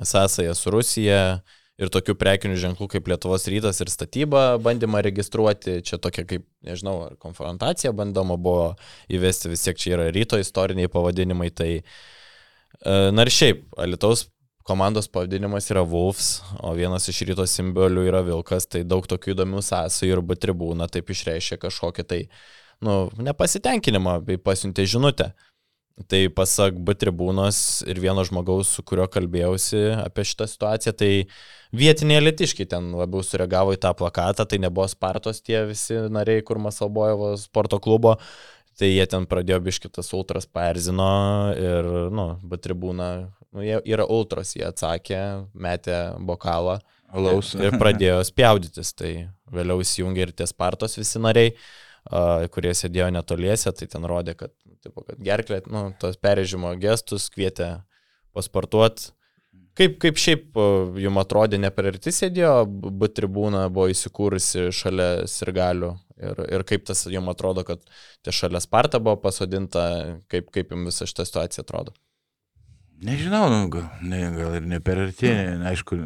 sąsąją 0.00 0.54
su 0.58 0.70
Rusija 0.74 1.20
ir 1.80 1.90
tokių 1.90 2.14
prekinių 2.20 2.56
ženklų 2.60 2.86
kaip 2.92 3.08
Lietuvos 3.10 3.48
rytas 3.50 3.80
ir 3.82 3.88
statyba 3.90 4.58
bandymą 4.62 5.00
registruoti. 5.02 5.80
Čia 5.82 5.96
tokia 5.98 6.24
kaip, 6.28 6.44
nežinau, 6.62 7.00
ar 7.08 7.16
konfrontacija 7.16 7.92
bandoma 7.96 8.36
buvo 8.36 8.74
įvesti, 9.10 9.48
vis 9.50 9.64
tiek 9.64 9.80
čia 9.80 9.96
yra 9.96 10.10
ryto 10.14 10.38
istoriniai 10.38 10.92
pavadinimai. 10.92 11.48
Tai, 11.50 11.70
na 12.82 13.26
ir 13.26 13.32
šiaip, 13.32 13.66
Alitaus 13.80 14.26
komandos 14.64 15.08
pavadinimas 15.12 15.68
yra 15.70 15.84
Wolves, 15.84 16.40
o 16.64 16.72
vienas 16.76 17.08
iš 17.12 17.20
ryto 17.28 17.44
simbolių 17.48 18.06
yra 18.08 18.22
Vilkas, 18.24 18.66
tai 18.66 18.80
daug 18.88 19.04
tokių 19.08 19.34
įdomių 19.34 19.60
sąsajų 19.64 20.16
ir 20.16 20.22
B 20.24 20.36
tribūna 20.40 20.88
taip 20.88 21.12
išreiškia 21.12 21.60
kažkokį 21.60 22.04
tai, 22.08 22.20
nu, 22.84 23.10
nepasitenkinimą 23.28 24.22
bei 24.24 24.40
pasiuntė 24.40 24.88
žinutę. 24.88 25.34
Tai 26.10 26.24
pasak 26.34 26.74
B 26.82 26.90
tribūnos 26.98 27.84
ir 27.86 28.00
vieno 28.02 28.24
žmogaus, 28.26 28.72
su 28.74 28.82
kuriuo 28.82 29.04
kalbėjausi 29.06 29.82
apie 30.00 30.24
šitą 30.26 30.48
situaciją, 30.50 30.94
tai 30.98 31.10
vietiniai 31.70 32.24
litiškai 32.24 32.66
ten 32.72 32.88
labiau 32.98 33.22
sureagavo 33.22 33.76
į 33.76 33.78
tą 33.84 33.92
plakatą, 33.94 34.42
tai 34.48 34.58
nebuvo 34.64 34.88
Spartos 34.90 35.38
tie 35.44 35.60
visi 35.68 36.00
nariai, 36.10 36.42
kur 36.42 36.58
Masalbojevo 36.58 37.36
sporto 37.38 37.78
klubo, 37.84 38.16
tai 38.78 38.90
jie 38.90 39.04
ten 39.10 39.26
pradėjo 39.30 39.60
biškitas 39.64 40.10
ultras 40.16 40.46
paerzino 40.50 41.06
ir, 41.58 41.88
nu, 42.14 42.26
B 42.42 42.58
tribūna, 42.60 43.08
nu, 43.54 43.62
jie 43.64 43.78
yra 43.94 44.06
ultras, 44.10 44.54
jie 44.56 44.66
atsakė, 44.66 45.20
metė 45.54 45.98
bokalą 46.26 46.80
Alaus. 47.14 47.54
ir 47.54 47.76
pradėjo 47.78 48.20
spjaudytis. 48.26 48.92
Tai 48.98 49.12
vėliau 49.54 49.82
įsijungė 49.84 50.28
ir 50.28 50.36
tie 50.36 50.48
Spartos 50.50 50.98
visi 50.98 51.22
nariai, 51.22 51.54
a, 52.10 52.46
kurie 52.52 52.74
sėdėjo 52.74 53.10
netoliese, 53.14 53.72
tai 53.76 53.90
ten 53.90 54.06
rodė, 54.10 54.36
kad, 54.38 54.54
tipo, 54.82 55.06
kad 55.06 55.20
gerklė, 55.22 55.62
nu, 55.70 55.88
tos 56.00 56.18
perėžimo 56.20 56.74
gestus 56.82 57.30
kvietė 57.34 57.76
pasportuoti. 58.34 59.12
Kaip, 59.78 59.96
kaip 60.02 60.18
šiaip 60.18 60.58
a, 60.58 60.66
jums 61.02 61.22
atrodė, 61.22 61.62
ne 61.62 61.70
per 61.74 61.92
arti 61.92 62.14
sėdėjo, 62.14 62.56
B 62.66 63.10
tribūna 63.14 63.68
buvo 63.70 63.86
įsikūrusi 63.94 64.68
šalia 64.74 65.28
sirgalių 65.30 65.94
ir, 66.20 66.40
ir 66.58 66.64
kaip 66.68 66.86
tas 66.88 67.04
jums 67.10 67.32
atrodo, 67.34 67.64
kad 67.66 67.82
tie 68.24 68.34
šalia 68.34 68.62
Sparta 68.62 69.00
buvo 69.02 69.16
pasodinta, 69.22 69.84
kaip, 70.32 70.50
kaip 70.54 70.72
jums 70.74 70.92
visa 70.92 71.08
šita 71.10 71.26
situacija 71.28 71.66
atrodo. 71.66 71.94
Nežinau, 73.04 73.48
nu, 73.50 73.68
gal, 73.72 73.88
ne, 74.06 74.20
gal 74.36 74.58
ir 74.60 74.66
ne 74.70 74.80
per 74.80 75.02
arti, 75.08 75.28
ne, 75.28 75.58
aišku, 75.72 75.98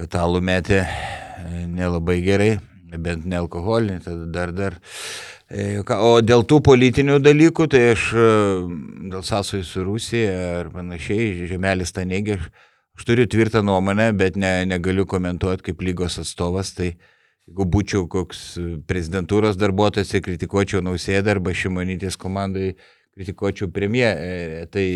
kad 0.00 0.16
alų 0.18 0.40
metė 0.42 0.80
e, 0.82 1.66
nelabai 1.70 2.18
gerai, 2.24 2.54
bent 2.94 3.26
ne 3.28 3.38
alkoholinį, 3.42 4.00
tada 4.02 4.26
dar 4.32 4.54
dar. 4.56 4.78
E, 5.52 5.82
O 5.84 6.18
dėl 6.24 6.46
tų 6.48 6.62
politinių 6.64 7.20
dalykų, 7.22 7.68
tai 7.70 7.82
aš 7.92 8.08
e, 8.16 8.28
dėl 9.12 9.24
sąsojų 9.28 9.66
su 9.68 9.84
Rusija 9.86 10.32
ar 10.62 10.72
panašiai, 10.72 11.46
žemelis 11.50 11.92
tą 11.94 12.06
neigia, 12.08 12.40
aš, 12.40 13.04
turiu 13.06 13.28
tvirtą 13.30 13.62
nuomonę, 13.62 14.08
bet 14.16 14.40
ne, 14.40 14.56
negaliu 14.66 15.04
komentuoti 15.06 15.68
kaip 15.68 15.84
lygos 15.84 16.18
atstovas, 16.22 16.72
tai 16.74 16.94
jeigu 17.48 17.66
būčiau 17.68 18.08
koks 18.10 18.44
prezidentūros 18.88 19.58
darbuotojas, 19.60 20.12
tai 20.12 20.22
kritikuočiau 20.24 20.84
Nausėdą 20.84 21.36
arba 21.36 21.52
Šimonytės 21.56 22.16
komandai, 22.20 22.74
kritikuočiau 23.14 23.68
premjerę, 23.70 24.64
tai, 24.72 24.86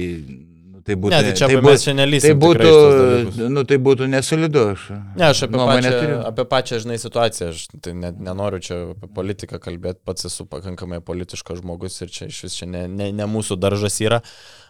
nu, 0.72 0.80
tai 0.82 0.96
būtų... 0.96 1.12
Ne, 1.12 1.20
tai 1.28 1.34
čia 1.38 1.50
tai 1.50 1.58
mes 1.62 1.84
čia 1.84 1.94
nelysim. 1.94 2.32
Tai 2.32 2.38
būtų, 2.46 3.50
nu, 3.52 3.64
tai 3.68 3.78
būtų 3.84 4.08
nesolidu. 4.10 4.64
Aš, 4.72 4.86
Ne, 5.18 5.28
aš 5.28 5.44
apie 5.46 5.60
pačią, 5.60 5.92
turiu. 5.92 6.16
apie 6.30 6.46
pačią, 6.54 6.80
žinai, 6.86 6.98
situaciją, 7.04 7.50
aš 7.52 7.66
tai 7.84 7.94
net 8.00 8.18
nenoriu 8.24 8.62
čia 8.64 8.80
apie 8.96 9.12
politiką 9.20 9.60
kalbėti, 9.62 10.02
pats 10.08 10.30
esu 10.30 10.48
pakankamai 10.48 11.02
politiškas 11.04 11.60
žmogus 11.60 12.00
ir 12.02 12.10
čia 12.14 12.32
iš 12.32 12.40
vis 12.48 12.58
čia 12.58 12.70
ne, 12.70 12.86
ne, 12.88 13.12
ne 13.12 13.28
mūsų 13.28 13.60
daržas 13.60 14.00
yra. 14.02 14.22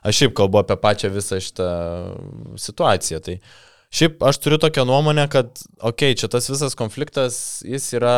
Aš 0.02 0.24
šiaip 0.24 0.36
kalbu 0.42 0.60
apie 0.64 0.76
pačią 0.82 1.14
visą 1.14 1.40
šitą 1.42 1.70
situaciją. 2.58 3.22
Tai 3.24 3.38
šiaip 3.94 4.22
aš 4.22 4.40
turiu 4.44 4.58
tokią 4.60 4.84
nuomonę, 4.88 5.24
kad, 5.32 5.62
okei, 5.78 6.12
okay, 6.12 6.18
čia 6.20 6.28
tas 6.32 6.48
visas 6.50 6.76
konfliktas, 6.78 7.38
jis 7.66 7.86
yra 7.96 8.16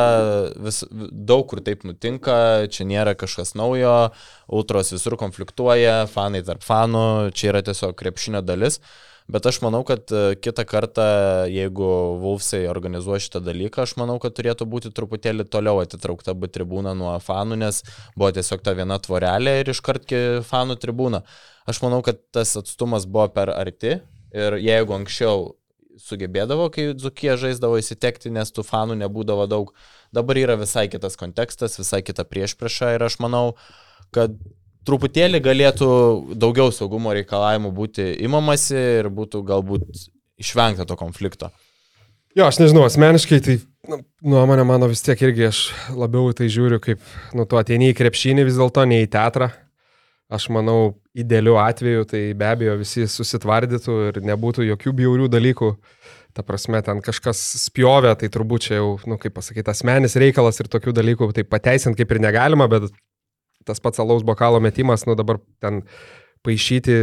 vis, 0.59 0.83
daug 0.91 1.47
kur 1.51 1.63
taip 1.67 1.85
nutinka, 1.87 2.67
čia 2.73 2.87
nėra 2.89 3.15
kažkas 3.19 3.55
naujo, 3.59 4.11
ultros 4.51 4.91
visur 4.95 5.19
konfliktuoja, 5.21 6.03
fanai 6.11 6.43
tarp 6.47 6.67
fanų, 6.67 7.31
čia 7.37 7.53
yra 7.55 7.63
tiesiog 7.67 7.95
krepšinio 7.99 8.43
dalis. 8.47 8.81
Bet 9.31 9.47
aš 9.47 9.61
manau, 9.63 9.85
kad 9.87 10.11
e, 10.11 10.35
kitą 10.43 10.65
kartą, 10.67 11.05
jeigu 11.53 11.87
Vulfsai 12.19 12.65
organizuoja 12.67 13.23
šitą 13.23 13.43
dalyką, 13.47 13.85
aš 13.85 13.93
manau, 14.01 14.17
kad 14.23 14.35
turėtų 14.35 14.67
būti 14.67 14.91
truputėlį 14.97 15.47
toliau 15.53 15.79
atitraukta 15.85 16.35
B 16.35 16.51
tribūna 16.51 16.97
nuo 16.99 17.13
fanų, 17.23 17.61
nes 17.61 17.79
buvo 18.17 18.33
tiesiog 18.35 18.65
ta 18.67 18.75
viena 18.75 18.99
tvorelė 18.99 19.61
ir 19.61 19.71
iškart 19.71 20.17
fanų 20.49 20.81
tribūna. 20.83 21.23
Aš 21.71 21.79
manau, 21.85 22.01
kad 22.03 22.19
tas 22.35 22.57
atstumas 22.59 23.07
buvo 23.07 23.29
per 23.37 23.55
arti 23.55 24.01
ir 24.35 24.59
jeigu 24.59 24.99
anksčiau 24.99 25.53
sugebėdavo, 26.05 26.69
kai 26.75 26.91
Zukie 27.01 27.35
žaisdavo 27.41 27.79
įsitekti, 27.81 28.33
nes 28.35 28.53
tų 28.55 28.65
fanų 28.67 28.99
nebūdavo 29.03 29.47
daug, 29.51 29.75
dabar 30.15 30.41
yra 30.41 30.57
visai 30.61 30.87
kitas 30.93 31.19
kontekstas, 31.21 31.79
visai 31.81 32.03
kita 32.07 32.27
priešprieša 32.29 32.95
ir 32.97 33.07
aš 33.07 33.21
manau, 33.23 33.45
kad 34.15 34.35
truputėlį 34.89 35.43
galėtų 35.45 35.91
daugiau 36.41 36.73
saugumo 36.75 37.13
reikalavimų 37.17 37.73
būti 37.77 38.13
imamasi 38.25 38.79
ir 39.01 39.11
būtų 39.13 39.43
galbūt 39.47 40.07
išvengta 40.41 40.87
to 40.89 40.97
konflikto. 40.99 41.51
Jo, 42.39 42.47
aš 42.47 42.61
nežinau, 42.63 42.85
asmeniškai 42.87 43.41
tai 43.43 43.57
nu, 43.91 44.01
nuomonė 44.23 44.65
mano 44.69 44.87
vis 44.91 45.03
tiek 45.03 45.19
irgi 45.27 45.49
aš 45.49 45.65
labiau 45.99 46.31
tai 46.37 46.47
žiūriu 46.53 46.79
kaip, 46.83 47.03
nu, 47.35 47.47
tu 47.49 47.59
ateini 47.59 47.91
į 47.91 47.97
krepšinį 47.99 48.47
vis 48.47 48.59
dėlto, 48.61 48.87
ne 48.87 49.03
į 49.05 49.11
teatrą. 49.11 49.51
Aš 50.31 50.47
manau, 50.55 50.95
idealiu 51.17 51.57
atveju 51.61 52.07
tai 52.11 52.23
be 52.39 52.47
abejo 52.47 52.77
visi 52.81 53.07
susitvardytų 53.11 53.97
ir 54.11 54.21
nebūtų 54.31 54.67
jokių 54.69 54.95
bjaurių 55.03 55.29
dalykų. 55.33 55.75
Ta 56.37 56.45
prasme, 56.47 56.79
ten 56.87 57.01
kažkas 57.03 57.41
spjovė, 57.65 58.15
tai 58.19 58.29
turbūt 58.31 58.69
čia 58.69 58.77
jau, 58.79 58.91
nu, 59.11 59.19
kaip 59.19 59.35
pasakyti, 59.35 59.67
asmenis 59.73 60.15
reikalas 60.21 60.63
ir 60.63 60.71
tokių 60.71 60.95
dalykų 60.95 61.33
tai 61.35 61.43
pateisinti 61.43 62.05
kaip 62.05 62.15
ir 62.15 62.23
negalima, 62.23 62.69
bet 62.71 62.87
tas 63.67 63.83
pats 63.83 63.99
alaus 63.99 64.23
bokalo 64.27 64.61
metimas, 64.63 65.03
nu 65.11 65.17
dabar 65.19 65.41
ten 65.61 65.83
paaišyti 66.47 66.95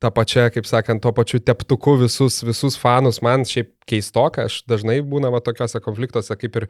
tą 0.00 0.10
pačią, 0.14 0.46
kaip 0.54 0.68
sakant, 0.68 1.02
tuo 1.02 1.12
pačiu 1.16 1.40
teptuku 1.42 1.96
visus, 2.00 2.38
visus 2.46 2.78
fanus, 2.80 3.18
man 3.24 3.44
šiaip 3.48 3.72
keistoka, 3.88 4.46
aš 4.48 4.62
dažnai 4.70 5.00
būna 5.04 5.32
va 5.34 5.42
tokiuose 5.44 5.82
konfliktuose 5.84 6.36
kaip 6.38 6.56
ir 6.60 6.68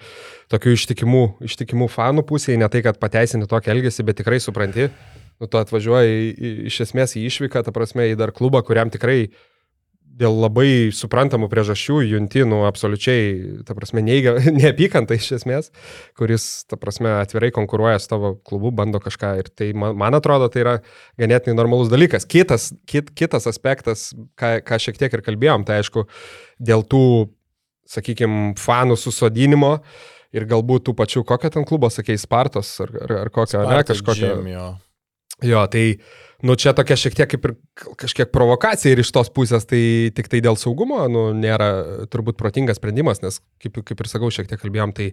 tokių 0.51 0.75
ištikimų, 0.79 1.23
ištikimų 1.47 1.91
fanų 1.93 2.27
pusėje, 2.27 2.59
ne 2.63 2.71
tai, 2.73 2.83
kad 2.87 2.99
pateisinti 3.03 3.47
tokį 3.51 3.75
elgesį, 3.77 4.07
bet 4.09 4.21
tikrai 4.23 4.41
supranti, 4.43 4.89
nu, 5.41 5.51
tu 5.51 5.61
atvažiuoji 5.61 6.33
iš 6.71 6.81
esmės 6.89 7.17
į 7.19 7.27
išvyką, 7.31 7.65
ta 7.67 7.75
prasme, 7.75 8.11
į 8.13 8.17
dar 8.21 8.33
klubą, 8.37 8.63
kuriam 8.67 8.93
tikrai 8.93 9.27
dėl 10.17 10.33
labai 10.41 10.89
suprantamų 10.97 11.49
priežasčių 11.53 11.99
junti, 12.07 12.43
nu, 12.49 12.63
absoliučiai, 12.69 13.61
ta 13.69 13.77
prasme, 13.77 14.01
neigia, 14.05 14.37
neapykantą 14.61 15.19
iš 15.19 15.35
esmės, 15.41 15.71
kuris, 16.17 16.65
ta 16.71 16.79
prasme, 16.81 17.13
atvirai 17.21 17.53
konkuruoja 17.55 18.01
su 18.01 18.11
tavo 18.15 18.33
klubu, 18.47 18.73
bando 18.77 19.01
kažką 19.03 19.35
ir 19.43 19.51
tai, 19.53 19.71
man, 19.77 19.97
man 20.01 20.17
atrodo, 20.17 20.49
tai 20.53 20.65
yra 20.65 20.75
ganėtinai 21.21 21.59
normalus 21.59 21.93
dalykas. 21.93 22.29
Kitas, 22.29 22.71
kit, 22.89 23.13
kitas 23.17 23.49
aspektas, 23.51 24.09
ką, 24.41 24.57
ką 24.67 24.81
šiek 24.87 25.01
tiek 25.03 25.19
ir 25.19 25.25
kalbėjom, 25.27 25.69
tai 25.69 25.83
aišku, 25.83 26.07
dėl 26.65 26.87
tų, 26.89 27.05
sakykime, 27.91 28.57
fanų 28.61 28.97
susodinimo 28.99 29.77
ir 30.37 30.49
galbūt 30.49 30.89
tų 30.89 30.97
pačių, 30.97 31.27
kokią 31.29 31.53
ten 31.59 31.69
klubą, 31.69 31.93
sakei, 31.93 32.17
Spartos 32.21 32.73
ar, 32.85 32.97
ar, 33.05 33.17
ar 33.27 33.33
kokią, 33.35 33.63
ne, 33.69 33.85
kažkokią. 33.87 34.33
Gym, 34.41 34.51
Jo, 34.55 34.67
tai, 35.69 35.99
nu, 36.41 36.55
čia 36.57 36.73
tokia 36.73 36.97
šiek 36.97 37.17
tiek 37.17 37.29
kaip 37.29 37.45
ir 37.45 37.53
kažkiek 38.01 38.31
provokacija 38.33 38.95
ir 38.95 39.03
iš 39.03 39.11
tos 39.13 39.29
pusės, 39.29 39.67
tai 39.69 40.09
tik 40.17 40.31
tai 40.33 40.41
dėl 40.45 40.57
saugumo, 40.57 41.03
nu, 41.13 41.27
nėra 41.37 41.69
turbūt 42.13 42.39
protingas 42.41 42.81
sprendimas, 42.81 43.21
nes, 43.25 43.43
kaip, 43.61 43.83
kaip 43.85 44.01
ir 44.01 44.09
sakau, 44.09 44.31
šiek 44.33 44.49
tiek 44.49 44.61
kalbėjom, 44.63 44.95
tai 44.97 45.11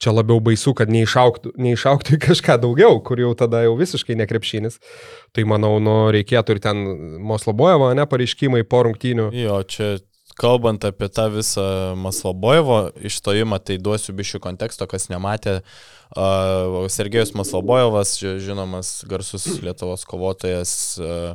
čia 0.00 0.16
labiau 0.16 0.40
baisu, 0.40 0.72
kad 0.78 0.92
neišauktų, 0.92 1.52
neišauktų 1.60 2.16
į 2.16 2.22
kažką 2.24 2.56
daugiau, 2.64 3.00
kur 3.04 3.20
jau 3.20 3.34
tada 3.36 3.66
jau 3.66 3.76
visiškai 3.76 4.16
nekrepšinis. 4.22 4.80
Tai 5.36 5.44
manau, 5.52 5.76
nu, 5.82 5.98
reikėtų 6.16 6.56
ir 6.56 6.64
ten 6.64 6.84
Moslobojevo, 7.20 7.92
ne, 7.96 8.08
pareiškimai 8.08 8.64
po 8.64 8.86
rungtynių. 8.88 9.28
Jo, 9.36 9.60
čia 9.68 9.98
kalbant 10.36 10.84
apie 10.84 11.08
tą 11.12 11.28
visą 11.32 11.66
Maslobojevo 12.00 12.78
išstojimą, 13.08 13.58
tai 13.64 13.78
duosiu 13.82 14.14
bišių 14.16 14.40
konteksto, 14.44 14.88
kas 14.90 15.08
nematė. 15.12 15.60
Uh, 16.16 16.84
Sergejus 16.92 17.32
Maslobojevas, 17.34 18.14
žinomas 18.20 19.00
garsus 19.08 19.46
Lietuvos 19.64 20.04
kovotojas, 20.06 20.72
uh, 21.00 21.34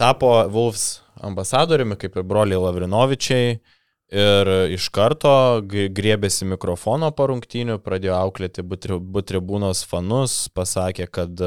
tapo 0.00 0.32
Wolfs 0.50 1.02
ambasadoriumi, 1.22 1.98
kaip 2.00 2.16
ir 2.16 2.26
broliai 2.26 2.60
Lavrinovičiai. 2.62 3.58
Ir 4.08 4.48
iš 4.72 4.86
karto 4.88 5.60
griebėsi 5.68 6.46
mikrofono 6.48 7.10
parungtinių, 7.12 7.76
pradėjo 7.84 8.14
auklėti 8.16 8.64
butribūnos 8.64 9.82
fanus, 9.84 10.46
pasakė, 10.56 11.10
kad 11.12 11.42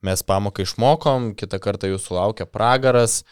mes 0.00 0.24
pamoką 0.24 0.64
išmokom, 0.64 1.34
kitą 1.36 1.60
kartą 1.60 1.90
jūsų 1.92 2.16
laukia 2.16 2.46
pragaras. 2.48 3.26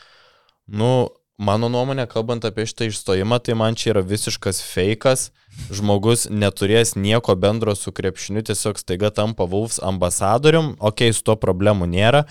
Nu, 0.68 1.08
Mano 1.40 1.70
nuomonė, 1.72 2.04
kalbant 2.04 2.44
apie 2.44 2.66
šitą 2.68 2.90
išstojimą, 2.90 3.38
tai 3.40 3.54
man 3.56 3.76
čia 3.78 3.94
yra 3.94 4.02
visiškas 4.04 4.58
fejkas. 4.60 5.30
Žmogus 5.72 6.26
neturės 6.28 6.92
nieko 7.00 7.32
bendro 7.32 7.72
su 7.72 7.94
krepšiniu, 7.96 8.42
tiesiog 8.44 8.76
staiga 8.76 9.08
tampa 9.08 9.46
Wolfs 9.48 9.78
ambasadorium, 9.80 10.74
okei, 10.76 11.08
okay, 11.08 11.16
su 11.16 11.24
to 11.24 11.38
problemų 11.40 11.88
nėra, 11.88 12.26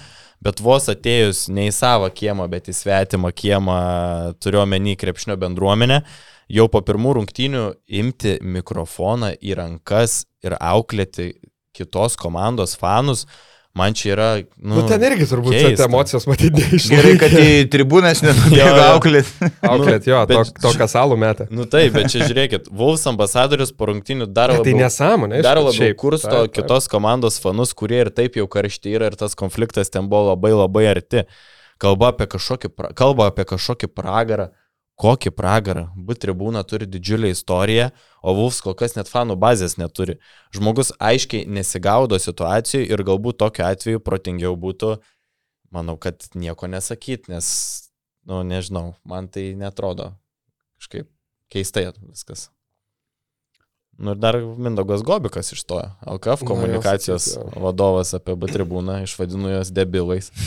bet 0.45 0.61
vos 0.61 0.85
atėjus 0.93 1.47
ne 1.49 1.65
į 1.71 1.73
savo 1.73 2.11
kiemą, 2.13 2.45
bet 2.53 2.69
į 2.69 2.75
svetimą 2.77 3.33
kiemą, 3.33 3.79
turiuomenį 4.45 4.93
krepšinio 5.01 5.39
bendruomenę, 5.41 6.03
jau 6.53 6.69
po 6.69 6.85
pirmų 6.85 7.17
rungtynių 7.17 7.65
imti 8.03 8.37
mikrofoną 8.45 9.33
į 9.41 9.57
rankas 9.57 10.21
ir 10.45 10.53
auklėti 10.61 11.31
kitos 11.73 12.13
komandos 12.21 12.77
fanus, 12.77 13.25
Man 13.77 13.93
čia 13.93 14.13
yra... 14.15 14.27
Nu, 14.57 14.79
nu 14.79 14.83
ten 14.89 15.03
irgi 15.05 15.27
turbūt 15.29 15.53
keista. 15.53 15.85
emocijos 15.85 16.25
matyti 16.27 16.63
neišėjo. 16.63 16.95
Gerai, 16.97 17.11
kad 17.21 17.35
į 17.37 17.49
tribūnas 17.69 18.23
nenubėgo 18.25 18.81
auklėt. 18.95 19.29
auklėt, 19.71 20.07
jo, 20.09 20.23
nu, 20.25 20.39
to, 20.39 20.63
to 20.65 20.71
kasalų 20.79 21.17
metą. 21.21 21.45
Nu 21.53 21.67
taip, 21.69 21.93
bet 21.93 22.09
čia 22.11 22.25
žiūrėkit, 22.25 22.71
Vulfs 22.75 23.05
ambasadorius 23.11 23.71
po 23.77 23.91
rungtinių 23.91 24.25
dar 24.33 24.55
labiau... 24.55 24.65
Tai 24.65 24.73
nesąmonė, 24.81 25.43
Dar 25.45 25.61
labiau 25.61 25.77
šiaip, 25.77 25.99
kursto 26.01 26.31
taip, 26.33 26.49
taip. 26.49 26.57
kitos 26.57 26.89
komandos 26.91 27.37
fanus, 27.43 27.75
kurie 27.77 28.01
ir 28.07 28.11
taip 28.15 28.41
jau 28.41 28.49
karšti 28.49 28.97
yra 28.97 29.11
ir 29.13 29.19
tas 29.21 29.37
konfliktas 29.37 29.93
ten 29.93 30.09
buvo 30.09 30.31
labai 30.33 30.55
labai 30.57 30.87
arti. 30.89 31.27
Kalba 31.79 32.09
apie 32.11 32.25
kažkokį, 32.33 32.73
kalba 32.97 33.29
apie 33.29 33.45
kažkokį 33.53 33.93
pragarą 33.93 34.49
kokį 34.99 35.31
pragarą. 35.35 35.87
Būt 35.95 36.21
tribūna 36.25 36.63
turi 36.67 36.87
didžiulę 36.89 37.31
istoriją, 37.31 37.89
o 38.21 38.35
Vulfs 38.35 38.59
kol 38.65 38.75
kas 38.77 38.97
net 38.97 39.11
fanų 39.11 39.37
bazės 39.39 39.77
neturi. 39.79 40.17
Žmogus 40.55 40.91
aiškiai 40.99 41.47
nesigaudo 41.47 42.19
situacijų 42.19 42.83
ir 42.89 43.05
galbūt 43.07 43.39
tokiu 43.39 43.65
atveju 43.69 44.03
protingiau 44.03 44.57
būtų, 44.59 44.97
manau, 45.75 45.95
kad 46.01 46.27
nieko 46.35 46.67
nesakyt, 46.67 47.29
nes, 47.31 47.49
na, 48.27 48.41
nu, 48.41 48.47
nežinau, 48.51 48.85
man 49.07 49.31
tai 49.31 49.51
netrodo 49.59 50.13
kažkaip 50.79 51.09
keistai 51.51 51.89
viskas. 52.03 52.49
Nu 53.99 54.13
ir 54.15 54.19
dar 54.19 54.37
Mindaugas 54.39 55.01
Gobikas 55.03 55.51
išstojo, 55.51 55.89
LKF 56.07 56.45
komunikacijos 56.47 57.33
Na, 57.33 57.41
jau, 57.43 57.63
vadovas 57.65 58.13
apie 58.15 58.35
B 58.39 58.47
tribūną, 58.47 59.01
išvadinu 59.03 59.51
juos 59.51 59.73
debilais. 59.75 60.31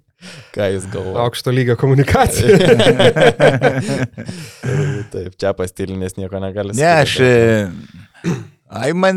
Ką 0.54 0.62
jis 0.74 0.84
galvoja? 0.92 1.18
Aukšto 1.24 1.50
lygio 1.54 1.74
komunikacija. 1.80 2.50
Taip, 5.12 5.32
čia 5.40 5.50
pastilinės 5.56 6.12
nieko 6.20 6.36
negali 6.42 6.70
sakyti. 6.76 6.84
Ne, 6.84 6.92
aš... 7.00 7.12
Ai, 8.70 8.92
man 8.94 9.16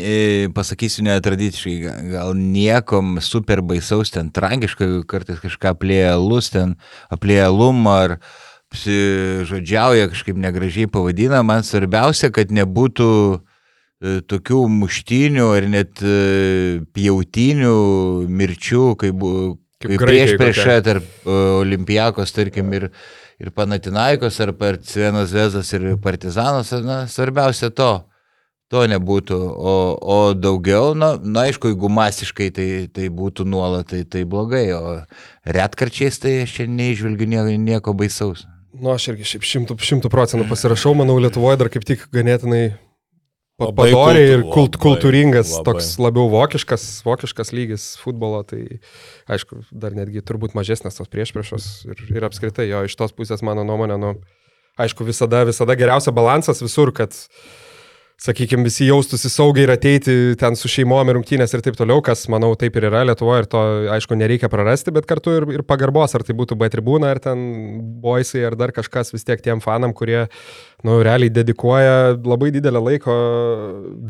e, 0.00 0.48
pasakysiu 0.56 1.04
netradiciškai, 1.04 1.76
gal 2.14 2.32
niekom 2.38 3.18
super 3.24 3.60
baisaus 3.60 4.10
ten 4.14 4.30
tragiškai, 4.32 4.88
kartais 5.10 5.40
kažką 5.42 5.68
aplėjalus, 5.74 6.48
ten 6.54 6.68
aplėjalum 7.12 7.78
ar 7.90 8.16
žodžiauja 8.72 10.08
kažkaip 10.12 10.36
negražiai 10.40 10.88
pavadina, 10.92 11.42
man 11.44 11.62
svarbiausia, 11.64 12.30
kad 12.32 12.50
nebūtų 12.54 13.08
tokių 14.00 14.64
muštinių 14.70 15.46
ar 15.56 15.68
net 15.70 16.02
e, 16.06 16.82
pjautinių 16.94 17.72
mirčių, 18.30 18.84
kaip, 19.00 19.24
kaip, 19.82 19.88
kaip 19.88 20.04
prieš 20.04 20.36
priešą 20.38 20.76
tarp 20.86 21.08
e, 21.24 21.38
Olimpijakos, 21.64 22.34
tarkim, 22.36 22.70
ir, 22.78 22.88
ir 23.42 23.50
Panatinaikos, 23.56 24.38
ar 24.44 24.54
Partizienas 24.58 25.34
Vezas 25.34 25.72
ir 25.74 25.90
Partizanas, 26.02 26.70
na, 26.86 27.00
svarbiausia 27.10 27.72
to, 27.74 27.90
to 28.70 28.86
nebūtų, 28.94 29.38
o, 29.58 29.76
o 29.98 30.18
daugiau, 30.38 30.94
na, 30.94 31.16
na, 31.18 31.48
aišku, 31.48 31.72
jeigu 31.72 31.90
masiškai 31.90 32.52
tai, 32.54 32.70
tai 32.94 33.10
būtų 33.10 33.48
nuolat, 33.50 33.90
tai, 33.90 34.04
tai 34.06 34.22
blogai, 34.28 34.68
o 34.78 35.00
retkarčiais 35.48 36.22
tai 36.22 36.42
aš 36.46 36.60
čia 36.60 36.70
neižvelgiu 36.70 37.26
nieko, 37.26 37.58
nieko 37.66 37.98
baisaus. 37.98 38.46
Nu, 38.78 38.92
aš 38.94 39.10
irgi 39.10 39.26
šiaip 39.26 39.46
šimtų, 39.48 39.82
šimtų 39.82 40.10
procentų 40.12 40.46
pasirašau, 40.52 40.92
manau, 40.94 41.16
Lietuvoje 41.18 41.58
dar 41.58 41.72
kaip 41.72 41.88
tik 41.88 42.04
ganėtinai 42.14 42.76
Padoriai 43.58 44.36
ir 44.36 44.42
kult, 44.46 44.76
kultūringas, 44.78 45.50
labai. 45.56 45.64
toks 45.66 45.90
labiau 45.98 46.28
vokiškas, 46.30 46.84
vokiškas 47.02 47.50
lygis 47.50 47.86
futbolo, 47.98 48.44
tai 48.46 48.78
aišku, 49.26 49.64
dar 49.74 49.96
netgi 49.98 50.22
turbūt 50.22 50.54
mažesnės 50.54 51.00
tos 51.00 51.10
priešpriešos 51.10 51.66
ir, 51.90 52.04
ir 52.14 52.26
apskritai 52.28 52.68
jo 52.68 52.84
iš 52.86 52.94
tos 53.00 53.16
pusės 53.16 53.42
mano 53.42 53.66
nuomonė, 53.66 53.96
nu, 53.98 54.12
aišku, 54.78 55.02
visada, 55.08 55.42
visada 55.48 55.74
geriausia 55.78 56.14
balansas 56.14 56.62
visur, 56.62 56.94
kad 56.94 57.16
uh, 57.18 57.50
sakykime, 58.18 58.64
visi 58.66 58.88
jaustųsi 58.88 59.30
saugiai 59.30 59.68
ir 59.68 59.70
ateiti 59.72 60.14
ten 60.38 60.56
su 60.58 60.66
šeimom 60.70 61.06
ir 61.10 61.16
rungtynės 61.18 61.52
ir 61.54 61.62
taip 61.62 61.76
toliau, 61.78 62.00
kas, 62.04 62.24
manau, 62.32 62.50
taip 62.58 62.74
ir 62.76 62.88
yra 62.88 63.04
Lietuvoje 63.06 63.44
ir 63.44 63.48
to, 63.52 63.60
aišku, 63.94 64.16
nereikia 64.18 64.50
prarasti, 64.50 64.90
bet 64.94 65.06
kartu 65.06 65.36
ir, 65.36 65.46
ir 65.54 65.62
pagarbos, 65.66 66.16
ar 66.18 66.24
tai 66.26 66.34
būtų 66.38 66.58
B 66.58 66.66
tribūna, 66.72 67.12
ar 67.14 67.20
ten 67.22 67.44
boisai, 68.02 68.42
ar 68.48 68.56
dar 68.58 68.74
kažkas 68.74 69.14
vis 69.14 69.26
tiek 69.28 69.42
tiem 69.44 69.62
fanam, 69.62 69.94
kurie, 69.94 70.24
nu, 70.86 70.98
realiai 71.06 71.30
dedikuoja 71.30 72.18
labai 72.18 72.50
didelę 72.58 72.82
laiko 72.88 73.16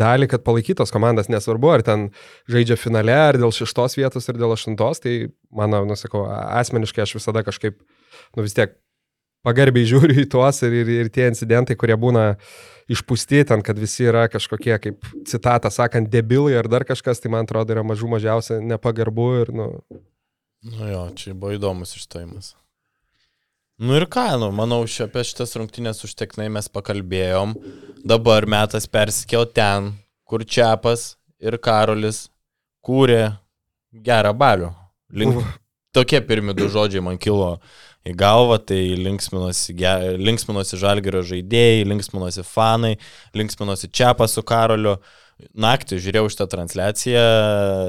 dalį, 0.01 0.31
kad 0.33 0.47
palaikytos 0.47 0.94
komandas, 0.94 1.29
nesvarbu, 1.29 1.75
ar 1.77 1.85
ten 1.85 2.09
žaidžia 2.49 2.81
finale, 2.81 3.12
ar 3.12 3.40
dėl 3.40 3.53
šeštos 3.53 4.01
vietos, 4.01 4.33
ar 4.33 4.40
dėl 4.40 4.57
aštuntos, 4.57 5.05
tai 5.05 5.18
mano, 5.53 5.85
nusakau, 5.88 6.25
asmeniškai 6.33 7.05
aš 7.05 7.18
visada 7.21 7.44
kažkaip, 7.44 7.77
nu, 8.33 8.49
vis 8.49 8.57
tiek 8.57 8.73
pagarbiai 9.44 9.87
žiūriu 9.87 10.25
į 10.25 10.27
tuos 10.33 10.64
ir, 10.66 10.81
ir, 10.81 10.97
ir 11.05 11.12
tie 11.12 11.29
incidentai, 11.29 11.77
kurie 11.79 11.97
būna 12.01 12.33
išpūsti 12.92 13.44
ten, 13.48 13.62
kad 13.64 13.79
visi 13.79 14.07
yra 14.09 14.27
kažkokie, 14.33 14.74
kaip 14.83 15.11
citatą 15.29 15.70
sakant, 15.72 16.11
debilai 16.12 16.57
ar 16.59 16.68
dar 16.70 16.87
kažkas, 16.88 17.20
tai 17.22 17.33
man 17.33 17.48
atrodo 17.48 17.77
yra 17.77 17.85
mažų 17.87 18.11
mažiausia 18.16 18.61
nepagarbu 18.64 19.29
ir, 19.42 19.53
nu. 19.55 19.68
Nu 20.68 20.88
jo, 20.90 21.05
čia 21.18 21.35
buvo 21.35 21.55
įdomus 21.55 21.94
išstojimas. 21.98 22.55
Nu 23.79 23.94
ir 23.94 24.09
ką, 24.11 24.33
nu, 24.42 24.48
manau, 24.51 24.81
šia, 24.90 25.07
apie 25.07 25.22
šitas 25.22 25.55
rungtynės 25.55 26.03
užteknai 26.03 26.48
mes 26.51 26.66
pakalbėjom. 26.74 27.55
Dabar 28.03 28.46
metas 28.51 28.88
persikel 28.90 29.46
ten, 29.55 29.92
kur 30.27 30.42
Čiapas 30.42 31.12
ir 31.38 31.55
Karolis 31.62 32.24
kūrė 32.83 33.37
gerą 33.92 34.33
balių. 34.35 34.72
Link, 35.14 35.38
tokie 35.94 36.18
pirmi 36.27 36.57
du 36.59 36.66
žodžiai 36.72 37.05
man 37.07 37.20
kilo 37.22 37.59
į 38.09 38.14
galvą, 38.18 38.59
tai 38.71 38.81
linksminosi, 38.99 39.75
linksminosi 40.18 40.81
žalgerio 40.81 41.23
žaidėjai, 41.27 41.87
linksminosi 41.88 42.44
fanai, 42.47 42.94
linksminosi 43.37 43.90
Čiapas 43.92 44.37
su 44.37 44.44
Karoliu. 44.47 44.99
Naktį 45.55 46.01
žiūrėjau 46.03 46.31
šitą 46.35 46.49
transliaciją 46.51 47.27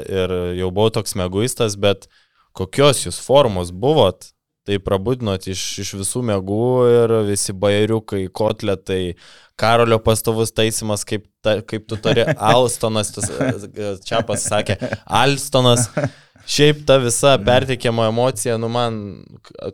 ir 0.05 0.33
jau 0.59 0.67
buvau 0.69 0.91
toks 0.99 1.15
meguistas, 1.17 1.79
bet 1.81 2.05
kokios 2.53 3.07
jūs 3.07 3.17
formos 3.25 3.71
buvot, 3.73 4.29
tai 4.69 4.77
prabudinot 4.85 5.47
iš, 5.49 5.63
iš 5.81 5.95
visų 6.03 6.21
mėgų 6.29 6.61
ir 6.93 7.13
visi 7.31 7.55
bairiukai, 7.57 8.27
kotletai, 8.29 9.15
Karolio 9.59 9.97
pastovus 9.99 10.53
taisimas, 10.55 11.01
kaip, 11.03 11.25
ta, 11.43 11.57
kaip 11.67 11.89
tu 11.89 11.97
turi, 11.99 12.23
Alstonas, 12.53 13.09
tas, 13.17 13.27
čia 14.07 14.21
pasakė, 14.29 14.77
Alstonas. 15.03 15.89
Šiaip 16.49 16.79
ta 16.87 16.95
visa 16.97 17.33
perteikiama 17.45 18.07
emocija, 18.09 18.55
nu 18.57 18.69
man, 18.73 18.95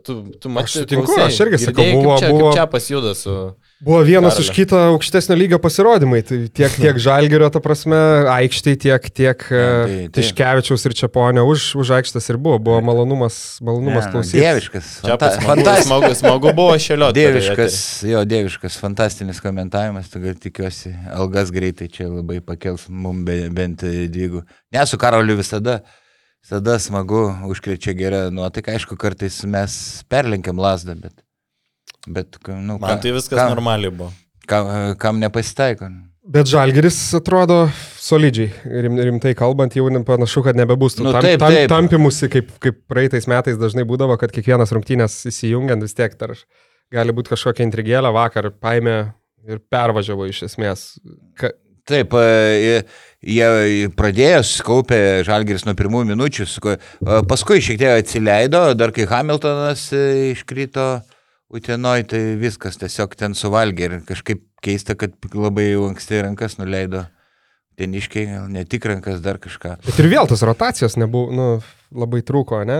tu, 0.04 0.16
tu 0.42 0.50
matai, 0.52 0.72
sutinku, 0.82 1.14
aš 1.24 1.38
irgi 1.46 1.60
sakau, 1.62 1.86
buvo- 1.94 2.16
čia, 2.20 2.32
buvo- 2.34 2.50
čia 2.56 2.66
pasjuda 2.68 3.14
su... 3.16 3.36
Buvo 3.84 3.98
vienas 4.00 4.32
Karolio. 4.38 4.48
už 4.48 4.56
kitą 4.56 4.76
aukštesnio 4.96 5.36
lygio 5.36 5.58
pasirodymai. 5.60 6.22
Tai 6.24 6.36
tiek, 6.48 6.72
tiek 6.80 6.96
Žalgerio, 6.96 7.50
ta 7.52 7.60
prasme, 7.60 7.98
aikštai, 8.32 8.72
tiek, 8.80 9.04
tiek 9.12 9.36
tai- 9.36 9.48
tai, 9.50 9.96
tai- 10.08 10.14
Tiškevičiaus 10.16 10.86
ir 10.88 10.94
Čiaponio 10.96 11.44
už, 11.44 11.74
už 11.76 11.90
aikštės 11.98 12.30
ir 12.32 12.38
buvo. 12.40 12.56
Buvo 12.56 12.78
malonumas, 12.80 13.58
malonumas 13.60 14.06
Ne, 14.06 14.08
nu, 14.08 14.12
klausyti. 14.16 14.40
Dieviškas. 14.40 14.86
Fanta- 15.04 15.28
smagu, 15.34 15.44
fantas- 15.50 15.84
smagu, 15.84 16.10
smagu 16.16 16.54
buvo 16.56 16.72
šėlioti. 16.80 17.16
Dieviškas, 17.20 17.76
jo, 18.08 18.24
dieviškas, 18.24 18.80
fantastinis 18.80 19.42
komentavimas, 19.44 20.08
tu 20.08 20.24
gal 20.24 20.40
tikiuosi, 20.40 20.94
algas 21.12 21.52
greitai 21.52 21.90
čia 21.92 22.08
labai 22.08 22.40
pakels 22.40 22.88
mums 22.88 23.28
bent 23.52 23.84
dvigų. 23.84 24.40
Ne, 24.72 24.86
su 24.88 24.96
Karoliu 24.96 25.36
visada, 25.36 25.82
visada 26.40 26.80
smagu, 26.80 27.26
užkrečia 27.52 27.92
gerą 27.92 28.24
nuotaiką, 28.32 28.72
aišku, 28.80 28.96
kartais 28.96 29.36
mes 29.44 29.76
perlenkiam 30.08 30.56
lasdą, 30.56 30.96
bet, 30.96 31.12
bet 32.06 32.38
nu, 32.48 32.78
Man 32.82 33.00
tai 33.02 33.12
viskas 33.14 33.38
kam, 33.38 33.54
normaliai 33.54 33.92
buvo. 33.94 34.12
kam, 34.46 34.68
kam 35.00 35.18
nepasitaiko. 35.22 35.90
Bet 36.26 36.48
Žalgeris 36.50 36.96
atrodo 37.14 37.68
solidžiai, 38.02 38.48
rim, 38.82 38.96
rimtai 38.98 39.34
kalbant, 39.38 39.76
jau 39.78 39.86
panašu, 40.06 40.42
kad 40.42 40.58
nebebus 40.58 40.98
tų 40.98 41.06
Nu, 41.06 41.12
tam, 41.14 41.22
taip, 41.22 41.38
tam, 41.38 41.54
taip. 41.54 41.68
tampimusi, 41.70 42.30
kaip, 42.32 42.48
kaip 42.62 42.80
praeitais 42.90 43.28
metais 43.30 43.58
dažnai 43.60 43.84
būdavo, 43.86 44.16
kad 44.18 44.34
kiekvienas 44.34 44.74
rungtynės 44.74 45.20
įsijungiant 45.30 45.86
vis 45.86 45.94
tiek 45.94 46.16
dar 46.18 46.34
gali 46.90 47.14
būti 47.14 47.30
kažkokia 47.34 47.66
intrigėlė 47.66 48.10
vakar 48.14 48.50
paėmė 48.50 48.96
ir 49.46 49.62
pervažiavo 49.70 50.26
iš 50.26 50.42
esmės. 50.50 50.88
Ka, 51.38 51.52
Taip, 51.86 52.16
e, 52.18 52.80
jie 53.22 53.86
pradėjo, 53.94 54.40
skaupė 54.42 54.96
Žalgiris 55.26 55.62
nuo 55.68 55.76
pirmųjų 55.78 56.08
minučių, 56.08 56.46
e, 56.72 56.78
paskui 57.30 57.60
šiek 57.62 57.78
tiek 57.78 58.00
atsileido, 58.00 58.62
dar 58.74 58.90
kai 58.90 59.06
Hamiltonas 59.06 59.84
e, 59.94 60.32
iškrito 60.32 60.88
Utenoj, 61.54 62.02
tai 62.10 62.20
viskas 62.40 62.74
tiesiog 62.80 63.12
ten 63.18 63.34
suvalgė 63.38 63.86
ir 63.86 64.00
kažkaip 64.08 64.40
keista, 64.66 64.96
kad 64.98 65.12
labai 65.34 65.68
jau 65.72 65.84
anksti 65.90 66.24
rankas 66.26 66.58
nuleido. 66.58 67.04
Teniškiai, 67.76 68.38
ne 68.48 68.62
tik 68.64 68.86
rankas, 68.88 69.18
dar 69.20 69.36
kažką. 69.36 69.74
bet 69.84 69.98
ir 70.00 70.06
vėl 70.08 70.24
tos 70.24 70.40
rotacijos 70.48 70.94
nebuvo, 70.96 71.28
nu, 71.36 71.46
labai 71.92 72.22
trūko, 72.24 72.62
ne? 72.64 72.78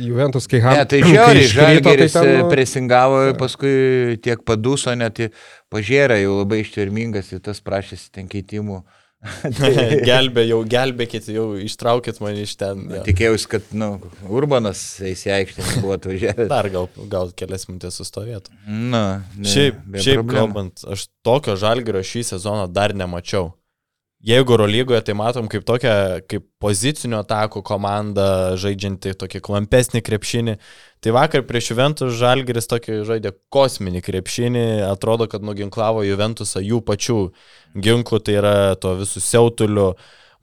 Juventus, 0.00 0.46
kai 0.48 0.62
Ne, 0.62 0.64
Hamiltonas. 0.64 0.88
tai 0.88 1.00
žiauriai, 1.04 1.50
Žalgiris 1.52 2.16
e, 2.16 2.30
presingavo, 2.48 3.18
paskui 3.36 4.16
tiek 4.24 4.40
paduso, 4.48 4.94
net 4.96 5.20
į 5.20 5.28
pažėrą 5.68 6.16
jau 6.22 6.38
labai 6.38 6.62
ištvermingas 6.64 7.28
ir 7.36 7.42
tas 7.44 7.60
prašėsi 7.60 8.08
ten 8.16 8.32
keitimų. 8.32 8.80
Gelbė, 10.08 10.46
jau 10.48 10.62
gelbėkit, 10.64 11.26
jau 11.28 11.50
ištraukit 11.60 12.20
mane 12.24 12.46
iš 12.46 12.54
ten. 12.60 12.86
jo. 12.88 13.02
Tikėjausi, 13.04 13.48
kad, 13.52 13.66
nu, 13.76 13.90
Urbanas 14.32 14.80
eis 15.04 15.26
į 15.28 15.34
aikštę, 15.36 15.66
buvo 15.82 15.92
atvažiavęs. 15.98 16.48
Dar 16.48 16.70
gal, 16.72 16.88
gal 17.12 17.32
kelias 17.36 17.66
minutės 17.68 18.00
sustovėtų. 18.00 18.54
Na, 18.64 19.04
ne, 19.36 19.44
Šiaip, 19.44 19.82
be 19.84 20.00
šiaip 20.00 20.22
problemų. 20.22 20.38
kalbant, 20.38 20.84
aš 20.96 21.04
tokio 21.26 21.58
žalgerio 21.60 22.00
šį 22.00 22.24
sezoną 22.32 22.64
dar 22.72 22.96
nemačiau. 22.96 23.50
Jeigu 24.20 24.52
Eurolygoje 24.52 25.00
tai 25.00 25.14
matom 25.16 25.46
kaip 25.48 25.62
tokią, 25.64 25.92
kaip 26.28 26.42
pozicinio 26.60 27.22
atako 27.22 27.62
komanda, 27.64 28.52
žaidžianti 28.60 29.14
tokį 29.16 29.40
klampesnį 29.46 30.02
krepšinį, 30.04 30.54
tai 31.00 31.14
vakar 31.16 31.46
prieš 31.48 31.70
Juventus 31.70 32.18
žalgeris 32.20 32.68
tokį 32.68 32.98
žaidė 33.08 33.32
kosminį 33.48 34.02
krepšinį, 34.04 34.64
atrodo, 34.90 35.24
kad 35.24 35.40
nuginklavo 35.40 36.04
Juventusą 36.04 36.60
jų 36.60 36.82
pačių 36.84 37.16
ginklų, 37.80 38.20
tai 38.26 38.36
yra 38.42 38.52
to 38.76 38.92
visų 39.00 39.24
siautulių. 39.24 39.86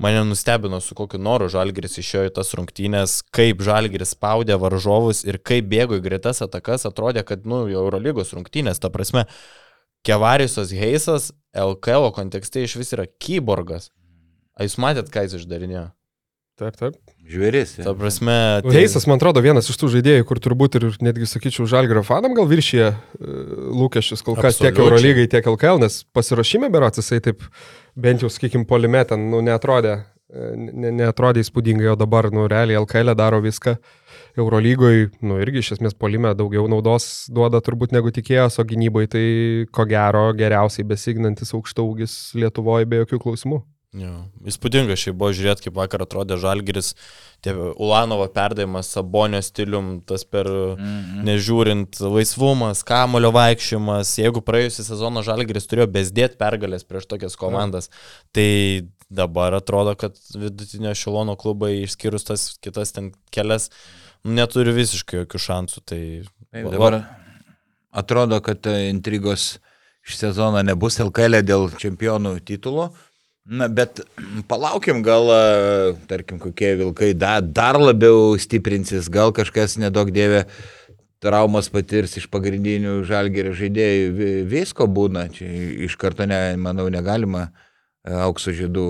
Mane 0.01 0.25
nustebino, 0.29 0.77
su 0.81 0.93
kokiu 0.97 1.17
noru 1.21 1.45
žalgeris 1.49 1.97
išėjo 2.01 2.27
į 2.27 2.33
tas 2.33 2.53
rungtynės, 2.57 3.15
kaip 3.33 3.61
žalgeris 3.65 4.13
spaudė 4.13 4.57
varžovus 4.61 5.23
ir 5.25 5.37
kaip 5.41 5.69
bėgo 5.69 5.97
į 5.97 6.03
greitas 6.05 6.41
atakas, 6.45 6.85
atrodė, 6.89 7.25
kad, 7.25 7.45
nu, 7.49 7.63
Eurolygos 7.69 8.33
rungtynės, 8.37 8.81
ta 8.81 8.93
prasme, 8.93 9.25
Kevarisas 10.05 10.73
Heisas 10.75 11.31
LKL 11.57 12.11
kontekste 12.15 12.63
iš 12.65 12.77
vis 12.79 12.93
yra 12.95 13.07
kyborgas. 13.07 13.91
A 14.57 14.65
jūs 14.65 14.77
matėt, 14.81 15.11
ką 15.13 15.25
jis 15.25 15.39
išdarinėjo? 15.41 15.87
Taip, 16.57 16.73
taip. 16.73 16.95
Žvėris. 17.21 17.75
Ta 17.85 17.91
prasme, 17.93 18.35
Tai... 18.65 18.71
Heisas, 18.73 19.03
man 19.05 19.19
atrodo, 19.19 19.43
vienas 19.45 19.67
iš 19.69 19.77
tų 19.77 19.91
žaidėjų, 19.93 20.25
kur 20.25 20.39
turbūt 20.41 20.79
ir 20.79 20.87
netgi, 21.05 21.27
sakyčiau, 21.29 21.67
Žalgrio 21.69 22.01
fanam 22.07 22.33
gal 22.33 22.47
viršyje 22.49 22.87
lūkesčius 23.77 24.25
kol 24.25 24.39
kas 24.39 24.57
tiek 24.57 24.71
Absoliučiai. 24.71 24.87
Eurolygai, 24.87 25.27
tiek 25.29 25.49
LKL, 25.53 25.83
nes 25.83 25.99
pasirašyme 26.17 26.71
berots 26.73 26.97
jisai 27.03 27.19
taip 27.27 27.45
bent 27.93 28.25
jau, 28.25 28.31
sakykim, 28.33 28.65
polime 28.65 29.03
ten, 29.05 29.27
nu, 29.29 29.43
neatrodė, 29.45 29.99
e, 30.01 30.16
ne, 30.33 30.91
neatrodė 30.91 31.43
įspūdingai, 31.43 31.91
o 31.93 31.95
dabar, 31.99 32.29
nu, 32.33 32.47
realiai 32.51 32.79
LKL 32.81 33.15
daro 33.17 33.39
viską. 33.43 33.77
Eurolygoje, 34.37 35.07
nu, 35.25 35.39
irgi 35.41 35.63
iš 35.63 35.71
esmės 35.77 35.95
polime 35.97 36.33
daugiau 36.37 36.67
naudos 36.69 37.27
duoda 37.33 37.61
turbūt 37.63 37.95
negu 37.95 38.11
tikėjos, 38.13 38.59
o 38.61 38.67
gynyboje 38.67 39.13
tai 39.15 39.25
ko 39.73 39.87
gero 39.89 40.27
geriausiai 40.37 40.85
besignantis 40.87 41.55
aukštaugis 41.57 42.19
Lietuvoje 42.37 42.89
be 42.89 43.01
jokių 43.01 43.23
klausimų. 43.23 43.63
Jo, 43.95 44.25
įspūdinga 44.43 44.97
šiaip 44.99 45.15
buvo 45.15 45.31
žiūrėti, 45.31 45.63
kaip 45.67 45.77
vakar 45.79 46.01
atrodė 46.03 46.35
Žalgiris, 46.41 46.89
tie 47.41 47.53
Ulanovo 47.55 48.25
perdavimas, 48.27 48.89
Sabonio 48.91 49.39
stilium, 49.41 50.01
tas 50.05 50.25
per 50.27 50.45
Mhm. 50.45 51.23
nežiūrint 51.23 51.99
laisvumas, 52.03 52.83
kamulio 52.83 53.31
vaikščiojimas. 53.31 54.11
Jeigu 54.19 54.43
praėjusią 54.43 54.83
sezoną 54.91 55.23
Žalgiris 55.23 55.67
turėjo 55.71 55.87
bezdėt 55.87 56.35
pergalės 56.37 56.83
prieš 56.83 57.07
tokias 57.07 57.37
komandas, 57.39 57.89
tai 58.33 58.87
dabar 59.09 59.53
atrodo, 59.55 59.95
kad 59.95 60.19
vidutinio 60.35 60.91
šilono 60.91 61.37
klubai 61.39 61.83
išskyrus 61.87 62.25
tas 62.27 62.57
kitas 62.61 62.91
ten 62.91 63.13
kelias 63.31 63.69
neturi 64.25 64.73
visiškai 64.75 65.23
jokių 65.23 65.39
šansų. 65.39 65.79
Tai 65.85 66.01
Taip, 66.51 66.71
dabar 66.71 67.07
atrodo, 67.93 68.41
kad 68.43 68.67
e, 68.67 68.89
intrigos 68.91 69.59
šį 70.07 70.17
sezoną 70.33 70.61
nebus 70.63 70.99
LKL 70.99 71.41
dėl 71.43 71.69
čempionų 71.71 72.39
titulo. 72.43 72.91
Na, 73.47 73.69
bet 73.71 74.01
palaukim, 74.49 74.99
gal, 75.05 75.29
e, 75.31 75.93
tarkim, 76.09 76.39
kokie 76.43 76.73
vilkai 76.81 77.13
da, 77.15 77.37
dar 77.41 77.77
labiau 77.79 78.33
stiprinsis, 78.39 79.07
gal 79.13 79.31
kažkas 79.31 79.77
nedaug 79.79 80.09
dievė 80.11 80.41
traumas 81.23 81.69
patirs 81.73 82.17
iš 82.19 82.27
pagrindinių 82.29 82.97
žalgerio 83.07 83.53
žaidėjų. 83.57 84.09
Vi- 84.17 84.43
Visko 84.51 84.85
būna, 84.91 85.27
čia 85.33 85.47
iš 85.87 85.95
karto, 85.97 86.27
ne, 86.29 86.41
manau, 86.61 86.89
negalima 86.93 87.47
e, 88.05 88.11
aukso 88.27 88.51
žydų, 88.51 88.83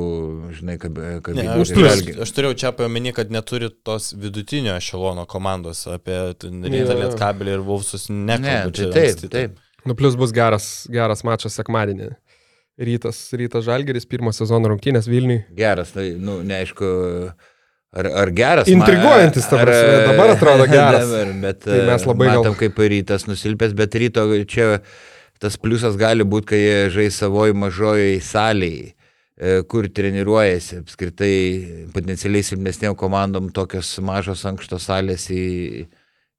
žinai, 0.57 0.75
kad... 0.81 0.97
kad 1.23 1.37
Ne, 1.37 1.45
būti 1.53 1.77
aš, 1.77 2.01
plius- 2.03 2.19
aš, 2.25 2.33
turėjau 2.35 2.57
čia 2.65 2.73
paminį, 2.75 3.13
kad 3.15 3.31
neturi 3.33 3.69
tos 3.71 4.09
vidutinio 4.17 4.73
ešelono 4.81 5.27
komandos 5.29 5.85
apie 5.87 6.17
Rytą. 6.33 6.97
Lietkabelį 7.05 7.55
ir 7.59 7.63
Vulfsus 7.69 8.09
Ne, 8.09 8.35
nekalbu. 8.41 8.73
tai 8.73 8.81
čia 8.81 8.91
taip, 8.97 9.31
taip. 9.37 9.63
Nu, 9.87 9.95
plus 9.95 10.17
bus 10.19 10.33
geras, 10.35 10.87
geras 10.91 11.21
mačas 11.23 11.55
sekmadienį. 11.61 12.09
Rytas, 12.77 13.19
rytas 13.33 13.65
Žalgeris, 13.65 14.05
pirmo 14.05 14.29
sezono 14.35 14.69
rungtynės 14.69 15.07
Vilniui. 15.09 15.39
Geras, 15.57 15.95
tai, 15.95 16.11
nu, 16.21 16.35
neaišku, 16.45 16.89
ar, 17.97 18.09
ar 18.21 18.31
geras. 18.37 18.69
Intriguojantis, 18.69 19.47
ta 19.49 19.57
prasme, 19.63 19.95
dabar 20.11 20.33
atrodo 20.35 20.67
geras. 20.75 21.07
Dabar, 21.09 21.31
bet 21.41 21.63
Tai 21.65 21.79
mes 21.89 22.05
labai 22.05 22.27
gal- 22.29 22.43
matom, 22.43 22.57
kaip 22.59 22.77
rytas 22.93 23.25
nusilpęs, 23.25 23.73
bet 23.79 23.97
ryto 23.97 24.27
čia 24.45 24.67
tas 25.41 25.57
pliusas 25.61 25.97
gali 25.97 26.25
būti, 26.25 26.49
kai 26.53 26.59
jie 26.61 26.77
žais 26.93 27.17
savoji 27.23 27.57
mažoji 27.57 28.21
salėje, 28.25 28.93
kur 29.69 29.85
treniruojasi 29.93 30.79
apskritai 30.83 31.33
potencialiai 31.93 32.45
silpnesnėm 32.45 32.95
komandom 32.97 33.49
tokios 33.53 33.91
mažos 34.05 34.41
ankštos 34.49 34.85
salės 34.89 35.27
į, 35.33 35.43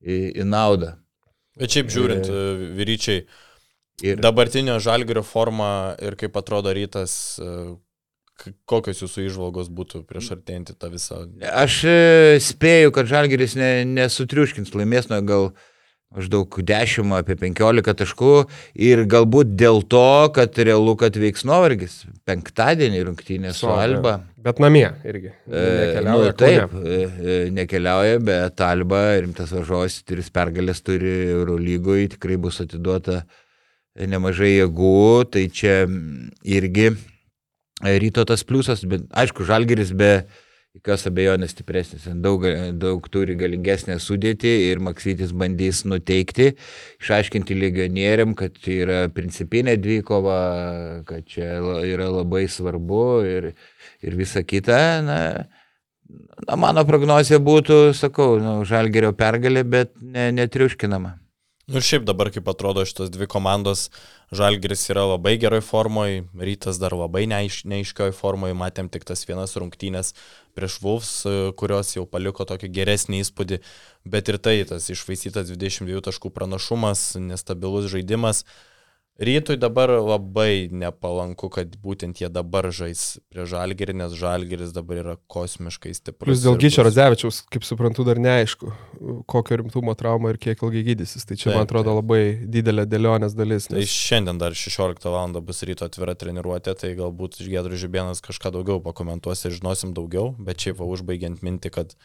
į, 0.02 0.16
į 0.42 0.46
naudą. 0.46 0.94
Bet 1.58 1.74
šiaip 1.74 1.90
žiūrint, 1.94 2.26
vyryčiai, 2.78 3.22
Ir 4.04 4.20
dabartinio 4.22 4.78
žalgerio 4.82 5.24
forma 5.26 5.96
ir 6.02 6.14
kaip 6.18 6.36
atrodo 6.38 6.70
rytas, 6.74 7.12
e, 7.42 7.54
kokios 8.68 9.02
jūsų 9.02 9.24
išvalgos 9.26 9.72
būtų 9.74 10.04
prieš 10.06 10.34
artėjantį 10.36 10.76
tą 10.78 10.92
visą... 10.92 11.24
Aš 11.50 11.80
e, 11.88 11.96
spėju, 12.42 12.92
kad 12.94 13.10
Žalgeris 13.10 13.56
ne, 13.58 13.72
nesutriuškins 13.88 14.70
laimės, 14.78 15.10
nu 15.10 15.18
gal 15.26 15.50
maždaug 16.14 16.60
10 16.70 17.10
apie 17.18 17.34
15 17.36 17.98
taškų 18.00 18.30
ir 18.86 19.02
galbūt 19.10 19.50
dėl 19.60 19.82
to, 19.92 20.30
kad 20.36 20.56
realu, 20.62 20.94
kad 21.00 21.18
veiks 21.18 21.44
nuovargis. 21.48 21.98
Penktadienį 22.28 23.02
rungtynė 23.10 23.52
su 23.56 23.68
Alba. 23.68 24.20
Bet 24.40 24.62
namie 24.62 24.86
irgi. 25.04 25.34
E, 25.50 25.66
nu, 26.06 26.22
taip, 26.38 26.72
e, 26.78 27.42
nekeliauja, 27.52 28.22
bet 28.24 28.64
Alba 28.64 29.02
rimtas 29.18 29.52
varžovas, 29.52 29.98
tris 30.06 30.30
pergalės 30.32 30.80
turi 30.86 31.18
Eurolygui, 31.34 32.06
tikrai 32.14 32.38
bus 32.40 32.62
atiduota 32.64 33.24
nemažai 34.06 34.54
jėgų, 34.58 35.28
tai 35.32 35.48
čia 35.50 35.80
irgi 36.46 36.92
ryto 37.82 38.24
tas 38.26 38.44
pliusas, 38.44 38.84
bet 38.86 39.06
aišku, 39.14 39.46
Žalgeris 39.46 39.92
be 39.96 40.12
jokios 40.78 41.06
abejonės 41.08 41.54
stipresnis, 41.54 42.06
daug, 42.22 42.44
daug 42.78 43.06
turi 43.10 43.34
galingesnę 43.38 43.96
sudėtį 44.02 44.52
ir 44.68 44.82
Maksytis 44.84 45.32
bandys 45.34 45.82
nuteikti, 45.88 46.52
išaiškinti 47.02 47.56
legionieriam, 47.58 48.34
kad 48.38 48.58
yra 48.70 49.06
principinė 49.14 49.78
dvykova, 49.80 50.40
kad 51.08 51.26
čia 51.26 51.58
yra 51.88 52.10
labai 52.12 52.46
svarbu 52.50 53.06
ir, 53.26 53.52
ir 54.04 54.18
visa 54.18 54.44
kita. 54.46 54.80
Na, 55.06 55.20
na, 56.46 56.58
mano 56.60 56.84
prognozija 56.86 57.40
būtų, 57.42 57.80
sakau, 57.98 58.36
nu, 58.42 58.60
Žalgerio 58.68 59.14
pergalė, 59.18 59.64
bet 59.66 59.96
ne, 60.02 60.30
netriuškinama. 60.36 61.16
Nu 61.18 61.27
ir 61.68 61.84
šiaip 61.84 62.06
dabar, 62.08 62.30
kaip 62.32 62.48
atrodo, 62.48 62.84
šitos 62.88 63.10
dvi 63.12 63.28
komandos, 63.30 63.88
Žalgiris 64.32 64.82
yra 64.92 65.06
labai 65.08 65.34
geroj 65.40 65.62
formoje, 65.64 66.22
Rytas 66.36 66.80
dar 66.80 66.92
labai 66.96 67.26
neaiš, 67.30 67.62
neaiškioj 67.68 68.12
formoje, 68.16 68.56
matėm 68.56 68.90
tik 68.92 69.06
tas 69.08 69.24
vienas 69.28 69.56
rungtynės 69.56 70.14
prieš 70.56 70.78
Vulfs, 70.84 71.12
kurios 71.60 71.94
jau 71.96 72.04
paliko 72.08 72.44
tokį 72.48 72.68
geresnį 72.76 73.22
įspūdį, 73.24 73.60
bet 74.04 74.28
ir 74.32 74.40
tai 74.40 74.56
tas 74.68 74.88
išvaistytas 74.92 75.48
22 75.52 76.04
taškų 76.08 76.32
pranašumas, 76.34 77.14
nestabilus 77.20 77.88
žaidimas. 77.92 78.44
Rytui 79.18 79.56
dabar 79.58 79.90
labai 79.90 80.68
nepalanku, 80.70 81.48
kad 81.50 81.72
būtent 81.82 82.20
jie 82.22 82.28
dabar 82.30 82.68
žais 82.70 83.16
prie 83.26 83.48
Žalgirį, 83.50 83.96
nes 83.98 84.12
Žalgiris 84.14 84.70
dabar 84.70 85.00
yra 85.00 85.14
kosmiškai 85.26 85.90
stiprus. 85.96 86.28
Plus 86.28 86.42
dėl 86.44 86.54
Gyčio 86.62 86.84
Radzevičiaus, 86.86 87.40
kaip 87.50 87.66
suprantu, 87.66 88.04
dar 88.06 88.20
neaišku, 88.22 88.70
kokio 89.26 89.58
rimtumo 89.58 89.96
trauma 89.98 90.30
ir 90.30 90.38
kiek 90.38 90.62
ilgai 90.62 90.84
gydysis. 90.86 91.26
Tai 91.26 91.34
čia, 91.34 91.48
taip, 91.48 91.56
man 91.58 91.66
atrodo, 91.66 91.90
taip. 91.90 91.98
labai 91.98 92.20
didelė 92.46 92.84
dėlionės 92.86 93.34
dalis. 93.34 93.66
Tai 93.66 93.80
nes... 93.80 93.88
Tai 93.88 93.96
šiandien 93.96 94.38
dar 94.38 94.54
16 94.54 95.10
val. 95.10 95.34
bus 95.48 95.64
ryto 95.66 95.88
atvira 95.90 96.14
treniruotė, 96.14 96.76
tai 96.78 96.92
galbūt 97.00 97.40
Gedrų 97.42 97.80
Žibienas 97.82 98.22
kažką 98.22 98.52
daugiau 98.54 98.78
pakomentuos 98.84 99.42
ir 99.48 99.56
žinosim 99.56 99.96
daugiau, 99.98 100.30
bet 100.38 100.62
šiaip 100.62 100.78
va 100.78 100.86
užbaigiant 100.94 101.42
mintį, 101.42 101.74
kad 101.74 101.96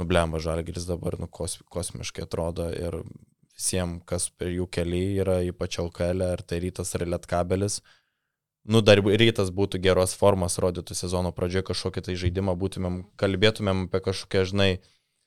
nublemba 0.00 0.40
Žalgiris 0.40 0.88
dabar 0.88 1.20
nu, 1.20 1.28
kos, 1.28 1.58
kosmiškai 1.68 2.24
atrodo 2.24 2.70
ir 2.72 3.02
visiems, 3.56 4.02
kas 4.08 4.30
per 4.30 4.52
jų 4.52 4.68
kelią 4.72 5.02
yra, 5.24 5.40
ypač 5.48 5.78
LKL, 5.82 6.24
ar 6.34 6.42
tai 6.46 6.62
rytas 6.64 6.94
ar 6.96 7.06
lietkabelis. 7.06 7.80
Nu, 8.62 8.80
dar 8.80 9.00
rytas 9.02 9.50
būtų 9.50 9.80
geros 9.82 10.14
formos, 10.14 10.60
rodytų 10.62 10.94
sezono 10.94 11.32
pradžioje 11.34 11.66
kažkokį 11.72 12.04
tai 12.06 12.18
žaidimą, 12.18 12.54
būtumėm, 12.58 13.00
kalbėtumėm 13.18 13.88
apie 13.88 14.02
kažkokią, 14.04 14.44
žinai, 14.52 14.72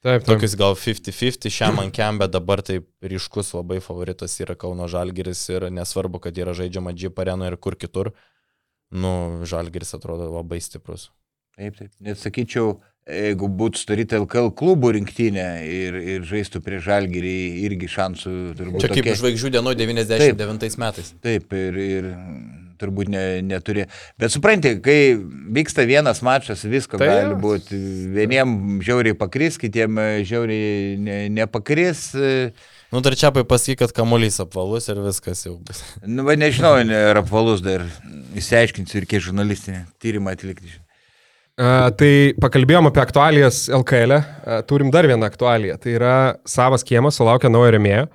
Taip, 0.05 0.21
taip. 0.21 0.27
Tokius 0.35 0.53
gal 0.53 0.75
50-50 0.77 1.49
šiam 1.49 1.79
ankiam, 1.81 2.19
bet 2.21 2.29
dabar 2.29 2.61
taip 2.61 2.85
ryškus 3.01 3.55
labai 3.55 3.79
favoritas 3.81 4.35
yra 4.43 4.53
Kauno 4.53 4.85
Žalgiris 4.91 5.39
ir 5.49 5.65
nesvarbu, 5.73 6.19
kad 6.21 6.37
yra 6.37 6.53
žaidžiama 6.53 6.93
Jeep 6.93 7.17
arena 7.23 7.47
ir 7.49 7.55
kur 7.57 7.73
kitur, 7.73 8.11
nu, 8.93 9.13
Žalgiris 9.49 9.95
atrodo 9.97 10.27
labai 10.29 10.59
stiprus. 10.61 11.07
Taip, 11.57 11.79
taip. 11.79 11.89
Net 12.05 12.21
sakyčiau, 12.21 12.75
jeigu 13.05 13.49
būtų 13.59 13.81
sudaryta 13.81 14.17
LKL 14.17 14.51
klubų 14.57 14.95
rinktinė 14.97 15.47
ir, 15.69 15.97
ir 16.15 16.25
žaistų 16.25 16.61
prie 16.65 16.81
žalgyrį, 16.81 17.37
irgi 17.67 17.89
šansų 17.91 18.35
turbūt. 18.57 18.81
Čia 18.81 18.91
kaip 18.91 19.03
tokie... 19.03 19.17
žvaigždžių 19.21 19.51
dienų 19.57 19.73
99 19.77 20.61
taip, 20.63 20.77
metais. 20.81 21.11
Taip, 21.21 21.53
ir, 21.53 21.81
ir 21.85 22.07
turbūt 22.81 23.09
ne, 23.13 23.23
neturi. 23.45 23.85
Bet 24.19 24.33
supranti, 24.33 24.75
kai 24.83 25.15
vyksta 25.55 25.85
vienas 25.87 26.23
mačas, 26.25 26.65
visko 26.67 26.99
tai 27.01 27.11
gali 27.11 27.37
būti. 27.39 27.77
Vieniem 28.15 28.79
žiauriai 28.85 29.17
pakris, 29.17 29.59
kitiem 29.61 30.01
žiauriai 30.25 30.95
ne, 31.01 31.19
nepakris. 31.37 32.07
Nu, 32.93 33.01
dar 33.05 33.17
čia 33.19 33.31
pasakyk, 33.35 33.83
kad 33.83 33.93
kamuolys 33.95 34.39
apvalus 34.43 34.89
ir 34.91 35.01
viskas 35.05 35.45
jau 35.45 35.57
bus. 35.61 35.81
Nu, 36.05 36.25
va, 36.27 36.37
nežinau, 36.39 36.77
ar 36.79 37.21
apvalus 37.21 37.63
dar 37.65 37.85
įsiaiškinsiu 38.37 39.01
ir 39.01 39.09
kiek 39.13 39.23
žurnalistinį 39.29 39.85
tyrimą 40.01 40.35
atlikti. 40.35 40.73
Tai 41.55 42.11
pakalbėjom 42.43 42.89
apie 42.89 42.99
aktualijas 42.99 43.61
LKL, 43.71 44.17
uh, 44.17 44.57
turim 44.67 44.89
dar 44.91 45.07
vieną 45.07 45.23
aktualiją. 45.23 45.77
Tai 45.79 45.93
yra 45.95 46.15
savas 46.43 46.83
kiemas, 46.83 47.15
sulaukia 47.15 47.47
naujo 47.51 47.69
remėjo. 47.77 48.09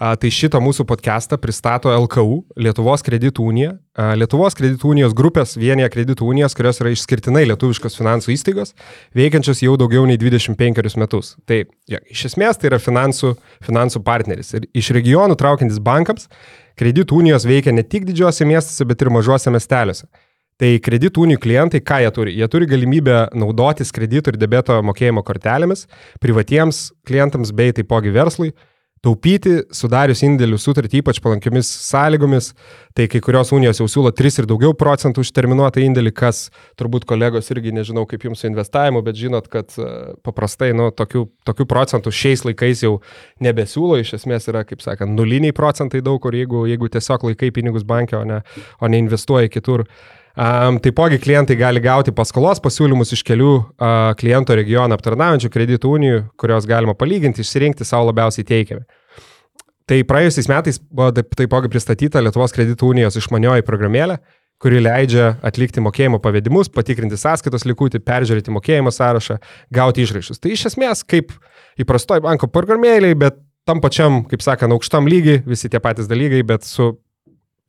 Tai 0.00 0.30
šitą 0.32 0.62
mūsų 0.64 0.86
podcastą 0.88 1.36
pristato 1.36 1.90
LKU, 1.92 2.38
Lietuvos 2.56 3.02
kreditų 3.04 3.44
unija. 3.50 3.74
Lietuvos 4.16 4.56
kreditų 4.56 4.94
unijos 4.94 5.12
grupės 5.12 5.52
vienyje 5.60 5.90
kreditų 5.92 6.24
unijos, 6.32 6.54
kurios 6.56 6.80
yra 6.80 6.94
išskirtinai 6.94 7.42
lietuviškos 7.50 7.98
finansų 7.98 8.32
įstaigos, 8.32 8.72
veikiančios 9.18 9.60
jau 9.60 9.74
daugiau 9.76 10.06
nei 10.08 10.16
25 10.16 10.96
metus. 11.02 11.34
Tai 11.44 11.60
ja, 11.90 12.00
iš 12.08 12.30
esmės 12.30 12.56
tai 12.56 12.70
yra 12.70 12.80
finansų, 12.80 13.34
finansų 13.68 14.00
partneris. 14.06 14.54
Ir 14.56 14.70
iš 14.72 14.88
regionų 14.96 15.36
traukiantis 15.36 15.82
bankams, 15.84 16.30
kreditų 16.80 17.20
unijos 17.20 17.44
veikia 17.44 17.76
ne 17.76 17.84
tik 17.84 18.08
didžiuose 18.08 18.48
miestuose, 18.48 18.88
bet 18.88 19.04
ir 19.04 19.12
mažuose 19.12 19.52
miesteliuose. 19.52 20.08
Tai 20.60 20.74
kreditų 20.84 21.22
unijų 21.24 21.40
klientai, 21.40 21.80
ką 21.80 22.02
jie 22.04 22.08
turi? 22.12 22.32
Jie 22.36 22.46
turi 22.52 22.66
galimybę 22.68 23.30
naudotis 23.32 23.94
kreditų 23.96 24.34
ir 24.34 24.40
debeto 24.42 24.74
mokėjimo 24.84 25.22
kortelėmis 25.24 25.86
privatiems 26.20 26.90
klientams 27.08 27.54
bei 27.56 27.72
taipogi 27.72 28.12
verslui, 28.12 28.50
taupyti, 29.00 29.54
sudarius 29.72 30.20
indėlių 30.26 30.58
sutartį 30.60 31.00
ypač 31.00 31.22
palankiomis 31.24 31.70
sąlygomis, 31.86 32.50
tai 32.92 33.06
kai 33.08 33.22
kurios 33.24 33.54
unijos 33.56 33.80
jau 33.80 33.86
siūlo 33.88 34.12
3 34.12 34.42
ir 34.42 34.48
daugiau 34.50 34.74
procentų 34.76 35.24
už 35.24 35.30
terminuotą 35.38 35.80
indėlį, 35.86 36.12
kas 36.20 36.42
turbūt 36.76 37.08
kolegos 37.08 37.48
irgi 37.54 37.72
nežinau 37.72 38.04
kaip 38.10 38.28
jums 38.28 38.44
su 38.44 38.50
investavimu, 38.50 39.00
bet 39.06 39.16
žinot, 39.16 39.48
kad 39.48 39.72
e, 39.80 39.88
paprastai 40.26 40.74
nu, 40.76 40.90
tokių, 40.92 41.24
tokių 41.48 41.68
procentų 41.72 42.12
šiais 42.12 42.44
laikais 42.50 42.84
jau 42.84 42.98
nebesiūlo, 43.40 43.96
iš 44.04 44.18
esmės 44.20 44.52
yra, 44.52 44.66
kaip 44.68 44.84
sakant, 44.84 45.16
nuliniai 45.16 45.56
procentai 45.56 46.04
daug 46.04 46.20
kur, 46.20 46.36
jeigu, 46.36 46.66
jeigu 46.68 46.92
tiesiog 46.92 47.30
laikai 47.30 47.54
pinigus 47.56 47.88
bankė, 47.88 48.20
o 48.20 48.24
ne, 48.28 48.42
o 48.84 48.92
ne 48.92 49.00
investuoji 49.00 49.56
kitur. 49.56 49.88
Um, 50.38 50.78
taipogi 50.78 51.18
klientai 51.18 51.56
gali 51.58 51.80
gauti 51.82 52.12
paskolos 52.14 52.60
pasiūlymus 52.62 53.10
iš 53.16 53.24
kelių 53.26 53.50
uh, 53.50 54.12
kliento 54.18 54.54
regioną 54.54 54.94
aptarnaujančių 54.94 55.50
kreditų 55.50 55.94
unijų, 55.96 56.20
kurios 56.38 56.68
galima 56.70 56.94
palyginti, 56.94 57.42
išsirinkti 57.42 57.86
savo 57.88 58.06
labiausiai 58.12 58.46
teikiami. 58.46 58.86
Tai 59.90 59.98
praėjusiais 60.06 60.46
metais 60.46 60.78
buvo 60.78 61.10
taipogi 61.10 61.72
pristatyta 61.72 62.22
Lietuvos 62.22 62.54
kreditų 62.54 62.92
unijos 62.92 63.18
išmanioji 63.18 63.66
programėlė, 63.66 64.20
kuri 64.62 64.78
leidžia 64.84 65.32
atlikti 65.42 65.82
mokėjimo 65.82 66.20
pavedimus, 66.22 66.70
patikrinti 66.70 67.18
sąskaitos 67.18 67.66
likutį, 67.66 67.98
peržiūrėti 68.06 68.54
mokėjimo 68.54 68.92
sąrašą, 68.94 69.40
gauti 69.74 70.06
išraiškus. 70.06 70.38
Tai 70.38 70.54
iš 70.54 70.68
esmės 70.70 71.02
kaip 71.02 71.34
įprastoj 71.80 72.22
banko 72.22 72.46
programėlėje, 72.52 73.18
bet 73.18 73.40
tam 73.66 73.82
pačiam, 73.82 74.22
kaip 74.30 74.46
sakant, 74.46 74.76
aukštam 74.76 75.10
lygiai, 75.10 75.42
visi 75.42 75.72
tie 75.72 75.80
patys 75.82 76.06
dalykai, 76.10 76.44
bet 76.46 76.68
su 76.68 76.92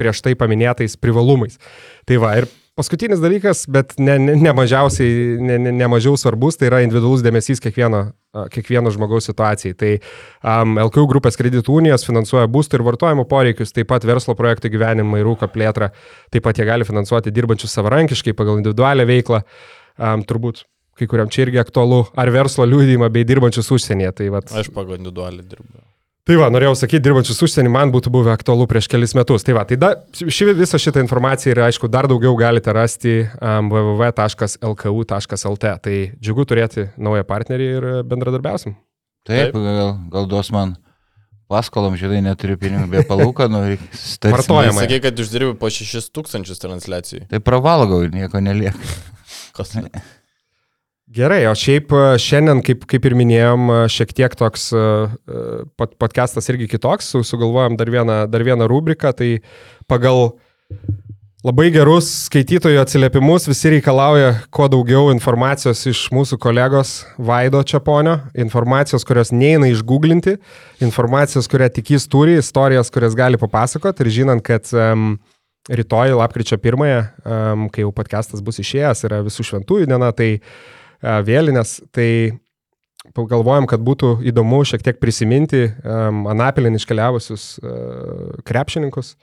prieš 0.01 0.23
tai 0.25 0.33
paminėtais 0.39 0.97
privalumais. 0.99 1.61
Tai 2.09 2.17
va, 2.23 2.33
ir 2.41 2.49
Paskutinis 2.71 3.19
dalykas, 3.19 3.65
bet 3.67 3.97
ne, 3.99 4.13
ne, 4.15 4.33
ne 4.39 4.51
mažiausiai, 4.55 5.35
ne, 5.43 5.57
ne, 5.59 5.73
ne 5.75 5.87
mažiau 5.91 6.15
svarbus, 6.15 6.55
tai 6.55 6.69
yra 6.69 6.79
individualus 6.85 7.19
dėmesys 7.21 7.59
kiekvieno, 7.61 7.99
kiekvieno 8.53 8.93
žmogaus 8.95 9.27
situacijai. 9.27 9.75
Tai 9.75 9.89
um, 9.99 10.79
LKU 10.87 11.03
grupės 11.11 11.35
kreditų 11.37 11.75
unijos 11.81 12.07
finansuoja 12.07 12.47
būstų 12.49 12.79
ir 12.79 12.85
vartojimo 12.87 13.27
poreikius, 13.27 13.75
taip 13.75 13.91
pat 13.91 14.07
verslo 14.07 14.37
projektų 14.39 14.71
gyvenimą 14.71 15.19
ir 15.19 15.29
ūkio 15.33 15.51
plėtrą, 15.51 15.91
taip 16.31 16.47
pat 16.47 16.57
jie 16.57 16.69
gali 16.71 16.87
finansuoti 16.87 17.35
dirbančius 17.35 17.75
savarankiškai 17.75 18.37
pagal 18.39 18.63
individualią 18.63 19.09
veiklą. 19.11 19.43
Um, 19.99 20.23
turbūt 20.23 20.63
kai 20.95 21.11
kuriam 21.11 21.27
čia 21.33 21.49
irgi 21.49 21.59
aktualu, 21.59 22.05
ar 22.15 22.31
verslo 22.31 22.63
liūdimą 22.71 23.11
bei 23.11 23.27
dirbančius 23.27 23.67
užsienyje. 23.75 24.15
Tai 24.15 24.31
vat... 24.39 24.55
Aš 24.63 24.71
pagal 24.71 24.95
individualią 25.01 25.43
dirbu. 25.43 25.83
Tai 26.27 26.35
va, 26.37 26.51
norėjau 26.53 26.75
sakyti, 26.77 27.01
dirbančius 27.07 27.39
užsienį 27.47 27.71
man 27.73 27.91
būtų 27.93 28.11
buvę 28.13 28.29
aktualu 28.35 28.67
prieš 28.69 28.85
kelis 28.91 29.15
metus. 29.17 29.41
Tai 29.45 29.55
va, 29.57 29.63
tai 29.65 29.77
da, 29.81 29.89
ši, 30.13 30.51
visą 30.53 30.77
šitą 30.81 31.01
informaciją 31.01 31.55
ir 31.55 31.63
aišku 31.65 31.89
dar 31.89 32.05
daugiau 32.11 32.35
galite 32.37 32.69
rasti 32.77 33.15
um, 33.25 33.71
www.lku.lt. 33.73 35.65
Tai 35.87 35.95
džiugu 36.21 36.45
turėti 36.45 36.85
naują 37.01 37.25
partnerį 37.25 37.71
ir 37.73 37.89
bendradarbiausim. 38.05 38.77
Taip, 39.25 39.49
Taip. 39.49 39.57
Gal, 39.65 39.97
gal 40.13 40.29
duos 40.29 40.53
man 40.53 40.77
paskolom, 41.51 41.97
žinai, 41.99 42.21
neturiu 42.29 42.55
pinigų, 42.61 42.85
be 42.93 43.01
palūkanų. 43.09 43.65
Vartojama. 44.37 44.77
Sakai, 44.77 45.01
kad 45.03 45.25
uždirbi 45.25 45.57
po 45.59 45.73
6000 45.73 46.61
transliacijų. 46.61 47.25
Tai 47.33 47.41
pravalgau 47.43 48.03
ir 48.05 48.13
nieko 48.13 48.37
nelieka. 48.45 48.77
Kas? 49.57 49.73
Gerai, 51.11 51.41
o 51.49 51.51
šiaip 51.57 51.91
e, 51.91 52.01
šiandien, 52.23 52.61
kaip, 52.63 52.85
kaip 52.87 53.03
ir 53.09 53.15
minėjom, 53.19 53.65
e, 53.67 53.79
šiek 53.91 54.13
tiek 54.15 54.35
toks 54.39 54.69
uh, 54.71 55.11
podcastas 55.99 56.47
irgi 56.53 56.69
kitoks, 56.71 57.09
sugalvojom 57.27 57.75
dar 57.79 57.91
vieną, 57.91 58.15
dar 58.31 58.45
vieną 58.47 58.69
rubriką, 58.71 59.11
tai 59.17 59.41
pagal 59.91 60.37
labai 61.43 61.67
gerus 61.75 62.07
skaitytojų 62.29 62.79
atsiliepimus, 62.79 63.49
visi 63.51 63.73
reikalauja 63.75 64.31
kuo 64.55 64.69
daugiau 64.71 65.11
informacijos 65.11 65.83
iš 65.91 66.05
mūsų 66.15 66.39
kolegos 66.39 67.01
Vaido 67.19 67.59
Čiaponio, 67.59 68.21
informacijos, 68.47 69.03
kurios 69.03 69.35
neina 69.35 69.67
išgooglinti, 69.67 70.37
informacijos, 70.85 71.51
kurią 71.51 71.73
tik 71.75 71.95
jis 71.97 72.07
turi, 72.07 72.39
istorijas, 72.39 72.93
kurias 72.93 73.19
gali 73.19 73.41
papasakoti 73.41 74.05
ir 74.05 74.15
žinant, 74.21 74.47
kad 74.47 74.71
um, 74.71 75.17
rytoj, 75.67 76.15
lapkričio 76.21 76.61
pirmąją, 76.61 77.07
um, 77.25 77.71
kai 77.73 77.83
jau 77.83 77.91
podcastas 77.95 78.39
bus 78.45 78.63
išėjęs, 78.63 79.09
yra 79.09 79.25
visų 79.25 79.51
šventųjų 79.51 79.91
diena, 79.91 80.15
tai 80.15 80.37
uh, 80.37 80.69
vėlinės, 81.01 81.79
tai 81.93 82.09
pagalvojom, 83.17 83.67
kad 83.69 83.81
būtų 83.83 84.19
įdomu 84.29 84.61
šiek 84.67 84.83
tiek 84.85 84.99
prisiminti 85.01 85.65
um, 85.67 86.25
Anapilin 86.31 86.77
iškeliavusius 86.77 87.45
uh, 87.61 88.41
krepšininkus, 88.47 89.15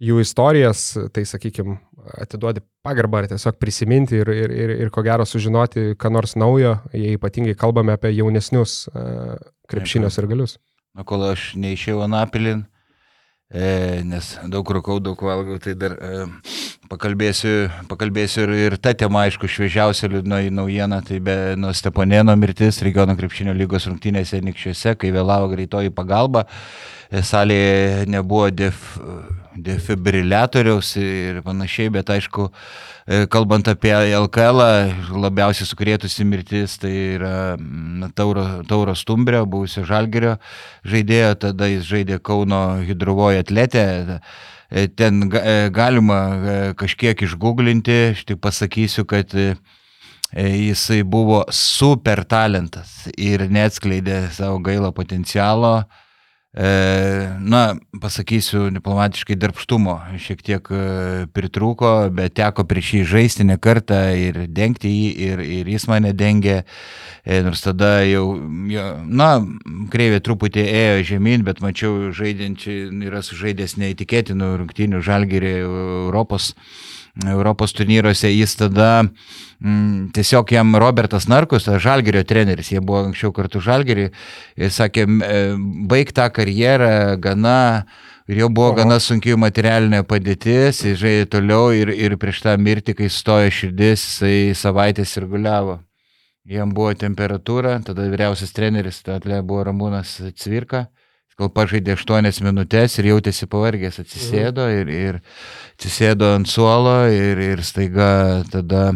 jų 0.00 0.22
istorijas, 0.22 0.92
tai 1.12 1.26
sakykime, 1.28 1.76
atiduoti 2.22 2.62
pagarbą 2.86 3.20
ar 3.20 3.28
tiesiog 3.32 3.58
prisiminti 3.60 4.20
ir, 4.22 4.30
ir, 4.32 4.54
ir, 4.54 4.72
ir 4.86 4.90
ko 4.94 5.02
gero 5.04 5.26
sužinoti, 5.28 5.92
ką 6.00 6.12
nors 6.14 6.36
naujo, 6.38 6.78
jei 6.94 7.18
ypatingai 7.18 7.56
kalbame 7.58 7.92
apie 7.98 8.14
jaunesnius 8.14 8.86
uh, 8.92 9.36
krepšinio 9.68 10.10
sirgalius. 10.14 10.56
Na, 10.96 11.04
kol 11.06 11.26
aš 11.28 11.52
neišėjau 11.60 12.00
Anapilin, 12.06 12.64
E, 13.48 14.02
nes 14.04 14.34
daug 14.52 14.68
rūkau, 14.76 14.98
daug 15.00 15.22
valgau, 15.24 15.56
tai 15.56 15.72
dar 15.72 15.94
e, 15.96 16.26
pakalbėsiu, 16.90 17.70
pakalbėsiu 17.88 18.42
ir, 18.44 18.50
ir 18.66 18.76
ta 18.76 18.92
tema, 18.92 19.22
aišku, 19.24 19.48
šviežiausia 19.48 20.10
liūdna 20.12 20.42
naujiena, 20.52 20.98
tai 21.00 21.16
be 21.24 21.36
nuo 21.56 21.72
Steponėno 21.72 22.34
mirtis 22.36 22.82
regiono 22.84 23.16
krepšinio 23.16 23.56
lygos 23.56 23.88
rungtynėse 23.88 24.42
Nikščiuose, 24.44 24.98
kai 25.00 25.14
vėlavo 25.16 25.48
greitoji 25.54 25.94
pagalba, 25.96 26.44
e, 27.08 27.24
salėje 27.24 28.04
nebuvo 28.12 28.50
def, 28.52 28.84
defibriliatoriaus 29.64 30.94
ir 31.00 31.40
panašiai, 31.46 31.90
bet 31.94 32.10
aišku, 32.12 32.48
e, 33.06 33.24
kalbant 33.32 33.68
apie 33.70 33.92
LKL, 34.16 34.62
labiausiai 35.24 35.68
sukrėtusi 35.68 36.26
mirtis, 36.28 36.78
tai 36.82 36.92
yra 37.16 37.32
na, 37.58 38.10
Tauro, 38.14 38.46
Tauro 38.68 38.94
Stumbrio, 38.98 39.44
buvusio 39.46 39.84
Žalgerio 39.88 40.36
žaidėjo, 40.88 41.34
tada 41.46 41.70
jis 41.70 41.86
žaidė 41.88 42.20
Kauno 42.24 42.80
hidrovoje 42.86 43.44
atletę. 43.44 43.86
E, 44.68 44.88
ten 44.88 45.28
e, 45.32 45.56
galima 45.74 46.20
kažkiek 46.78 47.26
išgooglinti, 47.28 48.00
aš 48.14 48.26
tik 48.28 48.42
pasakysiu, 48.44 49.06
kad 49.08 49.32
jisai 50.34 51.00
buvo 51.08 51.46
super 51.54 52.20
talentas 52.28 53.06
ir 53.16 53.46
neatskleidė 53.48 54.26
savo 54.36 54.60
gailo 54.60 54.92
potencialo. 54.92 55.80
E, 56.58 57.36
na, 57.38 57.76
pasakysiu 58.02 58.64
diplomatiškai, 58.74 59.36
darbštumo 59.38 59.92
šiek 60.18 60.40
tiek 60.42 60.70
e, 60.74 60.80
pritrūko, 61.30 61.92
bet 62.10 62.34
teko 62.40 62.64
prieš 62.66 62.88
jį 62.96 63.02
žaisti 63.12 63.46
ne 63.46 63.54
kartą 63.62 64.00
ir 64.18 64.40
dengti 64.50 64.90
jį, 64.90 65.12
ir, 65.28 65.42
ir 65.60 65.70
jis 65.70 65.86
mane 65.86 66.10
dengė. 66.18 66.64
E, 67.22 67.38
nors 67.46 67.62
tada 67.62 68.00
jau, 68.08 68.24
na, 69.06 69.30
kreivė 69.94 70.18
truputį 70.26 70.66
ėjo 70.66 71.06
žemyn, 71.12 71.46
bet 71.46 71.62
mačiau 71.62 72.10
žaidžiančiai, 72.10 72.90
yra 73.06 73.22
sužaidęs 73.22 73.78
neįtikėtinų 73.78 74.52
rungtynių 74.64 75.04
žalgerį 75.06 75.54
Europos. 75.62 76.56
Europos 77.26 77.72
turnyruose 77.74 78.30
jis 78.30 78.54
tada 78.56 79.02
mm, 79.02 80.10
tiesiog 80.14 80.52
jam 80.52 80.76
Robertas 80.76 81.26
Narkus, 81.28 81.66
Žalgerio 81.66 82.22
treneris, 82.24 82.70
jie 82.72 82.80
buvo 82.80 83.02
anksčiau 83.08 83.32
kartu 83.34 83.62
Žalgerį, 83.64 84.10
jis 84.58 84.78
sakė, 84.78 85.06
e, 85.06 85.40
baig 85.90 86.12
tą 86.14 86.28
karjerą 86.34 87.16
gana 87.22 87.86
ir 88.28 88.44
jau 88.44 88.50
buvo 88.52 88.70
Aha. 88.74 88.82
gana 88.82 89.00
sunkiai 89.02 89.38
materialinė 89.40 90.04
padėtis, 90.06 90.84
jis 90.86 91.00
žaidė 91.00 91.26
toliau 91.32 91.72
ir, 91.74 91.90
ir 91.90 92.14
prieš 92.20 92.44
tą 92.46 92.54
mirtį, 92.60 92.94
kai 93.00 93.10
stojo 93.10 93.50
širdis, 93.50 94.04
jisai 94.04 94.54
savaitės 94.54 95.16
ir 95.18 95.26
guliavo. 95.30 95.80
Jam 96.48 96.70
buvo 96.72 96.94
temperatūra, 96.96 97.80
tada 97.84 98.06
vyriausias 98.08 98.54
treneris, 98.56 99.02
tada 99.04 99.42
buvo 99.42 99.66
Ramūnas 99.68 100.14
Cvirka 100.38 100.86
gal 101.38 101.52
pažaidė 101.54 101.94
8 101.94 102.42
minutės 102.42 102.98
ir 102.98 103.12
jautėsi 103.12 103.46
pavargęs, 103.50 104.00
atsisėdo 104.02 104.66
mhm. 104.66 104.78
ir, 104.80 104.88
ir 104.90 105.18
atsisėdo 105.76 106.34
ant 106.34 106.50
suolo 106.50 107.00
ir, 107.14 107.38
ir 107.38 107.62
staiga 107.62 108.42
tada 108.50 108.90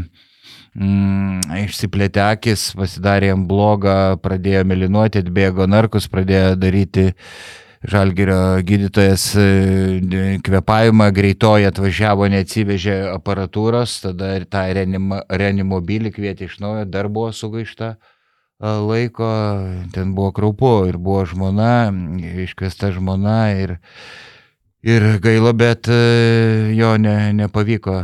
mm, 0.75 1.47
išsiplėtė 1.63 2.25
akis, 2.27 2.73
pasidarė 2.79 3.31
jam 3.31 3.47
blogą, 3.47 4.19
pradėjo 4.23 4.65
melinuoti, 4.67 5.23
atbėgo 5.23 5.69
narkus, 5.71 6.11
pradėjo 6.11 6.57
daryti 6.59 7.13
Žalgerio 7.83 8.61
gydytojas 8.63 9.25
e, 9.35 9.47
kvepavimą 10.47 11.09
greitoji 11.11 11.67
atvažiavo, 11.67 12.29
neatsivežė 12.31 13.01
aparatūros, 13.11 13.97
tada 14.05 14.37
ir 14.39 14.45
tą 14.47 14.63
reanimobilį 14.71 16.13
kvietė 16.15 16.47
iš 16.47 16.61
naujo, 16.63 16.85
dar 16.87 17.11
buvo 17.11 17.33
sugaišta 17.35 17.97
laiko, 18.63 19.29
ten 19.93 20.15
buvo 20.15 20.33
kraupu 20.33 20.87
ir 20.89 20.99
buvo 20.99 21.25
žmona, 21.27 21.93
iškviesta 22.47 22.93
žmona 22.95 23.39
ir, 23.59 23.77
ir 24.83 25.07
gaila, 25.23 25.53
bet 25.53 25.91
jo 26.77 26.97
ne, 26.99 27.33
nepavyko, 27.37 27.97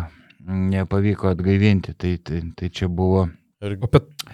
nepavyko 0.49 1.31
atgaivinti, 1.31 1.95
tai, 1.95 2.17
tai, 2.19 2.43
tai 2.57 2.71
čia 2.71 2.89
buvo. 2.89 3.29
Ir 3.59 3.73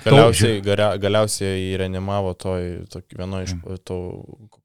galiausiai, 0.04 0.58
galiausiai 1.00 1.54
jį 1.56 1.78
reanimavo 1.80 2.34
toj, 2.36 2.66
vienoje 3.16 3.46
iš 3.46 3.54
mm. 3.56 3.78
to, 3.88 3.96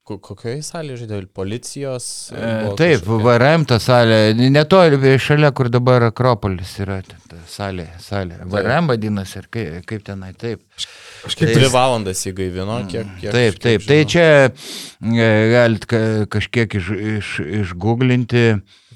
kokioje 0.03 0.57
salėje 0.67 1.05
žaidė, 1.05 1.19
policijos? 1.31 2.07
E, 2.35 2.73
taip. 2.79 3.07
VRM 3.07 3.63
ta 3.69 3.77
salė, 3.79 4.33
netoli 4.35 5.15
šalia, 5.23 5.53
kur 5.55 5.71
dabar 5.71 6.09
Akropolis 6.09 6.75
yra, 6.83 6.99
ta 7.07 7.39
salė, 7.47 7.87
salė. 8.03 8.41
VRM 8.51 8.91
vadinasi, 8.91 9.39
ir 9.39 9.47
kaip, 9.55 9.79
kaip 9.87 10.03
tenai, 10.11 10.33
taip. 10.35 10.65
Kažkiek 11.23 11.55
dvi 11.55 11.71
valandas 11.71 12.27
įgaivino, 12.27 12.81
kiek. 12.91 13.15
kiek 13.23 13.31
taip, 13.31 13.63
taip, 13.63 13.85
kiek 13.85 13.87
tai 13.87 14.01
čia 14.11 14.29
e, 14.51 15.33
galit 15.55 15.87
kažkiek 16.35 16.79
iš, 16.81 16.91
iš, 17.15 17.35
išgooglinti. 17.63 18.49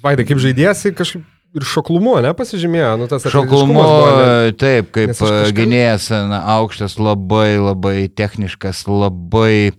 Vaidai, 0.04 0.28
kaip 0.28 0.44
žaidėsi, 0.44 0.92
kažkaip 0.92 1.24
ir 1.54 1.66
šoklumu, 1.68 2.18
ne, 2.24 2.34
pasižymėjo, 2.38 2.94
nu 3.02 3.10
tas 3.12 3.26
šoklumu. 3.30 3.78
Buvo, 3.78 4.54
taip, 4.60 4.94
kaip 4.96 5.14
kažkaip... 5.14 5.56
gynėjas, 5.58 6.10
na, 6.30 6.42
aukštas, 6.58 6.98
labai, 7.02 7.56
labai 7.62 8.08
techniškas, 8.10 8.86
labai 8.90 9.74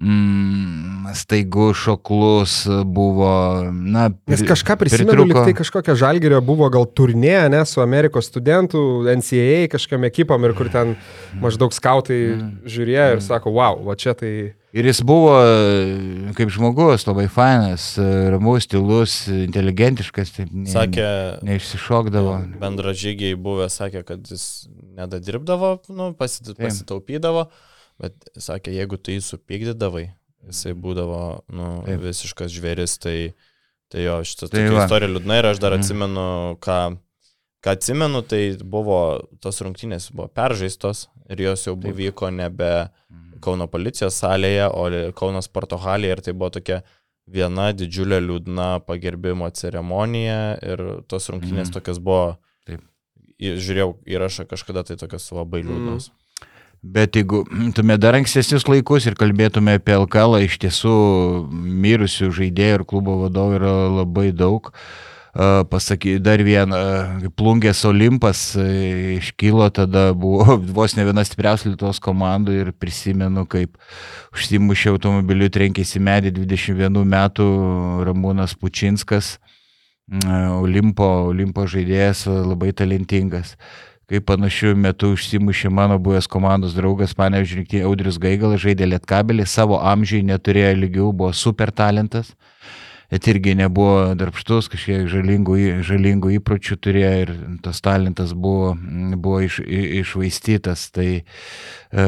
mm, 0.00 1.12
staigus, 1.18 1.76
šoklus 1.82 2.56
buvo. 2.88 3.34
Na, 3.72 4.08
Nes 4.30 4.44
kažką 4.48 4.78
prisimenu, 4.80 5.28
lyg 5.28 5.36
tai 5.42 5.56
kažkokia 5.58 5.96
žalgerio 5.98 6.40
buvo 6.44 6.70
gal 6.72 6.88
turnė, 6.88 7.50
ne, 7.52 7.62
su 7.68 7.84
Amerikos 7.84 8.30
studentų, 8.32 9.04
NCAA 9.20 9.68
kažkam 9.76 10.08
ekipom 10.08 10.48
ir 10.48 10.56
kur 10.58 10.72
ten 10.72 10.96
maždaug 11.42 11.76
skautai 11.76 12.22
mm. 12.38 12.50
žiūrėjo 12.72 13.12
ir 13.18 13.24
sako, 13.24 13.54
wow, 13.60 13.80
va 13.90 13.98
čia 14.00 14.16
tai... 14.18 14.34
Ir 14.72 14.86
jis 14.88 15.02
buvo 15.04 15.34
kaip 16.32 16.48
žmogus, 16.52 17.04
labai 17.04 17.26
fainas, 17.28 17.90
ramus, 18.32 18.64
tylus, 18.72 19.16
inteligentiškas, 19.28 20.32
taip 20.32 20.54
ne, 20.54 20.64
sakė, 20.72 21.04
neišsišokdavo. 21.44 22.38
Bendražygiai 22.62 23.36
buvę 23.36 23.68
sakė, 23.72 24.00
kad 24.08 24.24
jis 24.32 24.46
nedadirbdavo, 24.96 25.74
nu, 25.92 26.08
pasit, 26.16 26.54
pasitaupydavo, 26.56 27.44
bet 28.00 28.16
sakė, 28.40 28.72
jeigu 28.78 28.96
tu 28.96 29.12
jį 29.12 29.20
supykdydavai, 29.26 30.06
jisai 30.48 30.72
būdavo 30.72 31.22
nu, 31.52 31.68
taip. 31.84 32.00
visiškas 32.06 32.56
žvėris, 32.56 32.96
tai, 33.02 33.16
tai 33.92 34.06
jo, 34.06 34.22
šitą 34.24 34.48
tai 34.54 34.64
istoriją 34.70 35.12
liūdna 35.12 35.40
ir 35.42 35.50
aš 35.52 35.60
dar 35.60 35.76
mhm. 35.76 35.84
atsimenu, 35.84 36.26
ką, 36.64 36.78
ką 37.60 37.76
atsimenu, 37.76 38.24
tai 38.24 38.40
buvo, 38.64 39.02
tos 39.44 39.60
rungtynės 39.60 40.08
buvo 40.16 40.30
peržaistos 40.32 41.10
ir 41.28 41.44
jos 41.44 41.68
jau 41.68 41.76
buvo 41.76 41.98
vyko 42.00 42.32
nebe... 42.32 42.72
Mhm 43.12 43.31
Kauno 43.42 43.68
policijos 43.70 44.18
salėje, 44.22 44.68
o 44.70 45.12
Kauno 45.18 45.42
sporto 45.44 45.78
halėje 45.82 46.16
ir 46.16 46.24
tai 46.26 46.34
buvo 46.36 46.52
tokia 46.54 46.80
viena 47.26 47.70
didžiulė 47.76 48.20
liūdna 48.22 48.70
pagerbimo 48.86 49.50
ceremonija 49.54 50.56
ir 50.62 50.82
tos 51.10 51.30
rungtynės 51.30 51.70
mm. 51.70 51.76
tokios 51.76 52.00
buvo, 52.02 52.36
Taip. 52.66 52.82
žiūrėjau 53.38 53.94
įrašą 54.16 54.48
kažkada 54.50 54.84
tai 54.88 54.98
tokios 55.00 55.30
labai 55.34 55.62
mhm. 55.62 55.70
liūdnos. 55.70 56.10
Mm. 56.10 56.18
Bet 56.82 57.14
jeigu 57.14 57.44
tume 57.76 57.94
dar 58.02 58.16
ankstesnius 58.18 58.66
laikus 58.66 59.04
ir 59.06 59.14
kalbėtume 59.14 59.76
apie 59.78 59.94
LKL, 59.94 60.40
iš 60.48 60.56
tiesų 60.64 60.94
mirusių 61.52 62.32
žaidėjų 62.34 62.80
ir 62.80 62.84
klubo 62.90 63.20
vadovų 63.20 63.58
yra 63.60 63.74
labai 64.02 64.32
daug. 64.34 64.72
Uh, 64.72 65.11
pasakyti, 65.32 66.20
dar 66.20 66.42
vieną, 66.44 66.78
plungės 67.36 67.84
Olimpas 67.88 68.52
iškilo, 69.16 69.70
tada 69.72 70.10
buvo 70.12 70.58
vos 70.76 70.96
ne 70.96 71.06
viena 71.08 71.24
stipriausia 71.24 71.70
Lietuvos 71.70 72.00
komandų 72.04 72.58
ir 72.58 72.72
prisimenu, 72.76 73.46
kaip 73.48 73.78
užsimušė 74.36 74.92
automobiliu, 74.92 75.48
trenkėsi 75.52 76.02
medį 76.04 76.34
21 76.42 77.00
metų 77.14 77.48
Ramūnas 78.08 78.56
Pučinskas, 78.60 79.38
Olimpo, 80.58 81.08
Olimpo 81.30 81.64
žaidėjas, 81.70 82.26
labai 82.28 82.74
talentingas 82.76 83.56
kaip 84.12 84.26
panašiu 84.28 84.74
metu 84.76 85.14
užsimušė 85.14 85.70
mano 85.72 85.96
buvęs 86.02 86.26
komandos 86.28 86.74
draugas, 86.76 87.14
mane 87.16 87.38
žiūrėkti, 87.48 87.80
Audrius 87.86 88.18
Gaigalas 88.20 88.60
žaidė 88.60 88.90
Lietkabelį, 88.90 89.46
savo 89.48 89.78
amžiai 89.80 90.26
neturėjo 90.28 90.74
lygių, 90.82 91.06
buvo 91.16 91.30
super 91.32 91.72
talentas. 91.72 92.34
Bet 93.12 93.28
irgi 93.28 93.52
nebuvo 93.58 94.14
darbštus, 94.16 94.70
kažkiek 94.72 95.04
žalingų, 95.12 95.58
žalingų 95.84 96.32
įpročių 96.38 96.78
turėjo 96.80 97.12
ir 97.26 97.32
tas 97.64 97.82
talentas 97.84 98.32
buvo, 98.32 98.72
buvo 99.20 99.42
iš, 99.44 99.60
išvaistytas. 100.00 100.86
Tai 100.96 101.08
e, 101.20 102.06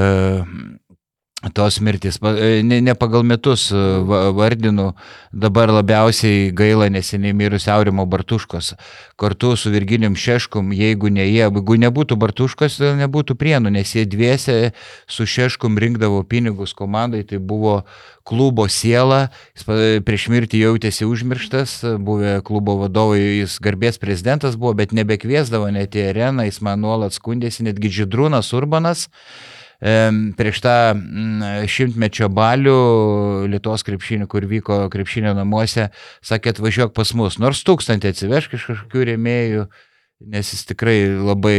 tos 1.52 1.80
mirtis. 1.80 2.18
E, 2.22 2.62
ne, 2.62 2.80
ne 2.80 2.94
pagal 2.94 3.24
metus 3.26 3.70
e, 3.72 3.76
vardinu, 4.36 4.92
dabar 5.32 5.72
labiausiai 5.72 6.50
gaila 6.56 6.88
neseniai 6.88 7.34
mirus 7.36 7.68
Aurimo 7.68 8.06
Bartuškos. 8.06 8.72
Kartu 9.20 9.54
su 9.56 9.70
Virginijom 9.70 10.16
Šeškum, 10.16 10.72
jeigu 10.72 11.10
ne 11.12 11.26
jie, 11.26 11.42
jeigu 11.44 11.78
nebūtų 11.84 12.18
Bartuškos, 12.20 12.78
tai 12.80 12.94
nebūtų 13.02 13.36
prienų, 13.38 13.74
nes 13.74 13.94
jie 13.94 14.06
dviese 14.08 14.58
su 15.10 15.26
Šeškum 15.26 15.78
rinkdavo 15.78 16.22
pinigus 16.28 16.74
komandai, 16.76 17.24
tai 17.28 17.38
buvo 17.38 17.82
klubo 18.24 18.64
siela, 18.72 19.28
jis 19.52 19.66
prieš 20.06 20.28
mirtį 20.32 20.62
jautėsi 20.64 21.04
užmirštas, 21.08 21.76
buvę 22.00 22.38
klubo 22.46 22.78
vadovai, 22.80 23.20
jis 23.42 23.58
garbės 23.62 24.00
prezidentas 24.00 24.56
buvo, 24.56 24.72
bet 24.78 24.94
nebekviesdavo 24.96 25.68
net 25.74 25.98
į 25.98 26.08
areną, 26.14 26.48
jis 26.48 26.62
man 26.64 26.80
nuolat 26.84 27.16
skundėsi, 27.16 27.66
netgi 27.68 27.92
Židrūnas 28.00 28.54
Urbanas 28.56 29.10
prieš 29.80 30.60
tą 30.64 30.76
mm, 30.94 31.64
šimtmečio 31.70 32.28
balių 32.32 32.76
Lietuvos 33.52 33.84
krepšinio, 33.86 34.28
kur 34.30 34.46
vyko 34.48 34.84
krepšinio 34.92 35.34
namuose, 35.36 35.90
sakė 36.24 36.54
atvažiuok 36.54 36.94
pas 36.96 37.14
mus, 37.18 37.40
nors 37.42 37.64
tūkstantį 37.66 38.14
atsivežk 38.14 38.56
iš 38.58 38.68
kažkokių 38.70 39.08
rėmėjų, 39.10 39.66
nes 40.30 40.52
jis 40.52 40.64
tikrai 40.68 40.96
labai, 41.08 41.58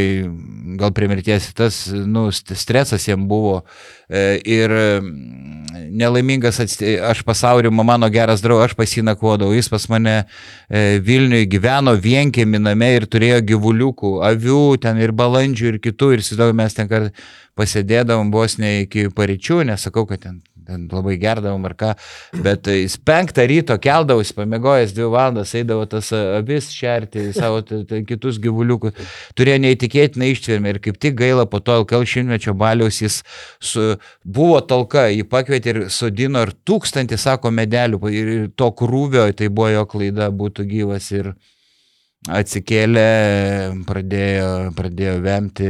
gal 0.80 0.92
prie 0.96 1.08
mirties, 1.10 1.48
tas 1.56 1.86
nu, 1.92 2.26
stresas 2.32 3.06
jam 3.08 3.26
buvo 3.28 3.60
e, 4.08 4.40
ir 4.44 4.72
mm, 4.72 5.90
nelaimingas, 5.96 6.60
atsti... 6.64 6.96
aš 7.02 7.22
pasaulio, 7.26 7.70
mano 7.70 8.08
geras 8.12 8.42
draugas, 8.44 8.72
aš 8.72 8.78
pasinakvodavau, 8.78 9.54
jis 9.56 9.70
pas 9.72 9.88
mane 9.92 10.16
e, 10.18 10.98
Vilniuje 11.04 11.48
gyveno 11.56 11.96
vienkėmi 12.00 12.62
name 12.62 12.92
ir 12.96 13.08
turėjo 13.10 13.40
gyvuliukų, 13.52 14.16
avių, 14.30 14.64
ten 14.82 15.00
ir 15.02 15.14
balandžių 15.16 15.72
ir 15.72 15.80
kitų, 15.84 16.12
ir 16.14 16.24
įsivaizduoju, 16.24 16.58
mes 16.62 16.78
ten 16.78 16.92
pasėdėdavom 17.56 18.34
vos 18.34 18.58
ne 18.62 18.82
iki 18.84 19.08
paryčių, 19.14 19.62
nesakau, 19.70 20.06
kad 20.08 20.26
ten 20.26 20.42
labai 20.68 21.16
gerdavom 21.20 21.64
ar 21.68 21.74
ką, 21.78 21.92
bet 22.44 22.68
jis 22.70 22.96
penktą 23.06 23.46
ryto 23.48 23.76
keldavosi, 23.82 24.34
pamiegojęs 24.36 24.94
dvi 24.96 25.08
valandas, 25.12 25.54
eidavo 25.58 25.86
tas 25.90 26.12
avis 26.16 26.70
šerti, 26.74 27.28
savo 27.36 27.62
kitus 28.08 28.40
gyvuliukus, 28.42 28.96
turėjo 29.38 29.62
neįtikėtiną 29.64 30.30
ištvermę 30.32 30.74
ir 30.74 30.80
kaip 30.84 31.00
tik 31.02 31.18
gaila 31.18 31.46
po 31.50 31.60
to 31.64 31.80
LKL 31.82 32.06
šimtmečio 32.08 32.56
baliaus 32.58 33.00
jis 33.02 33.22
su, 33.60 33.88
buvo 34.24 34.60
talka, 34.60 35.08
jį 35.12 35.26
pakvietė 35.30 35.74
ir 35.74 35.82
sodino 35.92 36.44
ir 36.46 36.54
tūkstantį, 36.66 37.18
sako, 37.20 37.52
medelių 37.54 38.00
ir 38.12 38.32
to 38.56 38.70
krūvio, 38.76 39.28
tai 39.36 39.50
buvo 39.50 39.72
jo 39.72 39.84
klaida 39.90 40.30
būtų 40.34 40.66
gyvas 40.70 41.10
ir 41.14 41.34
atsikėlė, 42.32 43.10
pradėjo, 43.86 44.48
pradėjo 44.76 45.18
vemti, 45.22 45.68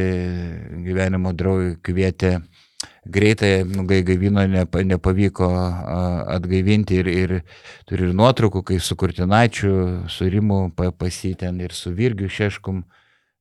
gyvenimo 0.87 1.35
draugui 1.37 1.75
kvietė 1.85 2.39
greitai, 3.13 3.65
nu, 3.65 3.85
gaivino 3.87 4.45
nepavyko 4.47 5.49
atgaivinti 6.37 7.01
ir, 7.03 7.11
ir 7.11 7.35
turi 7.89 8.09
ir 8.09 8.15
nuotraukų, 8.17 8.63
kai 8.67 8.79
su 8.83 8.97
Kurtinaičiu, 8.99 9.73
su 10.13 10.29
Rimu 10.31 10.71
pasitėn 10.77 11.61
ir 11.65 11.75
su 11.77 11.95
Virgiu 11.97 12.29
Šeškum 12.29 12.85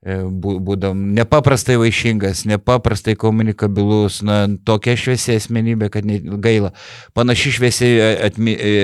būdam 0.05 0.99
nepaprastai 1.17 1.79
vaišingas, 1.81 2.43
nepaprastai 2.45 3.15
komunikabilus, 3.17 4.19
na, 4.25 4.43
tokia 4.67 4.93
šviesi 4.99 5.33
asmenybė, 5.39 5.89
kad 5.93 6.05
gaila. 6.43 6.71
Panaši 7.17 7.53
šviesi 7.55 7.89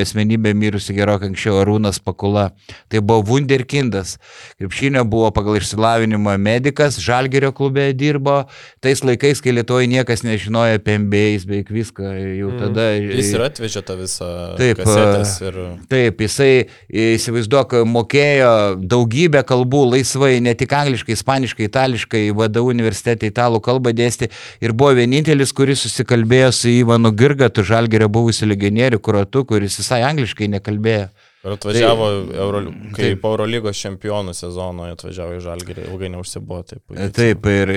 asmenybė 0.01 0.55
mirusi 0.57 0.95
gerokai 0.97 1.30
anksčiau 1.30 1.59
Arūnas 1.61 2.01
Pakula. 2.01 2.47
Tai 2.89 3.03
buvo 3.05 3.22
Wunderkindas. 3.30 4.15
Krepšinio 4.57 5.03
buvo 5.05 5.30
pagal 5.36 5.59
išsilavinimą 5.59 6.39
medikas, 6.41 6.97
Žalgerio 7.01 7.51
klube 7.53 7.91
dirbo. 7.93 8.47
Tais 8.82 9.05
laikais, 9.05 9.43
kai 9.45 9.53
Lietuvoje 9.53 9.91
niekas 9.91 10.26
nežinojo 10.26 10.80
apie 10.80 10.97
MBA, 11.03 11.24
jis 11.36 11.45
beveik 11.45 11.69
viską 11.76 12.15
jau 12.39 12.49
mm. 12.49 12.63
tada. 12.63 12.88
Jis 12.97 13.32
ir 13.36 13.45
atvežė 13.45 13.86
tą 13.86 13.99
visą. 14.01 14.32
Taip, 14.57 14.82
ir... 14.82 15.61
taip 15.91 16.26
jisai, 16.26 16.51
įsivaizduok, 16.89 17.78
mokėjo 17.86 18.51
daugybę 18.82 19.45
kalbų 19.45 19.86
laisvai, 19.93 20.34
ne 20.41 20.57
tik 20.57 20.74
angliškai 20.74 21.11
angliškai, 21.12 21.14
ispaniškai, 21.14 21.66
itališkai, 21.66 22.32
VDU 22.32 22.70
universitete 22.70 23.28
italų 23.28 23.62
kalbą 23.62 23.93
dėstė 23.93 24.30
ir 24.62 24.74
buvo 24.74 24.93
vienintelis, 24.95 25.51
kuris 25.53 25.82
susikalbėjo 25.86 26.51
su 26.51 26.70
Ivanu 26.70 27.12
Girgatu, 27.12 27.64
Žalgerio 27.64 28.09
buvusiu 28.09 28.47
legionieriu, 28.47 28.99
kuratu, 28.99 29.45
kuris 29.45 29.78
visai 29.78 30.03
angliškai 30.03 30.47
nekalbėjo. 30.47 31.09
Ir 31.41 31.55
atvažiavo, 31.55 32.07
tai, 32.30 32.38
Euro, 32.38 32.59
kaip 32.93 32.97
taip. 32.99 33.24
Eurolygos 33.26 33.80
čempionų 33.82 34.36
sezono, 34.38 34.86
atvažiavo 34.93 35.39
į 35.39 35.41
Žalgirį, 35.41 35.88
ilgai 35.89 36.12
neužsibuvo. 36.14 36.62
Taip, 36.70 36.84
taip, 37.18 37.47
ir 37.49 37.72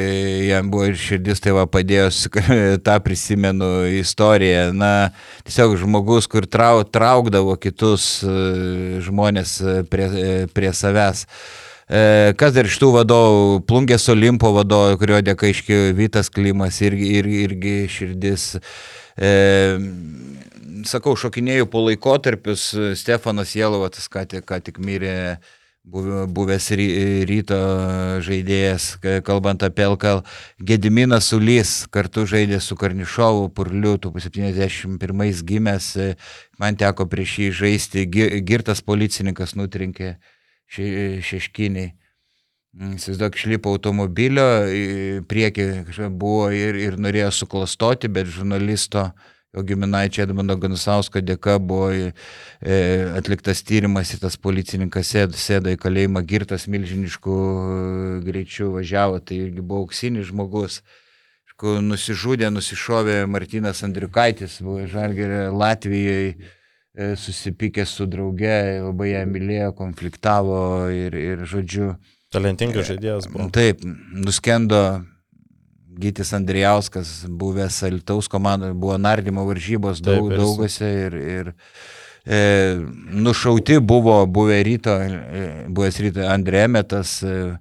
jam 0.50 0.68
buvo 0.68 0.90
ir 0.90 0.98
širdis, 1.00 1.40
tai 1.40 1.54
va 1.56 1.64
padėjo, 1.64 2.10
tą 2.84 2.98
prisimenu 3.00 3.70
istoriją. 4.02 4.66
Na, 4.76 4.92
tiesiog 5.48 5.78
žmogus, 5.80 6.28
kur 6.28 6.44
trau, 6.44 6.84
traukdavo 6.84 7.56
kitus 7.56 8.18
e, 8.20 9.00
žmonės 9.06 9.56
e, 9.64 9.78
prie, 9.88 10.10
e, 10.12 10.34
prie 10.52 10.76
savęs. 10.76 11.24
E, 11.88 12.32
kas 12.40 12.54
dar 12.56 12.68
iš 12.68 12.78
tų 12.80 12.90
vadovų, 12.94 13.58
Plungės 13.68 14.08
Olimpo 14.12 14.54
vadovų, 14.56 14.96
kurio 15.02 15.20
dėka 15.24 15.50
iškėjo 15.52 15.90
Vytas 15.98 16.30
Klimas 16.32 16.80
irgi, 16.84 17.10
irgi, 17.18 17.42
irgi 17.48 17.74
širdis. 17.92 18.46
E, 19.20 19.32
sakau, 20.88 21.12
šokinėjau 21.18 21.68
po 21.68 21.84
laikotarpius, 21.84 22.70
Stefanas 22.96 23.52
Jelovatas 23.58 24.08
ką 24.08 24.24
tik, 24.30 24.46
ką 24.48 24.62
tik 24.64 24.80
mirė 24.80 25.36
buvęs 25.84 26.70
ryto 27.28 27.56
žaidėjas, 28.24 28.94
kalbant 29.26 29.60
apie 29.66 29.84
LKL, 29.84 30.22
Gediminas 30.56 31.28
Ulys 31.36 31.82
kartu 31.92 32.24
žaidė 32.24 32.62
su 32.64 32.76
Karnišovu, 32.80 33.50
Purliu, 33.52 33.98
71 34.00 35.44
gimęs, 35.44 35.90
man 36.56 36.80
teko 36.80 37.04
prieš 37.04 37.36
jį 37.42 37.50
žaisti, 37.60 38.06
girtas 38.40 38.80
policininkas 38.80 39.52
nutrinkė 39.60 40.14
še, 40.74 40.88
šeškiniai. 41.24 41.92
Mm, 42.74 42.96
įsivaizduok, 42.98 43.36
išlipo 43.38 43.70
automobilio, 43.70 44.44
priekį 45.30 45.66
buvo 46.10 46.48
ir, 46.50 46.74
ir 46.74 46.96
norėjo 46.98 47.30
suklastoti, 47.36 48.10
bet 48.10 48.26
žurnalisto, 48.26 49.12
jo 49.54 49.62
giminaičio 49.62 50.24
Edmundo 50.24 50.56
Ganusausko 50.58 51.22
dėka 51.22 51.60
buvo 51.62 51.92
e, 51.94 52.10
atliktas 53.14 53.62
tyrimas 53.62 54.10
ir 54.10 54.24
tas 54.24 54.34
policininkas 54.34 55.12
sėdo, 55.14 55.38
sėdo 55.38 55.70
į 55.70 55.78
kalėjimą, 55.84 56.24
girtas 56.26 56.66
milžiniškų 56.66 57.38
e, 57.38 58.18
greičių 58.26 58.72
važiavo, 58.74 59.22
tai 59.22 59.38
irgi 59.44 59.62
buvo 59.62 59.86
auksinis 59.86 60.32
žmogus. 60.32 60.82
Nusižudė, 61.62 62.48
nusišovė 62.50 63.20
Martinas 63.30 63.84
Andriukaitis, 63.86 64.58
buvo 64.66 64.82
Žalgerė 64.90 65.46
Latvijoje 65.54 66.34
susipykęs 66.94 67.90
su 67.90 68.06
drauge, 68.06 68.58
labai 68.84 69.10
ją 69.10 69.24
mylėjo, 69.26 69.72
konfliktavo 69.78 70.58
ir, 70.94 71.16
ir 71.18 71.42
žodžiu. 71.50 71.94
Talentingas 72.34 72.86
žaidėjas 72.90 73.26
buvo. 73.30 73.48
Taip, 73.54 73.82
nuskendo 74.14 75.02
Gytis 75.98 76.32
Andrijauskas, 76.34 77.24
buvęs 77.28 77.82
Alitaus 77.86 78.28
komandoje, 78.28 78.74
buvo 78.74 78.96
nardymo 78.98 79.44
varžybos 79.46 80.02
daug, 80.02 80.30
Taip, 80.30 80.38
daugose 80.40 80.90
ir, 81.06 81.14
ir 81.14 81.50
e, 82.26 82.40
nušauti 83.26 83.78
buvo 83.78 84.16
buvę 84.26 84.62
ryto, 84.66 84.94
e, 84.98 85.44
buvęs 85.68 86.00
ryto 86.02 86.26
Andrėmetas. 86.30 87.20
E, 87.22 87.58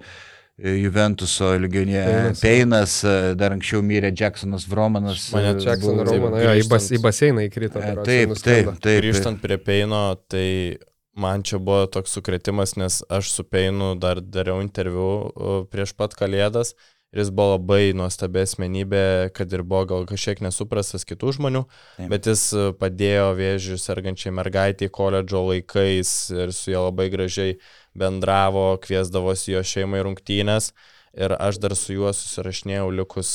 Juventuso 0.62 1.49
legionė 1.58 2.34
Peinas, 2.38 2.99
dar 3.39 3.56
anksčiau 3.56 3.82
mirė 3.82 4.12
Jacksonas 4.14 4.68
Vromanas. 4.70 5.26
Mane 5.34 5.56
Jacksonas 5.58 6.12
Vromanas, 6.12 6.43
jo, 6.45 6.56
į, 6.62 6.66
bas, 6.70 6.89
į 6.93 6.99
baseiną 7.01 7.47
įkrito. 7.47 7.82
Taip, 7.82 8.36
taip, 8.38 8.74
taip. 8.78 8.99
Grįžtant 9.01 9.41
prie 9.41 9.58
Peino, 9.58 10.04
tai 10.30 10.78
man 11.18 11.41
čia 11.45 11.58
buvo 11.58 11.88
toks 11.89 12.14
sukretimas, 12.14 12.76
nes 12.78 13.01
aš 13.10 13.34
su 13.34 13.45
Peinu 13.49 13.95
dar 13.97 14.22
dariau 14.22 14.62
interviu 14.62 15.66
prieš 15.74 15.95
pat 15.97 16.14
Kalėdas 16.18 16.76
ir 17.14 17.22
jis 17.22 17.30
buvo 17.30 17.54
labai 17.54 17.93
nuostabi 17.97 18.41
asmenybė, 18.41 19.04
kad 19.38 19.51
ir 19.54 19.62
buvo 19.62 19.86
gal 19.91 20.08
kažkiek 20.10 20.41
nesuprastas 20.41 21.06
kitų 21.06 21.36
žmonių, 21.38 21.62
taip. 21.99 22.10
bet 22.10 22.30
jis 22.32 22.47
padėjo 22.80 23.28
vėžių 23.38 23.78
sergančiai 23.82 24.34
mergaitį 24.34 24.89
koledžo 24.93 25.43
laikais 25.51 26.14
ir 26.34 26.54
su 26.58 26.74
ja 26.74 26.82
labai 26.88 27.12
gražiai 27.14 27.60
bendravo, 27.98 28.74
kviesdavosi 28.84 29.54
jo 29.56 29.64
šeimai 29.66 30.04
rungtynės 30.06 30.72
ir 31.14 31.36
aš 31.38 31.60
dar 31.62 31.76
su 31.78 31.96
juo 31.98 32.14
susirašinėjau 32.16 32.89
likus 32.94 33.34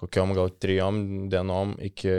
kokiom 0.00 0.32
gal 0.36 0.50
trijom 0.62 1.02
dienom 1.32 1.74
iki, 1.82 2.12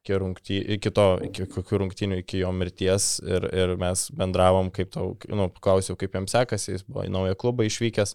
iki, 0.00 0.16
rungty, 0.20 0.60
iki 0.76 0.92
to, 0.94 1.06
iki 1.26 1.48
kokių 1.50 1.80
rungtynių, 1.82 2.20
iki 2.22 2.44
jo 2.44 2.52
mirties 2.54 3.18
ir, 3.26 3.48
ir 3.50 3.74
mes 3.80 4.06
bendravom, 4.14 4.70
kaip 4.74 4.92
tau, 4.94 5.14
nu, 5.32 5.48
klausiau, 5.64 5.98
kaip 5.98 6.14
jam 6.14 6.28
sekasi, 6.30 6.76
jis 6.76 6.86
buvo 6.86 7.06
į 7.08 7.12
naują 7.14 7.38
klubą 7.40 7.66
išvykęs 7.66 8.14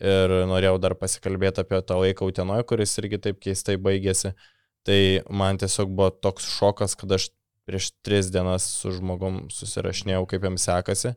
ir 0.00 0.34
norėjau 0.48 0.76
dar 0.80 0.96
pasikalbėti 0.98 1.62
apie 1.64 1.80
tą 1.88 2.00
laiką 2.02 2.28
Utenoje, 2.28 2.66
kuris 2.68 2.96
irgi 3.00 3.20
taip 3.28 3.40
keistai 3.40 3.78
baigėsi. 3.80 4.34
Tai 4.86 4.98
man 5.34 5.58
tiesiog 5.58 5.90
buvo 5.96 6.10
toks 6.22 6.46
šokas, 6.46 6.94
kad 7.00 7.16
aš 7.16 7.30
prieš 7.66 7.90
tris 8.04 8.28
dienas 8.30 8.66
su 8.78 8.92
žmogum 8.94 9.46
susirašinėjau, 9.50 10.26
kaip 10.30 10.44
jam 10.46 10.58
sekasi. 10.60 11.16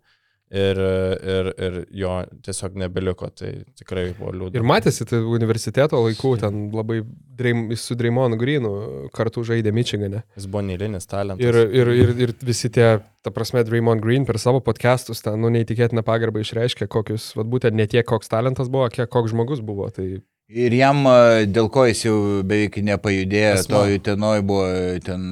Ir, 0.50 0.80
ir, 0.82 1.48
ir 1.62 1.76
jo 1.94 2.14
tiesiog 2.42 2.78
nebeliko, 2.82 3.28
tai 3.30 3.52
tikrai 3.78 4.08
buvo 4.18 4.32
liūdna. 4.34 4.58
Ir 4.58 4.64
matėsi, 4.66 5.06
tai 5.06 5.20
universiteto 5.22 6.00
laikų 6.02 6.32
ten 6.42 6.64
labai 6.74 7.04
dreim, 7.38 7.68
su 7.78 7.94
Dreimonu 7.98 8.40
Greenu 8.40 8.72
kartu 9.14 9.44
žaidė 9.46 9.70
Mičigane. 9.76 10.24
Jis 10.40 10.48
buvo 10.50 10.64
neįlinis 10.66 11.06
talentas. 11.10 11.46
Ir, 11.46 11.60
ir, 11.70 11.92
ir, 11.94 12.14
ir 12.26 12.34
visi 12.42 12.72
tie, 12.74 12.88
ta 13.22 13.34
prasme, 13.36 13.62
Dreimon 13.68 14.02
Green 14.02 14.26
per 14.26 14.42
savo 14.42 14.64
podcastus 14.66 15.22
ten, 15.22 15.38
nu, 15.38 15.54
neįtikėtiną 15.54 16.02
pagarbą 16.08 16.42
išreiškė, 16.42 16.90
kokius, 16.90 17.30
vad 17.38 17.54
būtent 17.54 17.78
ne 17.78 17.86
tiek, 17.92 18.08
koks 18.10 18.34
talentas 18.34 18.74
buvo, 18.74 18.90
kiek 18.90 19.12
koks 19.14 19.36
žmogus 19.36 19.62
buvo. 19.62 19.92
Tai 19.94 20.08
Ir 20.50 20.74
jam, 20.74 21.04
dėl 21.46 21.68
ko 21.70 21.84
jis 21.86 22.08
jau 22.08 22.18
beveik 22.42 22.80
nepajudėjo, 22.82 23.54
Asma. 23.60 23.84
to 23.86 24.00
tenoj 24.08 24.42
buvo, 24.50 24.66
ten 25.06 25.28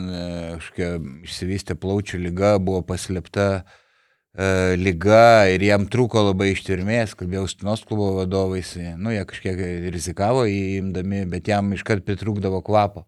kažkokia 0.59 0.91
išsivystė 1.25 1.73
plaučių 1.81 2.21
lyga, 2.27 2.51
buvo 2.61 2.83
paslėpta 2.85 3.47
e, 3.55 3.86
lyga 4.77 5.49
ir 5.49 5.63
jam 5.65 5.87
trūko 5.89 6.21
labai 6.27 6.51
ištvirmės, 6.53 7.15
kalbėjau 7.17 7.47
su 7.49 7.59
Tinos 7.61 7.81
klubo 7.87 8.11
vadovais, 8.19 8.75
nu 9.01 9.13
jie 9.13 9.23
kažkiek 9.25 9.61
rizikavo 9.93 10.45
įimdami, 10.45 11.25
bet 11.31 11.49
jam 11.49 11.71
iškart 11.73 12.05
pritrūkdavo 12.05 12.61
kvapo. 12.65 13.07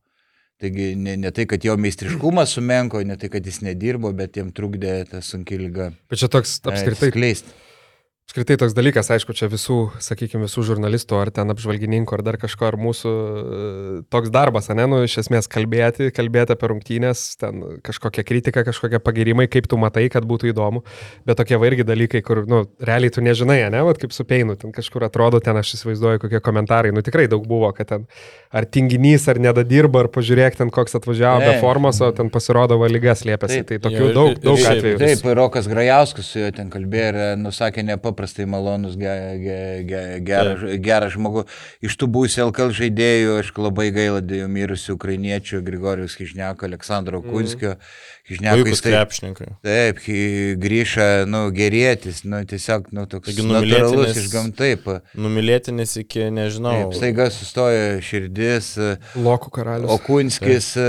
Taigi 0.59 0.91
ne, 0.99 1.13
ne 1.15 1.29
tai, 1.31 1.45
kad 1.47 1.63
jo 1.63 1.77
meistriškumas 1.79 2.57
sumenko, 2.57 2.99
ne 3.07 3.15
tai, 3.19 3.29
kad 3.31 3.45
jis 3.47 3.61
nedirbo, 3.63 4.11
bet 4.11 4.35
jam 4.35 4.49
trukdė 4.51 4.97
ta 5.07 5.21
sunki 5.23 5.55
lyga. 5.61 5.93
Bet 6.11 6.19
čia 6.19 6.27
toks 6.33 6.57
apskritai 6.67 7.13
Skleisti. 7.13 7.53
Apskritai 8.29 8.59
toks 8.61 8.75
dalykas, 8.77 9.07
aišku, 9.09 9.33
čia 9.33 9.47
visų, 9.49 9.75
sakykime, 10.05 10.43
visų 10.45 10.61
žurnalistų 10.67 11.15
ar 11.17 11.31
ten 11.33 11.49
apžvalgininkų 11.49 12.13
ar 12.13 12.21
dar 12.27 12.35
kažko, 12.37 12.67
ar 12.67 12.75
mūsų 12.77 13.09
e, 13.09 14.01
toks 14.13 14.29
darbas, 14.29 14.67
ne, 14.69 14.83
nu, 14.85 14.99
iš 15.01 15.15
esmės 15.23 15.49
kalbėti, 15.49 16.11
kalbėti 16.13 16.53
apie 16.53 16.67
rungtynės, 16.69 17.23
ten 17.41 17.63
kažkokia 17.81 18.21
kritika, 18.29 18.61
kažkokie 18.67 18.99
pagirimai, 19.01 19.47
kaip 19.49 19.65
tu 19.65 19.79
matai, 19.81 20.03
kad 20.13 20.27
būtų 20.29 20.51
įdomu, 20.51 20.83
bet 21.25 21.39
tokie 21.41 21.57
va 21.57 21.71
irgi 21.71 21.87
dalykai, 21.89 22.21
kur, 22.27 22.43
nu, 22.45 22.59
realiai 22.77 23.15
tu 23.15 23.23
nežinai, 23.25 23.63
ne, 23.73 23.81
vat 23.87 23.97
kaip 23.97 24.13
su 24.13 24.27
Peinu, 24.29 24.53
ten 24.61 24.77
kažkur 24.77 25.07
atrodo, 25.09 25.41
ten 25.41 25.57
aš 25.57 25.73
įsivaizduoju, 25.79 26.21
kokie 26.27 26.43
komentarai, 26.45 26.93
nu 26.93 27.01
tikrai 27.01 27.25
daug 27.33 27.49
buvo, 27.49 27.73
kad 27.73 27.89
ten 27.89 28.05
ar 28.53 28.69
tinginys, 28.69 29.25
ar 29.33 29.41
nedadirba, 29.41 30.05
ar 30.05 30.11
pažiūrėk 30.13 30.61
ten, 30.61 30.69
koks 30.69 30.99
atvažiavo 31.01 31.41
be 31.47 31.57
formos, 31.65 31.97
o 32.05 32.11
ten 32.13 32.29
pasirodo 32.29 32.77
valygas 32.77 33.25
liepėsi, 33.25 33.65
tai 33.73 33.81
tokių 33.81 34.13
daug, 34.13 34.37
daug 34.45 34.69
atvejų. 34.75 35.01
Taip, 35.01 35.27
Rokas 35.41 35.73
Grajauskas 35.73 36.29
su 36.29 36.45
juo 36.45 36.53
ten 36.53 36.69
kalbėjo 36.69 37.11
ir 37.15 37.21
e, 37.25 37.27
nusakė 37.41 37.89
nepaprastai 38.19 38.45
malonus, 38.45 38.95
ge, 38.97 39.39
ge, 39.39 39.83
ge, 39.87 40.19
geras, 40.19 40.59
geras 40.79 41.13
žmogus. 41.13 41.47
Iš 41.81 41.95
tų 41.99 42.09
būsių 42.11 42.49
LKL 42.49 42.73
žaidėjų, 42.75 43.39
aš 43.39 43.51
labai 43.57 43.89
gaila 43.95 44.21
dėl 44.21 44.49
mirusių 44.51 44.97
ukrainiečių, 44.97 45.61
Grigorijus 45.63 46.17
Kižniako, 46.19 46.67
Aleksandro 46.67 47.21
Kunskio. 47.23 47.77
Kižniako 48.29 48.61
Puikus 48.61 48.75
jis 48.75 48.83
taip, 48.83 48.93
krepšininkai. 48.93 49.47
taip, 49.65 50.01
grįža, 50.61 51.07
nu, 51.25 51.47
gerėtis, 51.55 52.21
nu, 52.29 52.43
tiesiog, 52.45 52.91
nu, 52.93 53.07
toks 53.09 53.31
Taigi 53.31 53.45
natūralus 53.47 54.19
iš 54.21 54.27
gam 54.29 54.51
taip. 54.53 54.85
Numylėtinis 55.17 55.95
iki, 56.03 56.27
nežinau. 56.35 56.75
Taip, 56.75 56.99
staiga 56.99 57.29
sustoja 57.33 57.97
širdis. 58.05 58.75
Lokų 59.17 59.53
karalius. 59.55 59.89
O 59.89 59.97
Kunskis 60.03 60.75
e, 60.77 60.85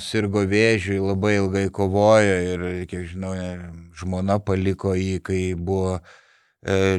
sirgo 0.00 0.46
vėžiui, 0.48 1.02
labai 1.02 1.34
ilgai 1.42 1.66
kovojo 1.74 2.40
ir, 2.54 2.64
kiek 2.88 3.04
žinau, 3.12 3.34
ne, 3.36 3.74
žmona 3.98 4.38
paliko 4.40 4.94
jį, 4.96 5.18
kai 5.24 5.42
buvo 5.52 5.98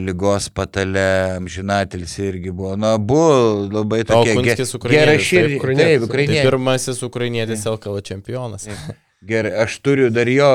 lygos 0.02 0.50
patale, 0.50 1.36
amžinatelis 1.38 2.16
irgi 2.20 2.52
buvo. 2.52 2.76
Na, 2.80 2.96
buvo 2.98 3.68
labai 3.72 4.02
O 4.02 4.08
tokia 4.12 4.34
ge- 4.34 4.40
Kunskis 4.42 4.74
ukrainietis, 4.76 5.30
gera 5.30 5.48
taip, 5.50 5.60
ukrainietis. 5.62 6.08
Taip, 6.08 6.28
Tai 6.30 6.42
pirmasis 6.50 7.04
ukrainietis 7.04 7.66
LKL 7.66 8.02
čempionas. 8.02 8.68
Gerai, 9.30 9.52
aš 9.66 9.74
turiu 9.84 10.08
dar 10.16 10.30
jo 10.32 10.48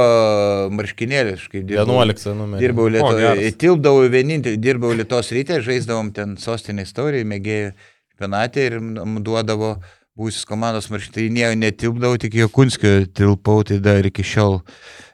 marškinėlį, 0.73 1.35
aš 1.37 1.49
kaip 1.53 1.67
dirbau. 1.69 1.99
11 2.01 2.33
numeris. 2.39 2.63
Dirbau. 2.65 2.87
Lietuvoje, 2.89 3.51
tilpdavau 3.61 4.07
vienintelį, 4.09 4.57
dirbau 4.65 4.95
Lietuvos 4.97 5.29
rytė, 5.37 5.59
žaisdavom 5.67 6.09
ten 6.17 6.37
sostinė 6.41 6.87
istoriją, 6.89 7.27
mėgėjų 7.29 7.75
penatė 8.21 8.65
ir 8.71 8.79
duodavo 9.27 9.75
būsis 10.19 10.45
komandos 10.47 10.87
nieko 10.91 11.55
netilpdavau, 11.59 12.19
tik 12.23 12.37
jo 12.39 12.49
Kunskio 12.49 13.05
tilpau, 13.11 13.65
tai 13.67 13.81
dar 13.83 14.07
iki 14.07 14.23
šiol 14.23 14.61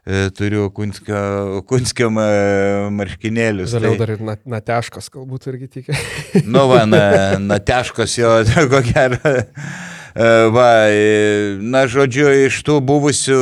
e, 0.04 0.28
turiu 0.36 0.68
Kunskio, 0.76 1.62
kunskio 1.68 2.10
ma- 2.12 2.90
marškinėlius. 2.92 3.72
Vėliau 3.76 3.94
tai, 3.96 4.00
dar 4.02 4.12
ir 4.16 4.20
na- 4.28 4.36
nateškas 4.58 5.08
galbūt 5.14 5.48
irgi 5.52 5.70
tikė. 5.78 5.96
Nu, 6.52 6.66
va, 6.68 6.84
na, 6.88 7.00
nateškos 7.52 8.18
jo, 8.20 8.34
ko 8.72 8.82
gero. 8.92 9.20
E, 9.24 10.28
Va, 10.50 10.90
e, 10.90 11.54
na, 11.62 11.84
žodžiu, 11.86 12.26
iš 12.48 12.56
tų 12.66 12.80
buvusių 12.82 13.36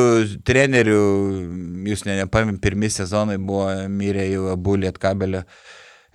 trenerių, 0.46 0.98
jūs 1.88 2.02
ne, 2.04 2.18
nepamėm, 2.20 2.58
pirmi 2.60 2.90
sezonai 2.92 3.38
buvo 3.40 3.70
mirę 3.88 4.26
jau 4.28 4.50
abu 4.52 4.76
Lietkabelio 4.76 5.40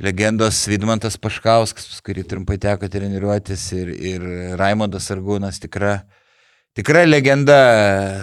legendos 0.04 0.66
Vidmantas 0.68 1.16
Paškauskas, 1.16 1.86
pas 1.88 2.04
kurį 2.04 2.26
trumpai 2.28 2.58
teko 2.60 2.90
treniruotis, 2.92 3.64
ir, 3.78 3.94
ir 3.96 4.26
Raimondas 4.60 5.08
Sargūnas 5.08 5.62
tikra. 5.64 6.02
Tikra 6.74 7.04
legenda 7.06 7.56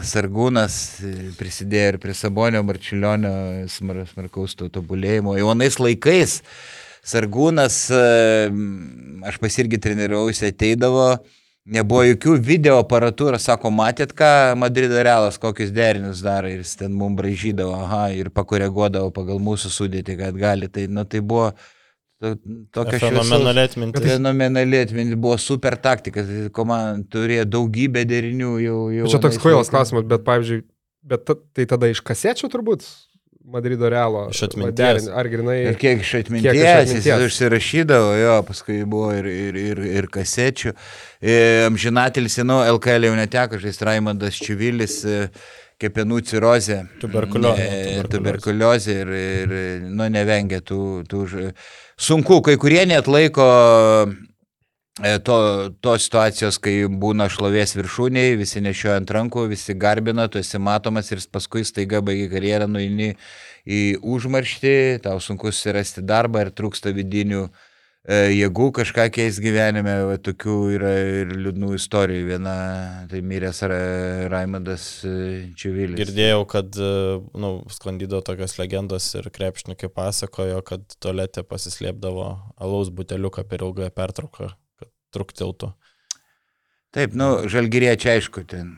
Sargūnas 0.05 0.75
e, 1.07 1.13
prisidėjo 1.39 1.93
ir 1.93 1.99
prie 2.03 2.17
Sabonio 2.19 2.65
Marčiulionio 2.67 3.33
smar, 3.71 4.03
smarkaus 4.11 4.57
to 4.59 4.67
tobulėjimo. 4.75 5.37
Jaunais 5.39 5.79
laikais 5.79 6.41
Sargūnas, 7.07 7.79
e, 7.95 8.03
aš 9.31 9.39
pas 9.41 9.59
irgi 9.63 9.79
treniruojusi, 9.81 10.51
ateidavo, 10.51 11.13
nebuvo 11.71 12.05
jokių 12.05 12.37
video 12.45 12.79
aparatūrų, 12.83 13.39
sako, 13.41 13.73
matėt, 13.75 14.15
ką 14.17 14.31
Madrido 14.59 15.01
realas, 15.03 15.39
kokius 15.41 15.73
derinius 15.75 16.23
daro 16.25 16.51
ir 16.51 16.65
jis 16.65 16.77
ten 16.81 16.95
mums 16.97 17.19
bražydavo, 17.19 17.75
aha, 17.87 18.07
ir 18.17 18.33
pakoreguodavo 18.35 19.13
pagal 19.15 19.41
mūsų 19.43 19.73
sudėtį, 19.75 20.17
kad 20.21 20.41
gali. 20.41 20.71
Tai, 20.73 20.87
nu, 20.93 21.05
tai 21.09 21.23
buvo 21.25 21.51
to, 22.21 22.35
tokia 22.77 23.01
Fenomenali 23.03 23.65
atmintis. 23.65 24.07
Fenomenali 24.07 24.83
atmintis, 24.85 25.21
buvo 25.21 25.39
super 25.41 25.79
taktika, 25.81 26.25
tai 26.27 26.49
komanda 26.55 27.07
turėjo 27.15 27.47
daugybę 27.49 28.05
derinių 28.09 28.57
jau. 28.65 28.81
jau 28.99 29.15
Čia 29.15 29.23
toks 29.23 29.41
kvailas 29.43 29.73
klausimas, 29.73 30.09
bet 30.11 30.27
pavyzdžiui, 30.27 30.65
bet 31.13 31.25
ta, 31.29 31.39
tai 31.57 31.69
tada 31.71 31.93
iš 31.93 32.03
kasečių 32.05 32.51
turbūt 32.53 32.85
Madrido 33.51 33.89
Realo. 33.91 34.29
Iš 34.31 34.43
atminties. 34.47 35.09
Ar 35.11 35.29
grinai... 35.33 35.57
Ir 35.73 35.79
kiek 35.81 36.05
iš 36.05 36.13
atminties, 36.21 36.55
iš 36.55 36.61
jis 36.61 36.71
atminties. 36.77 37.25
užsirašydavo, 37.27 38.13
jo, 38.21 38.37
paskui 38.47 38.77
buvo 38.87 39.11
ir, 39.19 39.27
ir, 39.27 39.59
ir, 39.59 39.81
ir 40.01 40.09
kasečių. 40.15 40.73
E, 41.21 41.35
Amžinatelis, 41.67 42.39
nu, 42.47 42.61
LKL 42.77 43.09
jau 43.11 43.17
neteko, 43.19 43.59
žais 43.63 43.81
Raimondas 43.89 44.39
Čivilis, 44.39 45.01
e, 45.05 45.25
kepenų 45.81 46.21
cirozė. 46.31 46.81
Tuberkuliozė, 47.03 47.67
E, 47.67 48.03
tuberkuliozė. 48.13 48.99
Ir, 49.03 49.13
ir, 49.19 49.55
nu, 49.89 50.07
nevengia 50.13 50.63
tų, 50.63 50.81
tų. 51.11 51.27
ž- 51.35 51.53
Sunku, 52.01 52.39
kai 52.47 52.55
kurie 52.57 52.85
net 52.89 53.09
laiko 53.13 53.45
to, 55.25 55.37
tos 55.81 56.05
situacijos, 56.05 56.59
kai 56.61 56.75
būna 56.85 57.31
šlovės 57.33 57.73
viršūniai, 57.79 58.37
visi 58.41 58.61
nešioja 58.61 58.99
ant 59.01 59.15
rankų, 59.17 59.47
visi 59.53 59.75
garbina, 59.79 60.29
tu 60.29 60.41
esi 60.41 60.61
matomas 60.61 61.11
ir 61.13 61.23
paskui 61.33 61.65
staiga 61.65 62.03
baigi 62.05 62.29
karjerą, 62.33 62.69
nueini 62.69 63.15
į 63.65 63.81
užmarštį, 64.05 65.01
tau 65.05 65.17
sunku 65.25 65.53
susirasti 65.53 66.05
darbą 66.05 66.45
ir 66.45 66.53
trūksta 66.53 66.93
vidinių 66.97 67.43
e, 67.47 68.21
jėgų 68.35 68.71
kažką 68.81 69.09
keis 69.15 69.41
gyvenime, 69.41 69.97
va, 70.11 70.21
tokių 70.21 70.57
yra 70.77 70.95
ir 71.23 71.35
liūdnų 71.47 71.75
istorijų. 71.81 72.29
Viena, 72.35 72.57
tai 73.09 73.25
miręs 73.25 73.65
Ra- 73.73 74.29
Raimondas 74.33 74.89
e, 75.09 75.17
Čivilis. 75.57 75.97
Girdėjau, 76.01 76.45
kad 76.51 76.77
nu, 76.77 77.55
sklandydo 77.73 78.21
tokios 78.27 78.59
legendos 78.61 79.09
ir 79.17 79.33
krepšininkai 79.33 79.93
pasakojo, 79.93 80.61
kad 80.61 80.85
tualete 81.01 81.45
pasislėpdavo 81.49 82.33
alaus 82.61 82.93
buteliuką 82.93 83.49
per 83.49 83.65
ilgąją 83.65 83.97
pertrauką, 83.97 84.53
kad 85.11 85.19
truktiltų. 85.19 85.73
Taip, 86.95 87.15
nu, 87.15 87.47
žalgyriečiai 87.51 88.19
aišku, 88.19 88.43
ten. 88.51 88.73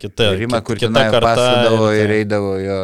Kita, 0.00 0.32
Rima, 0.34 0.62
kur 0.64 0.76
kita 0.80 1.10
karta 1.12 1.20
pasadavo 1.20 1.90
ir 1.92 2.04
ir 2.04 2.06
ten- 2.08 2.16
eidavo 2.22 2.54
jo. 2.58 2.78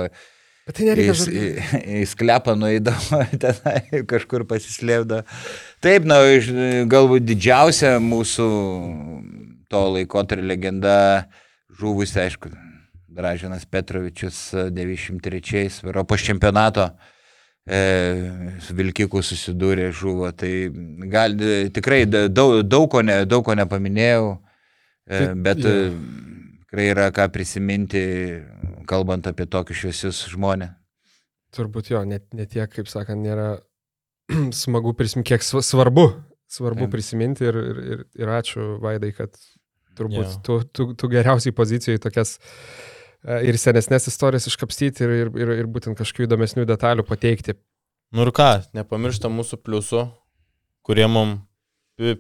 Bet 0.69 0.77
tai 0.77 0.85
nereikia 0.85 1.15
Jis 1.15 1.23
žodžiu. 1.25 1.41
į, 1.41 2.03
į 2.03 2.07
sklepą 2.11 2.55
nueidavo, 2.61 3.23
tenai 3.43 4.03
kažkur 4.07 4.45
pasislėpdavo. 4.45 5.25
Taip, 5.81 6.05
na, 6.05 6.21
galbūt 6.85 7.25
didžiausia 7.25 7.97
mūsų 8.05 8.49
to 9.73 9.85
laikotarpio 9.97 10.45
legenda 10.45 11.27
žuvusi, 11.81 12.21
aišku, 12.21 12.53
Dražinas 13.09 13.65
Petrovičius 13.65 14.53
93-ais 14.71 15.81
Europos 15.89 16.21
čempionato 16.23 16.91
e, 17.69 18.59
su 18.65 18.75
Vilkiku 18.79 19.21
susidūrė, 19.23 19.91
žuvo. 19.93 20.31
Tai 20.33 20.51
gal, 21.13 21.37
tikrai 21.75 22.05
da- 22.09 22.29
daug, 22.29 22.63
daug, 22.65 22.89
ko 22.91 23.03
ne, 23.05 23.21
daug 23.29 23.45
ko 23.45 23.55
nepaminėjau, 23.59 24.39
e, 25.09 25.21
bet 25.37 25.65
e, 25.69 25.75
tikrai 26.65 26.89
yra 26.95 27.11
ką 27.15 27.29
prisiminti, 27.33 28.03
kalbant 28.89 29.27
apie 29.31 29.47
tokius 29.47 29.83
šviesius 29.85 30.25
žmonės. 30.33 30.75
Turbūt 31.57 31.93
jo, 31.95 32.03
net, 32.05 32.27
net 32.37 32.51
tiek, 32.53 32.69
kaip 32.69 32.89
sakant, 32.93 33.23
nėra 33.25 33.55
smagu 34.63 34.93
prisiminti, 34.97 35.31
kiek 35.33 35.45
sva- 35.47 35.65
svarbu, 35.65 36.09
svarbu 36.53 36.85
Taip. 36.87 36.93
prisiminti 36.93 37.47
ir, 37.49 37.57
ir, 37.57 37.79
ir, 37.95 38.03
ir 38.21 38.33
ačiū 38.37 38.75
Vaidai, 38.85 39.15
kad 39.17 39.33
turbūt 39.97 40.27
Jo. 40.27 40.35
tu, 40.45 40.59
tu, 40.73 40.87
tu 40.97 41.09
geriausiai 41.13 41.53
pozicijoje 41.57 42.01
tokias 42.05 42.37
e, 42.37 42.43
ir 43.25 43.59
senesnės 43.59 44.09
istorijas 44.11 44.47
iškapstyti 44.51 45.05
ir, 45.05 45.15
ir, 45.25 45.35
ir, 45.43 45.53
ir 45.65 45.71
būtent 45.71 45.99
kažkokių 45.99 46.29
įdomesnių 46.29 46.67
detalių 46.69 47.05
pateikti. 47.09 47.57
Nu 48.15 48.25
ir 48.25 48.33
ką, 48.33 48.51
nepamiršta 48.77 49.29
mūsų 49.33 49.61
pliusų, 49.61 50.07
kurie 50.87 51.07
mums 51.11 51.43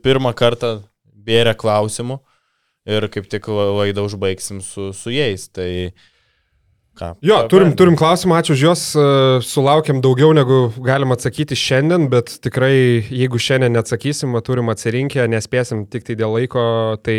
pirmą 0.02 0.34
kartą 0.36 0.80
bėrė 1.28 1.54
klausimų 1.58 2.18
ir 2.88 3.08
kaip 3.12 3.28
tik 3.30 3.48
laidą 3.48 4.04
užbaigsim 4.08 4.62
su, 4.64 4.90
su 4.96 5.12
jais. 5.12 5.46
Tai 5.54 5.68
ką? 6.98 7.12
Jo, 7.24 7.40
turim, 7.52 7.74
turim 7.78 7.96
klausimą, 7.98 8.40
ačiū 8.40 8.56
už 8.56 8.64
juos, 8.66 8.84
e, 8.98 9.06
sulaukėm 9.46 10.02
daugiau 10.04 10.34
negu 10.36 10.60
galim 10.84 11.14
atsakyti 11.14 11.58
šiandien, 11.58 12.08
bet 12.12 12.34
tikrai 12.44 12.74
jeigu 13.04 13.40
šiandien 13.40 13.76
neatsakysim, 13.76 14.36
turim 14.44 14.72
atsirinkę, 14.72 15.28
nespėsim 15.30 15.86
tik 15.90 16.08
tai 16.08 16.18
dėl 16.18 16.34
laiko, 16.36 16.64
tai 17.04 17.18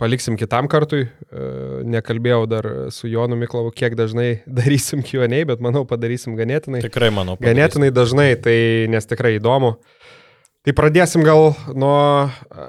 paliksim 0.00 0.38
kitam 0.40 0.68
kartui. 0.70 1.06
E, 1.06 1.44
nekalbėjau 1.90 2.46
dar 2.50 2.68
su 2.94 3.10
Jonu 3.10 3.38
Miklavu, 3.40 3.72
kiek 3.74 3.96
dažnai 3.98 4.28
darysim 4.60 5.04
Q&A, 5.06 5.44
bet 5.48 5.62
manau 5.64 5.84
padarysim 5.88 6.38
ganėtinai. 6.38 6.82
Tikrai 6.86 7.12
manau. 7.14 7.38
Padarysim. 7.38 7.50
Ganėtinai 7.50 7.92
dažnai, 7.94 8.30
tai 8.40 8.58
nes 8.92 9.10
tikrai 9.10 9.36
įdomu. 9.38 9.76
Tai 10.64 10.72
pradėsim 10.76 11.24
gal 11.26 11.52
nuo 11.76 11.98
e, 12.24 12.68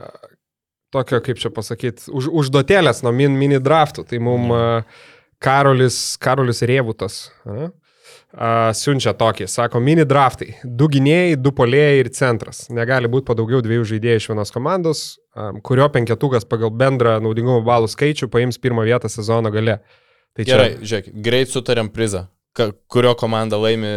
tokio, 0.95 1.21
kaip 1.23 1.39
čia 1.41 1.51
pasakyti, 1.55 2.09
už, 2.11 2.29
užduotėlės, 2.43 3.01
nuo 3.05 3.15
min, 3.15 3.35
mini 3.39 3.61
draftų. 3.63 4.05
Tai 4.09 4.21
mums 4.23 4.51
mm. 4.51 4.99
Karolis, 5.43 5.99
Karolis 6.21 6.63
Rievutas. 6.65 7.25
A? 7.47 7.71
Uh, 8.35 8.73
siunčia 8.75 9.13
tokį, 9.15 9.45
sako, 9.47 9.79
mini 9.79 10.03
draftai. 10.03 10.57
Du 10.67 10.89
gynėjai, 10.91 11.37
du 11.39 11.53
polėjai 11.55 12.01
ir 12.01 12.09
centras. 12.11 12.65
Negali 12.67 13.07
būti 13.07 13.29
po 13.29 13.35
daugiau 13.39 13.61
dviejų 13.63 13.85
žaidėjų 13.93 14.19
iš 14.19 14.25
vienos 14.27 14.49
komandos, 14.51 15.03
um, 15.39 15.61
kurio 15.63 15.85
penketukas 15.93 16.43
pagal 16.43 16.73
bendrą 16.75 17.13
naudingumo 17.23 17.61
balų 17.63 17.87
skaičių 17.93 18.27
paims 18.33 18.59
pirmą 18.59 18.83
vietą 18.89 19.07
sezono 19.07 19.53
gale. 19.55 19.77
Tai 20.35 20.43
čia... 20.43 20.49
Gerai, 20.51 20.67
žiūrėk, 20.81 21.07
greit 21.23 21.53
sutarėm 21.53 21.87
prizą. 21.95 22.25
Ka, 22.59 22.73
kurio 22.91 23.13
komanda 23.15 23.55
laimi 23.55 23.93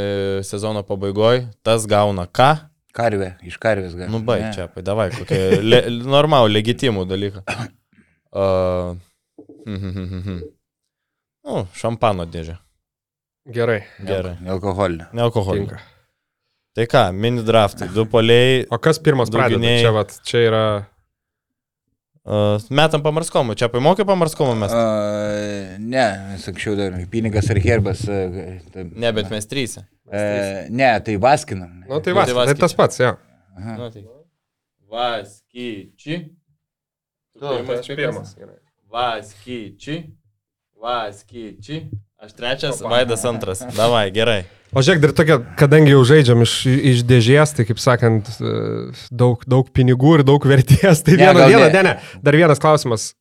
sezono 0.47 0.85
pabaigoje, 0.87 1.49
tas 1.67 1.89
gauna 1.91 2.29
ką? 2.31 2.53
Karvė, 2.95 3.33
iš 3.43 3.59
karvės 3.59 3.99
gauna. 3.99 4.13
Nu, 4.15 4.23
baig 4.23 4.53
čia, 4.55 4.69
davai, 4.87 5.09
kokie 5.19 5.43
le, 5.67 5.83
normalų, 6.07 6.55
legitimų 6.61 7.09
dalyką. 7.11 7.45
Uh, 8.29 8.93
hm, 9.65 9.77
hm, 9.81 10.19
hm, 10.21 10.41
nu, 11.49 11.63
šampano 11.73 12.27
dėžė. 12.29 12.59
Gerai. 13.49 13.81
Gerai. 14.05 14.35
Nealkoholinė. 14.45 15.09
Nealkoholinė. 15.17 15.81
Tai 16.77 16.85
ką, 16.87 17.03
mini 17.17 17.43
draftai, 17.43 17.89
du 17.91 18.05
poliai. 18.07 18.63
O 18.71 18.79
kas 18.83 19.01
pirmas 19.03 19.33
pradeda? 19.35 19.75
Čia, 19.83 19.93
vat, 19.97 20.15
čia 20.29 20.43
yra. 20.47 20.65
Uh, 22.29 22.61
metam 22.77 23.01
pamarskomų, 23.01 23.55
čia 23.57 23.71
paimokė 23.73 24.05
pamarskomų 24.07 24.53
mes? 24.61 24.75
Uh, 24.77 25.79
ne, 25.81 26.05
mes 26.29 26.45
anksčiau 26.51 26.77
dar 26.77 26.99
pinigas 27.09 27.49
ar 27.49 27.61
herbas. 27.65 28.03
Uh, 28.05 28.59
tai, 28.75 28.85
ne, 28.85 29.13
bet 29.17 29.33
mes 29.33 29.49
trys. 29.49 29.79
Uh, 29.81 30.69
ne, 30.69 30.91
tai 31.07 31.17
vaskinam. 31.25 31.73
Nu, 31.89 32.03
tai, 32.05 32.13
vas, 32.19 32.29
nu, 32.29 32.37
tai, 32.37 32.51
tai 32.53 32.59
tas 32.61 32.77
pats, 32.77 33.01
jo. 33.01 33.15
Nu, 33.65 33.89
tai. 33.95 34.05
Vaskyči. 34.93 36.21
Tu 37.39 37.57
pirmas. 37.65 38.35
pirmas. 38.37 38.37
Vaskyči. 38.93 39.97
Vaskyči. 40.79 41.81
Aš 42.19 42.33
trečias, 42.35 42.81
Vaidas 42.83 43.23
antras. 43.25 43.61
Davai, 43.77 44.09
gerai. 44.11 44.41
O 44.75 44.83
žiūrėk, 44.83 45.03
dar 45.05 45.13
tokia, 45.15 45.37
kadangi 45.61 45.93
jau 45.93 46.01
žaidžiam 46.03 46.41
iš, 46.43 46.55
iš 46.67 47.05
dėžės, 47.07 47.53
tai 47.55 47.63
kaip 47.69 47.79
sakant, 47.79 48.27
e, 48.43 48.55
daug, 49.15 49.45
daug 49.47 49.69
pinigų 49.71 50.17
ir 50.19 50.25
daug 50.27 50.43
vertės. 50.51 51.01
Tai 51.07 51.15
ne, 51.15 51.23
viena, 51.23 51.47
viena, 51.47 51.69
ne. 51.71 51.77
ne, 51.77 51.95
ne, 51.95 52.19
dar 52.27 52.39
vienas 52.41 52.59
klausimas. 52.59 53.13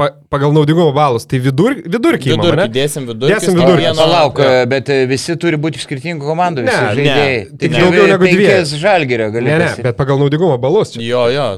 Pa, 0.00 0.08
pagal 0.32 0.56
naudingumo 0.56 0.94
balus, 0.94 1.24
tai 1.26 1.40
vidur, 1.42 1.74
vidurkį. 1.82 2.36
Vidurkį, 2.36 2.68
dėsim 2.70 3.08
vidurkį. 3.10 3.32
Dėsim 3.34 3.56
vidurkį. 3.58 3.88
Palauk, 3.98 4.40
ja. 4.40 4.66
bet 4.70 4.92
e, 4.94 5.00
visi 5.10 5.34
turi 5.42 5.58
būti 5.60 5.80
iš 5.80 5.88
skirtingų 5.88 6.28
komandų, 6.32 6.64
visi 6.68 6.76
ne, 6.78 6.92
žaidėjai. 7.00 7.32
Ne, 7.40 7.56
tik 7.60 7.74
daugiau 7.74 8.10
negu 8.14 8.28
dviejų. 8.30 8.60
Žalgerio 8.78 9.32
gali. 9.34 9.50
Ne, 9.50 9.56
ne, 9.66 9.72
bet 9.90 9.98
pagal 9.98 10.22
naudingumo 10.22 10.54
balus. 10.62 10.94
Čia. 10.94 11.02
Jo, 11.02 11.24
jo. 11.34 11.48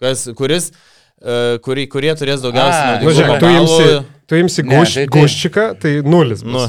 Kas, 0.00 0.24
kuris, 0.34 0.72
uh, 0.72 1.60
kurį, 1.60 1.90
kurie 1.92 2.16
turės 2.16 2.40
daugiausiai 2.40 2.96
naudingumo 2.96 3.04
balų. 3.04 3.04
Nu, 3.04 3.18
žiūrėk, 3.20 3.44
tu 3.44 3.52
imsi 3.60 4.19
Tu 4.30 4.36
imsi 4.38 4.62
guš, 4.62 4.92
ne, 4.94 4.94
tai, 4.94 5.06
tai... 5.10 5.20
guščiką, 5.24 5.62
tai 5.82 5.92
nulis. 6.06 6.44
Nu. 6.46 6.60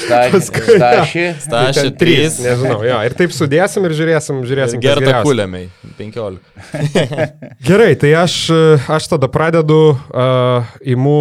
Stašį. 0.00 1.24
Stašį 1.44 1.90
3. 2.00 2.38
Nežinau, 2.40 2.78
jo. 2.88 3.00
Ir 3.04 3.16
taip 3.18 3.34
sudėsim 3.36 3.84
ir 3.84 3.92
žiūrėsim, 3.98 4.38
žiūrėsim. 4.48 4.80
Gerta 4.80 5.18
kuliamiai. 5.20 5.66
15. 5.98 6.38
Gerai, 7.68 7.90
tai 8.00 8.14
aš, 8.22 8.36
aš 8.96 9.08
tada 9.12 9.28
pradedu, 9.28 9.76
uh, 9.92 10.70
imu 10.80 11.18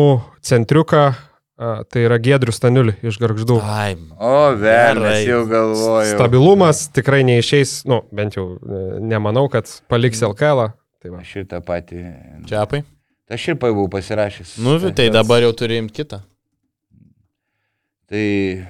centriuką, 0.48 1.02
uh, 1.12 1.82
tai 1.92 2.06
yra 2.06 2.22
Gedrius 2.24 2.62
Staniulį 2.62 2.94
iš 3.12 3.18
Garždų. 3.20 3.58
Ai, 3.60 3.98
o, 4.16 4.38
velnės 4.62 5.26
jau 5.28 5.42
galvoju. 5.50 6.14
Stabilumas 6.14 6.86
tikrai 6.96 7.26
neišeis, 7.28 7.82
nu, 7.92 8.00
bent 8.16 8.40
jau 8.40 8.48
nemanau, 9.04 9.50
kad 9.52 9.68
paliks 9.92 10.24
LKL. 10.24 10.70
Tai 11.04 11.14
va. 11.18 11.26
Šitą 11.28 11.60
patį. 11.68 12.06
Čiapai. 12.48 12.86
Aš 13.30 13.48
ir 13.52 13.60
buvau 13.62 13.90
pasirašęs. 13.94 14.56
Nu, 14.66 14.80
tai 14.96 15.10
dabar 15.14 15.44
jau 15.46 15.54
imti 15.70 16.02
kitą. 16.02 16.22
Tai, 18.10 18.66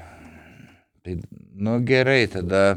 tai, 1.03 1.15
nu 1.55 1.79
gerai, 1.87 2.27
tada, 2.27 2.75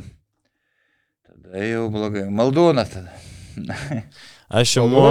tada 1.27 1.65
jau 1.67 1.89
blogai. 1.91 2.29
Maldūnas 2.31 2.93
tada. 2.95 3.11
Aš 4.63 4.77
imu. 4.79 5.03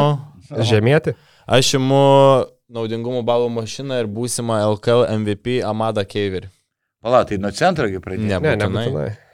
Žemėti. 0.52 1.16
Aš 1.48 1.74
imu 1.76 2.00
naudingumo 2.72 3.20
balų 3.28 3.50
mašiną 3.52 4.00
ir 4.00 4.08
būsimą 4.08 4.62
LKL 4.78 5.10
MVP 5.20 5.60
Amada 5.68 6.06
Keiverį. 6.08 6.48
Pala, 7.04 7.26
tai 7.28 7.40
nuo 7.42 7.52
centro 7.52 7.90
pradėjai. 8.00 8.30
Ne, 8.30 8.40
nebūtinai. 8.40 8.86
nebūtinai. 8.88 9.31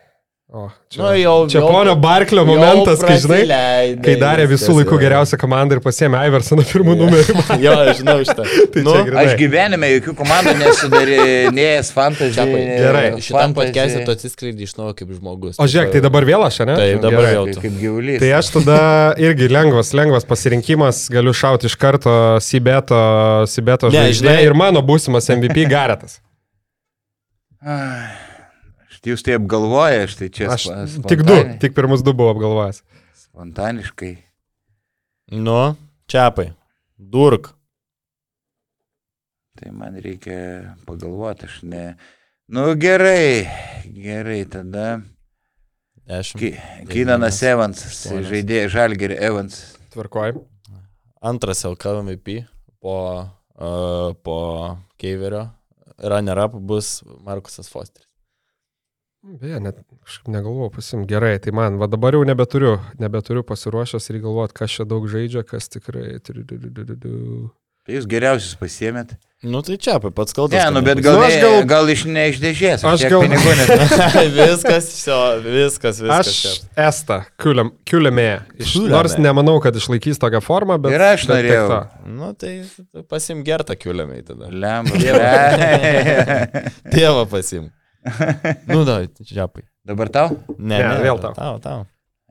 O, 0.47 0.69
čia 0.87 1.01
nu, 1.03 1.07
jau, 1.19 1.33
čia 1.51 1.59
jau, 1.59 1.67
ponio 1.67 1.91
Barklio 1.99 2.45
momentas, 2.47 3.01
kai 3.03 3.17
žinai, 3.19 3.97
kai 3.99 4.13
darė 4.15 4.45
visų 4.47 4.77
laikų 4.77 4.95
geriausią 5.01 5.35
komandą 5.41 5.75
ir 5.75 5.81
pasėmė 5.83 6.21
Iversoną 6.29 6.63
pirmų 6.69 6.93
numerių. 7.01 7.33
jo, 7.65 7.73
žinau 7.97 8.13
šitą. 8.23 8.45
tai 8.71 8.83
nu, 8.85 8.93
aš 9.19 9.33
gyvenime 9.41 9.89
jokių 9.97 10.13
komandų 10.15 10.53
nesudarinėjęs 10.61 11.89
fantasy. 11.91 12.45
Gerai. 12.47 13.01
Šitam 13.25 13.55
podcast'e 13.57 14.05
tu 14.07 14.13
atsiskleidai 14.15 14.63
iš 14.69 14.77
naujo 14.77 14.93
kaip 15.01 15.11
žmogus. 15.17 15.59
O 15.59 15.67
žiūrėk, 15.67 15.91
tai 15.97 16.01
dabar 16.05 16.27
vėl 16.29 16.45
aš, 16.47 16.61
ne? 16.63 16.77
Taip, 16.79 17.01
dabar 17.03 17.27
Gerai. 17.27 17.41
Tu. 17.51 17.63
Kaip 17.65 17.75
gyvulys. 17.81 18.21
Tai 18.23 18.29
aš 18.37 18.51
tada 18.53 18.77
irgi 19.27 19.49
lengvas, 19.51 19.91
lengvas 19.99 20.27
pasirinkimas, 20.29 21.01
galiu 21.11 21.33
šauti 21.35 21.67
iš 21.67 21.75
karto 21.81 22.13
Sibeto, 22.45 23.01
Sibeto 23.51 23.91
žvaigždė 23.91 24.37
ir 24.47 24.55
mano 24.55 24.79
būsimas 24.79 25.27
MVP 25.35 25.67
Garetas. 25.75 26.21
Jūs 29.05 29.23
tai 29.25 29.35
apgalvoja, 29.37 30.05
aš 30.07 30.15
tai 30.19 30.29
čia. 30.33 30.47
Aš 30.53 30.69
tik 31.07 31.21
du, 31.27 31.35
tik 31.61 31.75
pirmus 31.77 32.01
du 32.05 32.13
buvau 32.17 32.33
apgalvojęs. 32.33 32.81
Spontaniškai. 33.27 34.13
Nu, 35.37 35.75
čiapai. 36.09 36.49
Durk. 36.97 37.51
Tai 39.57 39.73
man 39.75 39.99
reikia 40.01 40.73
pagalvoti, 40.87 41.49
aš 41.49 41.59
ne. 41.67 41.83
Nu 42.47 42.71
gerai, 42.79 43.45
gerai, 43.85 44.41
tada. 44.49 45.01
Ki, 46.07 46.53
Kinanas 46.87 47.41
Evansas, 47.43 48.05
žaidėjas 48.07 48.71
Žalgeri 48.71 49.17
Evans. 49.19 49.59
Tvarkojim. 49.91 50.39
Antras 51.19 51.65
LKL 51.67 52.05
MVP 52.05 52.45
po, 52.79 52.97
uh, 53.59 54.15
po 54.23 54.37
Keiverio. 54.95 55.49
Runner-up 55.97 56.55
bus 56.63 57.01
Markusas 57.25 57.67
Fosteris. 57.67 58.06
Beje, 59.27 59.59
net 59.59 59.79
kažkaip 60.05 60.31
negalvoju 60.31 60.71
pasim 60.77 61.03
gerai, 61.07 61.35
tai 61.43 61.51
man, 61.51 61.75
va 61.81 61.89
dabar 61.91 62.15
jau 62.15 62.23
nebeturiu, 62.27 62.77
nebeturiu 63.01 63.43
pasiruošęs 63.43 64.07
ir 64.13 64.21
galvoti, 64.23 64.55
kas 64.55 64.75
čia 64.77 64.85
daug 64.87 65.07
žaidžia, 65.11 65.43
kas 65.47 65.67
tikrai. 65.73 66.19
Tai 66.23 66.35
jūs 67.91 68.07
geriausius 68.07 68.55
pasiemėt. 68.59 69.17
Nu 69.43 69.59
tai 69.61 69.75
čia, 69.77 69.99
pats 70.01 70.33
kaltas. 70.33 70.55
Ne, 70.55 70.71
nu 70.73 70.81
bet 70.81 71.01
gal, 71.03 71.19
nu, 71.19 71.27
gal, 71.43 71.59
gal 71.69 71.91
iš 71.91 72.05
ne 72.09 72.23
iš 72.31 72.39
dėžės. 72.41 72.85
Aš 72.87 73.03
gal... 73.11 73.21
viskas, 74.39 74.87
jo, 75.03 75.19
viskas, 75.43 75.99
viskas. 76.01 76.17
Aš 76.17 76.39
čia. 76.39 76.53
Esta, 76.87 77.19
kiulėmė. 77.43 78.29
Nors 78.87 79.19
nemanau, 79.21 79.59
kad 79.63 79.75
išlaikys 79.75 80.23
tokią 80.23 80.41
formą, 80.41 80.79
bet... 80.81 80.95
Ir 80.95 81.03
aš 81.11 81.27
norėjau. 81.29 81.81
Nu 82.15 82.31
tai 82.39 82.61
pasim 83.11 83.43
gertą 83.47 83.75
kiulėmė 83.75 84.23
tada. 84.31 84.49
Lemba. 84.55 84.95
Tėvą 86.95 87.27
pasim. 87.35 87.69
nu, 88.71 88.83
da, 88.87 89.01
čiapai. 89.23 89.65
Dabar 89.87 90.11
tau? 90.11 90.33
Ne, 90.57 90.77
ne, 90.77 90.81
ne 90.83 90.97
vėl 91.05 91.21
tau. 91.23 91.33
Tau, 91.37 91.59
tau. 91.63 91.85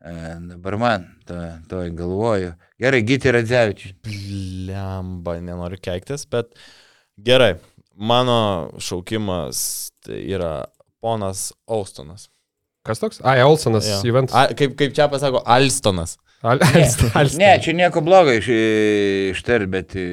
E, 0.07 0.13
dabar 0.53 0.77
man, 0.81 1.07
to, 1.29 1.39
to 1.71 1.83
galvoju. 1.97 2.53
Gerai, 2.83 3.03
Gyti 3.07 3.33
Radzevičius. 3.35 3.97
Lemba, 4.69 5.39
nenoriu 5.43 5.81
keiktis, 5.83 6.27
bet 6.31 6.53
gerai. 7.17 7.55
Mano 7.97 8.77
šaukimas 8.83 9.61
tai 10.05 10.21
yra 10.37 10.53
ponas 11.01 11.49
Austonas. 11.65 12.29
Kas 12.87 13.01
toks? 13.03 13.19
Ai, 13.27 13.41
Olsonas, 13.43 13.89
ja. 13.89 13.99
Juventus. 14.05 14.37
A, 14.37 14.47
kaip, 14.55 14.77
kaip 14.79 14.95
čia 14.95 15.09
pasako, 15.11 15.41
Alstonas. 15.49 16.19
Al, 16.43 16.61
Alston, 16.61 17.11
Alston. 17.15 17.41
Ne, 17.41 17.57
čia 17.65 17.73
nieko 17.75 18.03
blogo 18.05 18.31
iš, 18.37 18.51
ištar, 19.33 19.65
bet 19.73 19.97
e, 19.99 20.05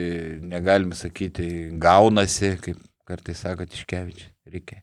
negalim 0.41 0.95
sakyti, 0.97 1.49
gaunasi, 1.82 2.55
kaip 2.64 2.80
Kartais 3.03 3.43
sako 3.43 3.68
Tiškevičius. 3.68 4.32
Reikia. 4.47 4.80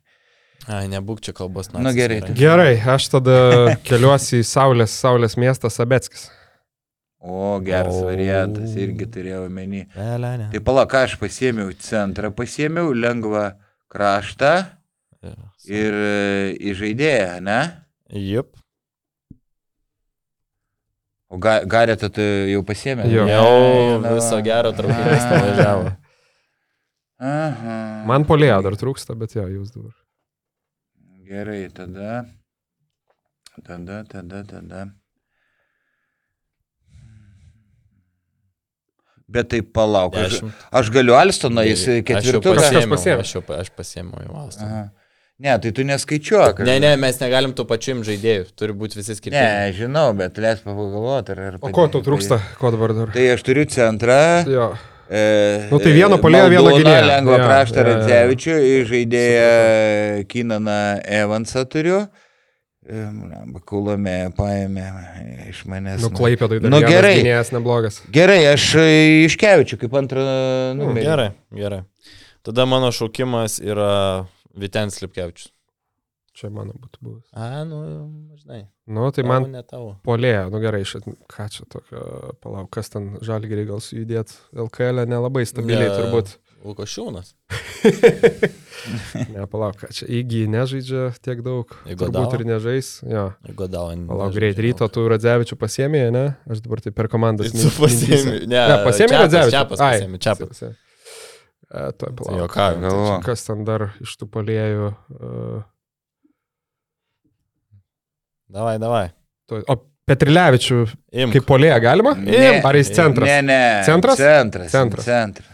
Ai, 0.69 0.85
nebūk 0.93 1.23
čia 1.25 1.33
kalbos 1.33 1.71
Nu, 1.73 1.93
gerai, 1.97 2.21
tai- 2.21 2.35
Gerai, 2.37 2.75
aš 2.77 3.07
tada 3.15 3.37
keliuosi 3.89 4.43
į 4.43 4.47
Saulės, 4.47 4.93
Saulės 5.01 5.37
miestą 5.41 5.71
Sabeckis. 5.73 6.29
O, 7.21 7.59
geras 7.65 7.97
O. 8.01 8.05
variantas, 8.09 8.73
irgi 8.81 9.05
turėjau 9.13 9.47
menį. 9.53 9.87
Tai 9.95 10.61
pala, 10.65 10.87
ką 10.89 11.03
aš 11.09 11.19
pasėmiau 11.21 11.73
centrą, 11.77 12.31
pasėmiau 12.33 12.95
lengvą 12.97 13.51
kraštą 13.93 14.53
ir 15.69 15.93
e, 15.93 16.55
į 16.57 16.73
žaidėją, 16.79 17.35
ne? 17.45 17.59
Jup. 18.17 18.55
O 21.31 21.37
ga, 21.39 21.61
Garetą 21.69 22.09
tu 22.11 22.25
jau 22.51 22.63
pasėmė? 22.67 23.05
Jo. 23.13 23.27
Jau 23.29 24.01
Na, 24.03 24.15
viso 24.17 24.41
gero 24.43 24.73
traukinys 24.75 25.27
nuvažiavo. 25.31 25.93
Aha. 27.21 27.77
Man 28.09 28.25
polėjo 28.27 28.63
dar 28.65 28.75
trūksta, 28.81 29.15
bet 29.21 29.37
jo, 29.37 29.45
jūs 29.61 29.75
dabar. 29.77 29.93
Gerai, 31.31 31.69
tada. 31.71 32.27
Tada, 33.63 34.05
tada, 34.11 34.43
tada. 34.43 34.89
Bet 39.31 39.47
tai 39.53 39.61
palauk, 39.63 40.17
aš, 40.19 40.41
aš 40.75 40.91
galiu 40.91 41.15
Alstoną, 41.15 41.63
jis 41.69 41.85
Aš 41.85 41.93
jau 41.93 42.07
ketvirtuką. 42.09 42.57
pasiėmiau. 42.59 43.21
Aš 43.23 43.35
aš 43.61 43.71
pasiėmiau 43.79 44.25
jau 44.27 44.41
Alstoną. 44.43 44.81
Ne, 45.41 45.55
tai 45.63 45.71
tu 45.73 45.87
neskaičiuok. 45.87 46.65
Ne, 46.67 46.81
ne, 46.83 46.91
mes 47.01 47.23
negalim 47.23 47.55
tų 47.57 47.65
pačių 47.71 47.95
žaidėjų, 48.11 48.49
turi 48.59 48.75
būti 48.77 48.99
visi 48.99 49.15
skirtingi. 49.15 49.39
Ne, 49.39 49.71
žinau, 49.79 50.09
bet 50.19 50.37
leis 50.43 50.67
pagalvoti. 50.67 51.33
Ar, 51.33 51.45
ar 51.47 51.61
O 51.63 51.71
ko 51.73 51.87
tau 51.95 52.03
trūksta? 52.05 52.41
Ko 52.59 52.75
dabar 52.75 52.93
dar? 52.99 53.15
Tai 53.15 53.29
aš 53.39 53.47
turiu 53.47 53.65
centrą. 53.71 54.19
Jo. 54.51 54.73
E, 55.11 55.69
Nu, 55.73 55.79
tai 55.83 55.91
vieno 55.97 56.21
puolėjo, 56.23 56.49
vieno 56.53 56.69
Maldūną, 56.69 56.85
gynėjo. 56.87 57.07
Lengvą 57.11 57.37
Jo, 57.37 57.45
kraštą 57.49 57.81
jo. 57.81 57.87
Radzevičių, 57.89 58.57
į 58.63 58.75
žaidėją 58.91 60.27
Kinaną 60.31 60.81
Evansą 61.21 61.65
turiu. 61.71 62.05
Bakulome 63.51 64.31
paėmė 64.35 64.87
iš 65.51 65.65
manęs. 65.71 66.01
Nuklaipė 66.03 66.49
tai 66.51 66.59
dar. 66.63 66.73
Nu, 66.73 66.81
gerai. 66.83 67.17
Gynėjas 67.21 67.53
neblogas. 67.55 68.01
Gerai, 68.15 68.41
aš 68.55 68.65
iškevičiu 69.29 69.79
kaip 69.83 69.95
antrą 70.01 70.25
numerį. 70.79 71.05
Gerai, 71.07 71.29
gerai. 71.55 71.83
Tada 72.47 72.65
mano 72.67 72.89
šaukimas 72.95 73.59
yra 73.63 73.91
Vitens 74.59 74.99
Lipkevičius. 75.05 75.51
Čia 76.41 76.49
mano 76.57 76.73
būtų 76.81 77.03
buvęs. 77.05 77.25
A, 77.37 77.63
nu, 77.69 77.79
žinai. 78.41 78.63
Nu, 78.89 79.11
tai 79.13 79.23
tavo, 79.27 79.29
man 79.35 79.51
Ne 79.53 79.61
tavo. 79.69 79.91
polėjo. 80.09 80.47
Nu 80.51 80.61
gerai, 80.63 80.81
šit, 80.89 81.05
ką 81.29 81.49
čia 81.53 81.67
tokio, 81.69 82.01
palauk, 82.41 82.71
kas 82.73 82.89
ten 82.95 83.19
žalgeriai 83.21 83.69
gal 83.69 83.83
sujudėt. 83.85 84.33
LKL 84.57 85.05
nelabai 85.11 85.45
stabiliai 85.45 85.91
Ne. 85.91 85.99
turbūt. 85.99 86.39
Lukošiūnas. 86.65 87.35
Ne, 89.35 89.45
palauk, 89.51 89.77
ką 89.77 89.91
čia. 89.93 90.07
Įgy 90.09 90.47
nežaidžia 90.49 91.11
tiek 91.21 91.43
daug. 91.45 91.69
Iguodala? 91.85 92.25
Turbūt 92.31 92.37
ir 92.39 92.45
nežais. 92.49 92.89
Jo. 93.05 93.25
Jeigu 93.45 93.67
davo. 93.69 93.93
Palauk, 94.09 94.33
greit, 94.37 94.57
ryto 94.65 94.89
tu 94.93 95.05
Radzevičių 95.13 95.59
pasiemė, 95.61 96.07
ne? 96.15 96.23
Aš 96.49 96.63
dabar 96.65 96.81
tai 96.85 96.93
per 96.97 97.11
komandas. 97.13 97.53
Tu 97.53 97.69
pasiemi. 97.77 98.47
Ne, 98.49 98.57
Ne, 98.57 98.79
pasiemė 98.87 99.21
Radzevičių. 99.27 99.53
Čiapas 99.57 99.83
Ai, 99.85 99.91
pasiemi, 99.99 100.21
Čiapas. 100.25 100.49
pasiemi. 100.55 100.79
E, 101.71 101.85
tuoj, 102.01 102.15
palauk. 102.19 102.39
Jokavim. 102.47 102.87
Galvo. 102.89 103.19
Kas 103.29 103.45
ten 103.47 103.65
dar 103.69 103.91
iš 104.01 104.17
tų 104.21 104.31
polėjų? 104.33 104.89
Uh, 105.13 105.61
Davai, 108.51 108.79
davai. 108.83 109.07
o 109.51 109.77
Petrilevičių 110.11 110.79
Imk. 111.23 111.37
kaip 111.37 111.47
polėją 111.47 111.77
galima? 111.85 112.17
Ne. 112.19 112.59
Ar 112.67 112.75
jis 112.75 112.91
centras? 112.97 113.29
Ne, 113.31 113.43
ne. 113.47 113.63
Centras? 113.87 114.19
Centras. 114.19 114.73
Centras. 114.73 115.07
Centras. 115.07 115.47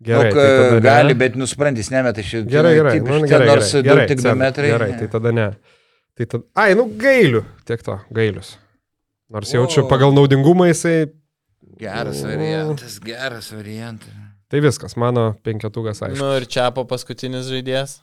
Gerai, 0.00 0.30
nu, 0.30 0.38
tai 0.38 0.46
tada 0.56 0.76
ne. 0.78 0.80
gali, 0.80 1.14
bet 1.20 1.34
nusprendys, 1.36 1.90
nemeta 1.92 2.24
šitą. 2.24 2.48
Gerai, 2.48 2.72
gerai. 2.78 2.94
Nu, 3.04 3.18
gerai, 3.28 3.48
nors 3.50 3.68
gerai, 3.68 3.84
gerai, 3.84 4.06
tik 4.08 4.22
du 4.22 4.24
centras, 4.24 4.40
metrai. 4.40 4.70
Gerai, 4.72 4.90
tai 4.96 5.08
tada 5.12 5.32
ne. 5.36 5.48
Tai 6.16 6.26
tada... 6.32 6.44
Ai, 6.64 6.72
nu 6.78 6.86
gailiu. 6.96 7.42
Tiek 7.68 7.84
to, 7.84 7.98
gailius. 8.16 8.54
Nors 9.30 9.52
jaučiu 9.52 9.84
O. 9.84 9.88
pagal 9.90 10.16
naudingumą 10.16 10.70
jisai. 10.70 11.10
Geras 11.80 12.22
variantas, 12.24 12.96
geras 13.04 13.52
variantas. 13.52 14.16
Tai 14.50 14.62
viskas, 14.64 14.96
mano 14.96 15.34
penketukas 15.44 16.00
aišku. 16.02 16.18
Nu 16.18 16.32
ir 16.40 16.48
Čiapo 16.48 16.86
paskutinis 16.88 17.52
žaidėjas. 17.52 18.00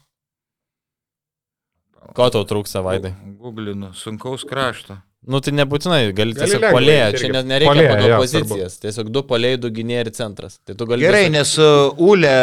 Ko 2.15 2.29
tau 2.33 2.45
trūksta, 2.47 2.81
Vaidai? 2.85 3.11
Googlinu, 3.41 3.91
sunkaus 3.97 4.45
krašto. 4.47 4.99
Nu 5.27 5.41
tai 5.43 5.51
nebūtinai, 5.57 6.13
gali 6.15 6.35
tiesiog 6.37 6.63
irgi. 6.77 7.19
čia 7.19 7.29
net 7.33 7.47
nereikia 7.49 7.71
Puolėją, 7.73 7.89
pagal 7.91 8.09
jo, 8.13 8.17
pozicijas. 8.21 8.77
Tiesiog 8.79 9.09
du 9.11 9.23
polėjai, 9.27 9.59
du 9.59 9.71
gynėjai 9.75 10.05
ir 10.05 10.11
centras. 10.15 10.59
Tai 10.63 10.75
tu 10.79 10.87
gali 10.87 11.03
Gerai, 11.03 11.25
tiesiog- 11.25 11.35
nes 11.35 11.51
uh, 11.59 11.99
Ulė 12.07 12.35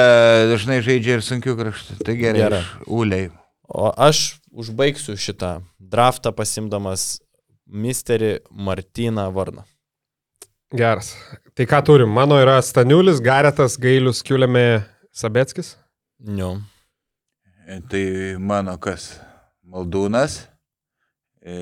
dažnai 0.53 0.81
žaidžia 0.85 1.17
ir 1.17 1.25
sunkių 1.25 1.55
kraštų. 1.61 1.97
Tai 2.05 2.17
gerai. 2.21 2.43
Gerai. 2.43 2.62
Uliai. 2.85 3.31
O 3.73 3.89
aš 3.97 4.37
užbaigsiu 4.53 5.17
šitą 5.17 5.55
draftą 5.81 6.35
pasimdamas 6.37 7.21
Misterį 7.65 8.41
Martyną 8.53 9.31
Varną. 9.33 9.65
Geras. 10.75 11.15
Tai 11.55 11.65
ką 11.71 11.81
turim? 11.87 12.11
Mano 12.12 12.37
yra 12.43 12.59
Staniulis, 12.62 13.23
Garetas, 13.25 13.79
Gailius, 13.81 14.21
Kiulėme, 14.27 14.83
Sabeckis. 15.15 15.77
Nu. 16.19 16.59
Tai 17.89 18.05
mano 18.43 18.75
kas? 18.83 19.15
Maldūnas. 19.75 20.39
E, 21.45 21.55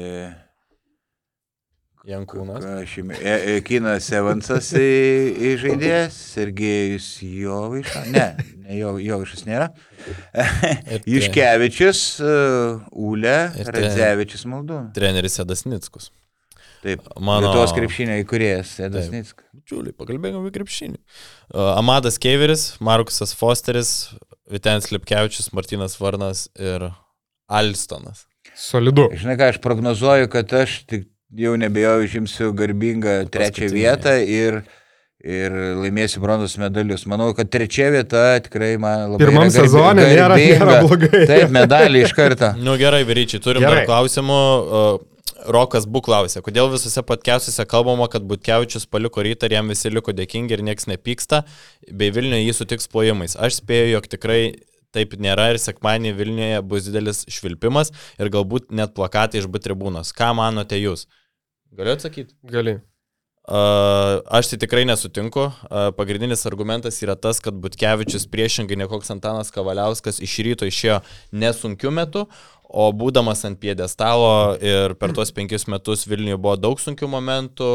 Jankūnas. 2.07 2.65
įmė- 2.99 3.19
e, 3.23 3.35
e, 3.57 3.61
Kinas 3.63 4.09
Evansas 4.13 4.73
žaidėjas, 5.63 6.17
Sergejus 6.35 7.07
Jovaišas. 7.23 8.09
Ne, 8.11 8.27
ne 8.67 8.79
jo, 8.81 8.97
Jovaišas 8.99 9.45
nėra. 9.47 9.69
Ulė, 12.93 13.37
Ir 13.55 13.71
tre- 13.71 13.85
Radzevičius 13.87 14.45
Maldūnas. 14.51 14.91
Treneris 14.99 15.39
Edas 15.45 15.63
Nickus. 15.71 16.11
Taip. 16.83 17.05
Mano- 17.23 17.47
Lietuvos 17.53 17.73
krepšinio 17.77 18.19
įkūrėjas, 18.25 18.75
Edas 18.89 19.07
Taip. 19.07 19.15
Nickas. 19.15 19.47
Bičiuliai, 19.55 19.95
pakalbėkime 19.95 20.43
apie 20.43 20.57
krepšinį. 20.59 20.99
Uh, 21.55 21.77
Amadas 21.79 22.19
Keiveris, 22.19 22.73
Markusas 22.83 23.31
Fosteris, 23.39 24.11
Vitenis 24.51 24.91
Lipkevičius, 24.91 25.53
Martinas 25.55 25.95
Varnas 26.03 26.49
ir 26.59 26.89
Alstonas. 27.49 28.27
Solidu. 28.59 29.09
Žinai 29.17 29.39
ką, 29.41 29.49
aš 29.55 29.59
prognozuoju, 29.65 30.29
kad 30.33 30.53
aš 30.53 30.83
tik 30.91 31.09
jau 31.33 31.55
nebejoju 31.57 32.05
užimsiu 32.05 32.53
garbingą 32.53 33.23
trečią 33.33 33.71
vietą 33.73 34.13
ir, 34.29 34.59
ir 35.25 35.55
laimėsiu 35.81 36.21
bronzos 36.21 36.59
medalius. 36.61 37.07
Manau, 37.09 37.31
kad 37.37 37.49
trečia 37.53 37.89
vieta 37.95 38.37
tikrai 38.45 38.75
man 38.81 39.15
labai 39.15 39.23
Pirmam 39.25 39.47
garbi- 39.49 39.57
sezone 39.57 40.05
nėra, 40.11 40.37
nėra 40.37 40.83
blogai. 40.85 41.25
Taip, 41.31 41.55
medalį 41.55 42.05
iš 42.05 42.13
karto. 42.19 42.53
Nu 42.67 42.77
gerai, 42.81 43.01
vyryčiai, 43.09 43.41
turim 43.45 43.65
Gerai. 43.65 43.83
dar 43.83 43.89
klausimų. 43.89 44.43
Rokas 45.43 45.89
Buk 45.91 46.05
klausė, 46.07 46.39
kodėl 46.45 46.69
visose 46.71 47.03
podcastuose 47.03 47.65
kalbama, 47.67 48.07
kad 48.07 48.23
Butkevičius 48.31 48.85
paliko 48.87 49.25
rytą 49.27 49.49
ir 49.49 49.57
jam 49.57 49.73
visi 49.73 49.91
liko 49.91 50.13
dėkingi 50.15 50.55
ir 50.55 50.63
niekas 50.63 50.87
nepyksta, 50.87 51.41
bei 51.91 52.13
Vilniuje 52.15 52.45
jį 52.45 52.55
sutiks 52.61 52.87
plojimais. 52.93 53.35
Aš 53.35 53.57
spėju, 53.59 53.89
jog 53.97 54.07
tikrai 54.13 54.43
taip 54.95 55.17
nėra 55.21 55.51
ir 55.53 55.61
sekmanį 55.63 56.15
Vilniuje 56.19 56.63
bus 56.69 56.87
didelis 56.89 57.25
švilpimas 57.33 57.93
ir 58.21 58.33
galbūt 58.33 58.71
net 58.71 58.95
plakatai 58.97 59.43
iš 59.43 59.51
B 59.51 59.61
tribūnos. 59.63 60.15
Ką 60.17 60.33
manote 60.39 60.79
jūs? 60.81 61.09
Galiu 61.73 61.97
atsakyti? 61.97 62.35
Gali. 62.45 62.79
Aš 63.43 64.53
tai 64.53 64.59
tikrai 64.63 64.85
nesutinku. 64.87 65.49
Pagrindinis 65.99 66.47
argumentas 66.47 67.01
yra 67.03 67.17
tas, 67.19 67.41
kad 67.43 67.57
Butkevičius 67.59 68.29
priešingai 68.31 68.79
nekoks 68.85 69.11
Antanas 69.11 69.51
Kavaliauskas 69.51 70.21
iš 70.23 70.37
ryto 70.47 70.69
išėjo 70.69 71.01
nesunkiu 71.35 71.91
metu, 71.91 72.29
o 72.73 72.89
būdamas 72.97 73.45
ant 73.45 73.61
piedestalo 73.61 74.57
ir 74.57 74.97
per 75.01 75.13
tuos 75.13 75.33
penkis 75.37 75.69
metus 75.69 76.07
Vilniuje 76.09 76.39
buvo 76.41 76.57
daug 76.57 76.81
sunkių 76.81 77.09
momentų, 77.13 77.69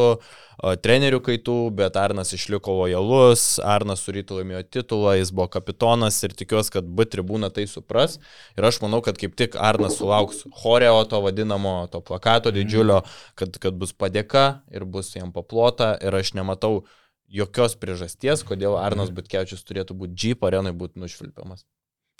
trenerių 0.81 1.19
kaitų, 1.21 1.57
bet 1.77 1.99
Arnas 2.01 2.33
išliko 2.33 2.73
lojalus, 2.79 3.45
Arnas 3.61 4.01
su 4.01 4.15
ryto 4.15 4.39
laimėjo 4.39 4.63
titulą, 4.73 5.13
jis 5.19 5.31
buvo 5.31 5.47
kapitonas 5.53 6.17
ir 6.25 6.33
tikiuosi, 6.37 6.73
kad 6.73 6.89
B 6.89 7.05
tribūna 7.05 7.51
tai 7.53 7.67
supras. 7.69 8.17
Ir 8.57 8.65
aš 8.65 8.81
manau, 8.81 9.03
kad 9.05 9.21
kaip 9.21 9.37
tik 9.37 9.57
Arnas 9.61 9.99
sulauks 10.01 10.43
choreo 10.63 10.97
to 11.09 11.21
vadinamo, 11.21 11.77
to 11.93 12.01
plakato 12.01 12.53
didžiulio, 12.55 13.03
kad, 13.37 13.61
kad 13.61 13.77
bus 13.77 13.93
padėka 13.93 14.63
ir 14.73 14.89
bus 14.89 15.13
jam 15.13 15.29
paplota 15.35 15.93
ir 16.01 16.17
aš 16.17 16.33
nematau 16.37 16.87
jokios 17.29 17.77
priežasties, 17.77 18.41
kodėl 18.47 18.79
Arnas 18.81 19.13
Butkevičius 19.13 19.65
turėtų 19.67 19.97
būti 19.99 20.27
Jeep 20.27 20.47
arenai 20.47 20.73
būti 20.73 20.97
nušvilpiamas. 21.03 21.67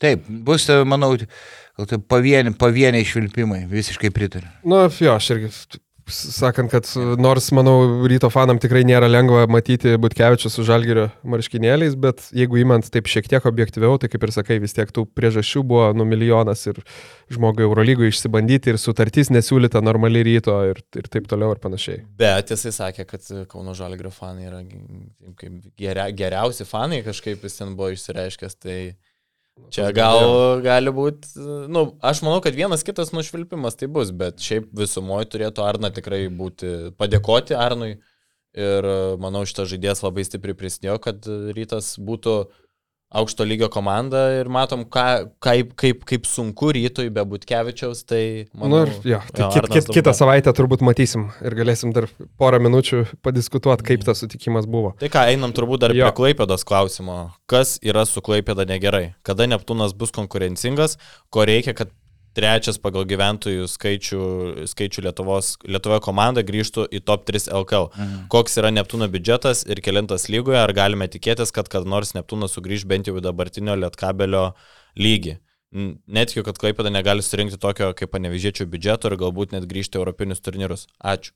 Taip, 0.02 0.28
bus, 0.46 0.68
manau, 0.86 1.16
gal 1.18 1.90
tai 1.90 1.98
pavieni, 1.98 2.54
pavieniai 2.54 3.06
švilpimai, 3.08 3.64
visiškai 3.72 4.14
pritariu. 4.14 4.50
Nu, 4.68 4.84
jo, 4.94 5.16
aš 5.16 5.32
irgi, 5.34 5.50
sakant, 6.08 6.72
kad 6.72 6.88
nors, 7.20 7.50
manau, 7.56 8.06
ryto 8.08 8.30
fanam 8.32 8.60
tikrai 8.62 8.84
nėra 8.88 9.10
lengva 9.10 9.46
matyti 9.52 9.96
Butkevičius 10.00 10.56
su 10.56 10.66
žalgerio 10.68 11.08
marškinėliais, 11.28 11.98
bet 12.00 12.28
jeigu 12.36 12.62
įmant 12.62 12.88
taip 12.94 13.10
šiek 13.12 13.28
tiek 13.32 13.48
objektyviau, 13.50 13.98
tai 14.00 14.10
kaip 14.12 14.28
ir 14.28 14.34
sakai, 14.36 14.60
vis 14.64 14.76
tiek 14.78 14.92
tų 14.94 15.08
priežasčių 15.18 15.64
buvo 15.68 15.90
nu 15.98 16.08
milijonas 16.08 16.64
ir 16.70 16.80
žmogui 17.34 17.66
Eurolygui 17.68 18.12
išsibandyti 18.12 18.74
ir 18.74 18.80
sutartys 18.82 19.32
nesiūlyta 19.34 19.82
normali 19.84 20.24
ryto 20.28 20.56
ir, 20.70 20.82
ir 20.96 21.12
taip 21.12 21.28
toliau 21.32 21.56
ir 21.56 21.64
panašiai. 21.64 22.06
Bet 22.22 22.54
jisai 22.54 22.76
sakė, 22.76 23.08
kad 23.10 23.28
Kauno 23.52 23.76
Žalgrio 23.78 24.14
fanai 24.14 24.48
yra 24.48 24.64
geria, 25.76 26.08
geriausi 26.16 26.68
fanai, 26.70 27.04
kažkaip 27.06 27.44
jis 27.44 27.60
ten 27.60 27.76
buvo 27.76 27.92
išsireiškęs, 27.98 28.60
tai 28.64 28.80
Čia 29.74 29.90
gal 29.96 30.62
gali 30.64 30.92
būti, 30.96 31.34
nu, 31.72 31.82
aš 32.00 32.22
manau, 32.24 32.40
kad 32.44 32.56
vienas 32.56 32.86
kitas 32.88 33.12
nušvilpimas 33.12 33.76
tai 33.76 33.90
bus, 33.92 34.14
bet 34.16 34.40
šiaip 34.44 34.70
visumoje 34.78 35.28
turėtų 35.34 35.66
Arna 35.66 35.92
tikrai 35.92 36.28
būti, 36.32 36.94
padėkoti 37.00 37.58
Arnui. 37.58 37.98
Ir 38.58 38.88
manau, 39.22 39.44
šitas 39.46 39.68
žaidėjas 39.70 40.00
labai 40.02 40.24
stipriai 40.26 40.56
prisidėjo, 40.58 40.96
kad 41.04 41.28
rytas 41.54 41.92
būtų 42.02 42.38
uh, 42.40 42.56
aukšto 43.08 43.46
lygio 43.48 43.70
komanda 43.72 44.20
ir 44.36 44.50
matom, 44.52 44.84
ką, 44.92 45.06
kaip, 45.44 45.72
kaip, 45.80 46.04
kaip 46.08 46.28
sunku 46.28 46.74
rytoj 46.76 47.08
be 47.16 47.24
Butkevičiaus, 47.32 48.04
tai 48.08 48.24
manau. 48.52 48.84
Nu, 48.84 48.98
jo, 49.08 49.22
tai 49.32 49.46
jo, 49.46 49.52
kit, 49.56 49.70
kit, 49.72 49.92
kitą 50.00 50.14
savaitę 50.18 50.52
turbūt 50.56 50.84
matysim 50.86 51.30
ir 51.46 51.56
galėsim 51.58 51.94
dar 51.96 52.10
porą 52.40 52.60
minučių 52.64 53.06
padiskutuoti, 53.24 53.88
kaip 53.88 54.04
tas 54.08 54.24
sutikimas 54.24 54.68
buvo. 54.68 54.94
Tai 55.00 55.12
ką, 55.14 55.24
einam 55.32 55.56
turbūt 55.56 55.86
dar 55.86 55.96
jo. 55.96 56.04
prie 56.04 56.18
Klaipėdos 56.20 56.68
klausimo. 56.68 57.20
Kas 57.48 57.78
yra 57.86 58.04
su 58.10 58.24
Klaipėda 58.24 58.68
negerai? 58.68 59.14
Kada 59.28 59.48
Neptūnas 59.48 59.96
bus 59.96 60.12
konkurencingas, 60.16 61.00
ko 61.32 61.48
reikia, 61.48 61.78
kad 61.78 61.96
trečias 62.38 62.78
pagal 62.82 63.08
gyventojų 63.10 63.66
skaičių, 63.72 64.22
skaičių 64.70 65.04
Lietuvos, 65.08 65.56
Lietuvoje 65.66 66.04
komanda 66.06 66.44
grįžtų 66.46 66.88
į 66.94 67.02
top 67.08 67.26
3 67.30 67.50
LKL. 67.64 67.90
Mhm. 67.90 68.22
Koks 68.34 68.60
yra 68.62 68.72
Neptūno 68.74 69.10
biudžetas 69.12 69.66
ir 69.66 69.82
kelintas 69.86 70.30
lygoje, 70.32 70.60
ar 70.62 70.74
galime 70.78 71.10
tikėtis, 71.10 71.54
kad 71.56 71.70
kad 71.72 71.90
nors 71.90 72.14
Neptūnas 72.18 72.54
sugrįž 72.58 72.86
bent 72.90 73.10
jau 73.10 73.18
į 73.18 73.26
dabartinio 73.26 73.78
Lietkabelio 73.82 74.52
lygį. 74.98 75.38
Netikiu, 76.08 76.46
kad 76.48 76.58
Klaipėda 76.62 76.90
negali 76.94 77.26
surinkti 77.26 77.60
tokio 77.60 77.92
kaip 77.98 78.14
panevižėčių 78.14 78.70
biudžeto 78.72 79.12
ir 79.12 79.18
galbūt 79.20 79.52
net 79.58 79.68
grįžti 79.68 80.00
į 80.00 80.02
europinius 80.02 80.40
turnyrus. 80.40 80.88
Ačiū. 81.04 81.36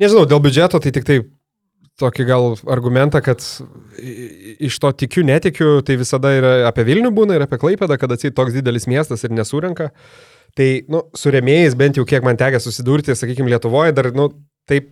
Nežinau, 0.00 0.22
dėl 0.28 0.40
biudžeto 0.42 0.78
tai 0.80 0.92
tik 0.94 1.08
tai 1.08 1.18
tokį 2.00 2.26
gal 2.28 2.54
argumentą, 2.72 3.20
kad 3.24 3.42
iš 4.62 4.78
to 4.82 4.92
tikiu, 5.04 5.24
netikiu, 5.26 5.80
tai 5.86 5.98
visada 6.00 6.32
yra 6.34 6.52
apie 6.70 6.86
Vilnių 6.88 7.12
būna 7.14 7.36
ir 7.36 7.44
apie 7.44 7.60
Klaipėdą, 7.60 7.98
kad 8.00 8.14
atsiai 8.14 8.32
toks 8.34 8.56
didelis 8.56 8.88
miestas 8.90 9.24
ir 9.26 9.34
nesurenka. 9.34 9.90
Tai, 10.56 10.68
nu, 10.92 11.04
su 11.16 11.32
remėjais 11.32 11.76
bent 11.80 11.96
jau 11.96 12.04
kiek 12.08 12.24
man 12.24 12.36
tekia 12.40 12.60
susidurti, 12.60 13.16
sakykime, 13.16 13.52
Lietuvoje 13.52 13.94
dar, 13.96 14.10
nu, 14.16 14.28
taip 14.68 14.90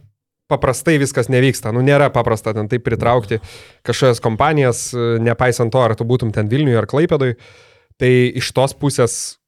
paprastai 0.50 0.98
viskas 1.00 1.30
nevyksta. 1.30 1.72
Nu, 1.74 1.82
nėra 1.84 2.10
paprasta 2.12 2.54
ten 2.56 2.68
taip 2.70 2.84
pritraukti 2.86 3.40
kažkokias 3.86 4.22
kompanijas, 4.24 4.88
nepaisant 5.22 5.72
to, 5.72 5.82
ar 5.84 5.96
tu 5.98 6.06
būtum 6.08 6.32
ten 6.34 6.50
Vilniuje 6.50 6.80
ar 6.80 6.88
Klaipėdui. 6.90 7.34
Tai 8.00 8.10
iš 8.40 8.50
tos 8.56 8.74
pusės 8.80 9.39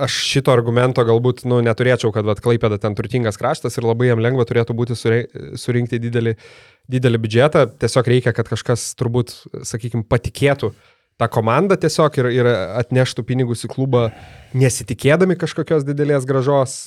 aš 0.00 0.14
šito 0.24 0.52
argumento 0.52 1.04
galbūt 1.04 1.44
nu, 1.48 1.60
neturėčiau, 1.64 2.12
kad 2.14 2.40
Klaipėda 2.44 2.78
ten 2.80 2.96
turtingas 2.96 3.36
kraštas 3.40 3.76
ir 3.76 3.86
labai 3.86 4.08
jam 4.10 4.22
lengva 4.22 4.46
turėtų 4.48 4.76
būti 4.76 4.96
surinkti 4.98 6.00
didelį, 6.00 6.34
didelį 6.88 7.20
biudžetą. 7.24 7.66
Tiesiog 7.82 8.08
reikia, 8.14 8.32
kad 8.36 8.48
kažkas 8.48 8.90
turbūt, 8.98 9.34
sakykime, 9.68 10.06
patikėtų 10.08 10.72
tą 11.18 11.28
komandą 11.34 11.76
tiesiog 11.80 12.16
ir, 12.20 12.30
ir 12.38 12.48
atneštų 12.48 13.24
pinigus 13.28 13.66
į 13.66 13.72
klubą 13.74 14.08
nesitikėdami 14.56 15.36
kažkokios 15.36 15.84
didelės 15.84 16.26
gražos, 16.28 16.84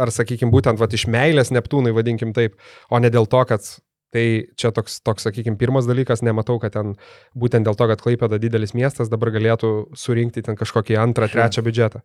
ar, 0.00 0.10
sakykime, 0.14 0.50
būtent 0.54 0.80
vat, 0.80 0.94
iš 0.96 1.06
meilės 1.12 1.52
Neptūnai, 1.54 1.92
vadinkim 1.94 2.32
taip, 2.36 2.56
o 2.90 2.98
ne 2.98 3.12
dėl 3.12 3.30
to, 3.30 3.44
kad 3.48 3.74
Tai 4.14 4.22
čia 4.54 4.70
toks, 4.70 5.00
toks 5.02 5.24
sakykime, 5.26 5.56
pirmas 5.58 5.88
dalykas, 5.90 6.20
nematau, 6.22 6.60
kad 6.62 6.70
ten 6.76 6.92
būtent 7.34 7.66
dėl 7.66 7.74
to, 7.74 7.88
kad 7.90 7.98
Klaipėda 7.98 8.38
didelis 8.38 8.70
miestas 8.70 9.10
dabar 9.10 9.32
galėtų 9.34 9.70
surinkti 9.98 10.44
ten 10.46 10.54
kažkokį 10.54 11.00
antrą, 11.02 11.26
trečią 11.32 11.64
biudžetą. 11.66 12.04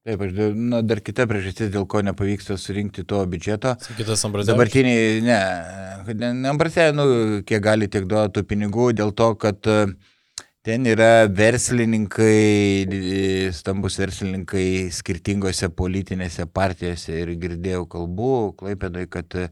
Taip, 0.00 0.22
aš 0.24 0.30
na, 0.56 0.78
dar 0.80 1.02
kita 1.04 1.26
priežastis, 1.28 1.68
dėl 1.74 1.84
ko 1.84 2.00
nepavyksta 2.00 2.54
surinkti 2.56 3.02
to 3.04 3.18
biudžeto. 3.28 3.74
Kitas 3.98 4.22
Ambrazevičius. 4.24 4.54
Dabartiniai, 4.54 5.18
ne, 5.26 6.46
Ambrazevičius, 6.48 6.96
nu, 6.96 7.42
kiek 7.44 7.60
gali 7.66 7.88
tiek 7.92 8.06
duoti 8.08 8.38
tų 8.38 8.42
pinigų, 8.48 8.86
dėl 8.96 9.12
to, 9.12 9.26
kad 9.42 9.68
e, 9.68 9.82
ten 10.64 10.88
yra 10.88 11.26
verslininkai, 11.28 12.32
stambus 13.58 14.00
verslininkai 14.00 14.88
skirtingose 14.96 15.68
politinėse 15.76 16.48
partijose 16.48 17.20
ir 17.20 17.34
girdėjau 17.44 17.84
kalbų, 17.92 18.32
klaipėdai, 18.64 19.04
kad 19.12 19.36
e, 19.36 19.50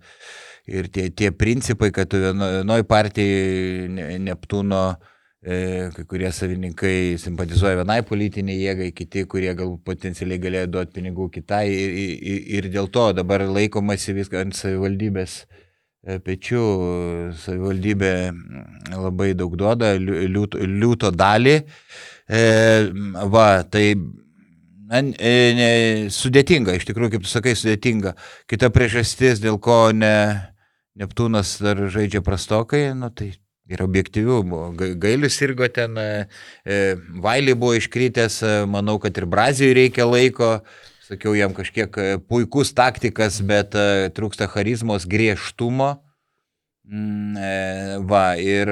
ir 0.64 0.88
tie, 0.88 1.10
tie 1.12 1.28
principai, 1.28 1.92
kad 1.92 2.16
vienoj 2.16 2.88
partijai 2.88 4.16
Neptūno 4.24 4.82
ne 4.96 5.17
kai 5.44 6.04
kurie 6.10 6.30
savininkai 6.34 7.14
simpatizuoja 7.22 7.78
vienai 7.78 8.00
politiniai 8.02 8.58
jėgai, 8.58 8.88
kiti, 8.90 9.22
kurie 9.30 9.52
galbūt 9.54 9.84
potencialiai 9.86 10.42
galėjo 10.42 10.70
duoti 10.74 10.96
pinigų 10.96 11.28
kitai 11.36 11.68
ir, 11.70 11.94
ir, 11.94 12.42
ir 12.58 12.68
dėl 12.74 12.90
to 12.90 13.12
dabar 13.14 13.46
laikomasi 13.46 14.16
viską 14.18 14.42
ant 14.42 14.58
savivaldybės 14.58 15.38
e, 15.46 16.18
pečių. 16.18 16.64
Savivaldybė 17.38 18.12
labai 18.96 19.30
daug 19.38 19.54
duoda, 19.54 19.94
liūto, 19.94 20.58
liūto 20.58 21.14
dalį. 21.14 21.56
E, 22.28 22.44
va, 23.30 23.48
tai 23.62 23.94
na, 23.94 25.06
ne, 25.06 25.72
sudėtinga, 26.10 26.74
iš 26.74 26.90
tikrųjų, 26.90 27.14
kaip 27.14 27.28
tu 27.28 27.30
sakai, 27.30 27.54
sudėtinga. 27.54 28.16
Kita 28.50 28.74
priežastis, 28.74 29.38
dėl 29.44 29.62
ko 29.62 29.84
ne, 29.94 30.16
Neptūnas 30.98 31.60
dar 31.62 31.78
žaidžia 31.94 32.24
prastokai, 32.26 32.88
nu, 32.98 33.12
tai 33.14 33.36
Ir 33.68 33.82
objektyvių 33.84 34.42
buvo. 34.48 34.68
Gailis 35.00 35.36
irgo 35.44 35.66
ten, 35.68 35.98
e, 36.00 36.26
e, 36.64 36.96
Vailį 37.20 37.54
buvo 37.60 37.76
iškritęs, 37.76 38.40
e, 38.40 38.52
manau, 38.70 38.96
kad 39.02 39.16
ir 39.20 39.28
Brazijai 39.28 39.74
reikia 39.76 40.08
laiko. 40.08 40.58
Sakiau 41.04 41.34
jam 41.36 41.54
kažkiek 41.56 41.94
puikus 42.28 42.74
taktikas, 42.76 43.38
bet 43.44 43.72
trūksta 44.16 44.48
charizmos, 44.52 45.06
griežtumo. 45.08 45.94
Mm, 46.88 48.04
va, 48.08 48.24
ir. 48.40 48.68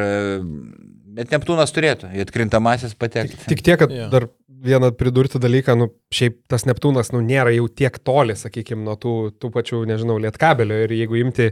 Bet 1.16 1.32
Neptūnas 1.32 1.72
turėtų 1.72 2.10
į 2.12 2.26
atkrintamasis 2.26 2.92
patekti. 3.00 3.38
Tik, 3.40 3.48
tik 3.54 3.64
tiek, 3.64 3.80
kad 3.80 3.92
ja. 3.92 4.10
dar 4.12 4.28
vieną 4.66 4.90
pridurti 4.96 5.40
dalyką, 5.40 5.78
nu, 5.80 5.88
šiaip 6.12 6.42
tas 6.52 6.66
Neptūnas, 6.68 7.08
nu, 7.16 7.22
nėra 7.24 7.54
jau 7.56 7.70
tiek 7.72 7.96
toli, 8.04 8.36
sakykime, 8.36 8.84
nuo 8.84 8.98
tų, 9.00 9.16
tų 9.40 9.52
pačių, 9.56 9.82
nežinau, 9.88 10.18
lietkabelio 10.20 10.82
ir 10.84 10.92
jeigu 10.96 11.20
imti 11.22 11.50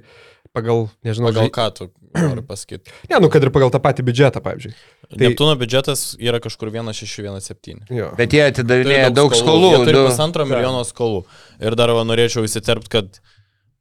pagal, 0.52 0.90
nežinau, 1.04 1.32
pagal 1.32 1.52
ką 1.54 1.68
tu 1.78 1.88
nori 2.14 2.42
pasakyti. 2.50 2.92
ne, 3.10 3.20
nu, 3.20 3.30
kad 3.32 3.42
ir 3.42 3.50
pagal 3.54 3.72
tą 3.74 3.80
patį 3.82 4.06
biudžetą, 4.08 4.42
pavyzdžiui. 4.44 4.74
Tai... 5.04 5.20
Neptūno 5.22 5.54
biudžetas 5.60 6.04
yra 6.22 6.40
kažkur 6.42 6.70
1,617. 6.72 7.84
Bet 8.18 8.36
jie 8.36 8.44
atidavinėja 8.48 9.10
daug 9.14 9.34
skolų. 9.36 9.72
Jie 9.74 9.84
turi 9.88 10.04
pusantro 10.08 10.46
milijono 10.48 10.84
skolų. 10.86 11.24
Ir 11.62 11.76
dar 11.78 11.92
va, 11.94 12.06
norėčiau 12.06 12.46
įsiterpti, 12.46 12.92
kad 12.96 13.20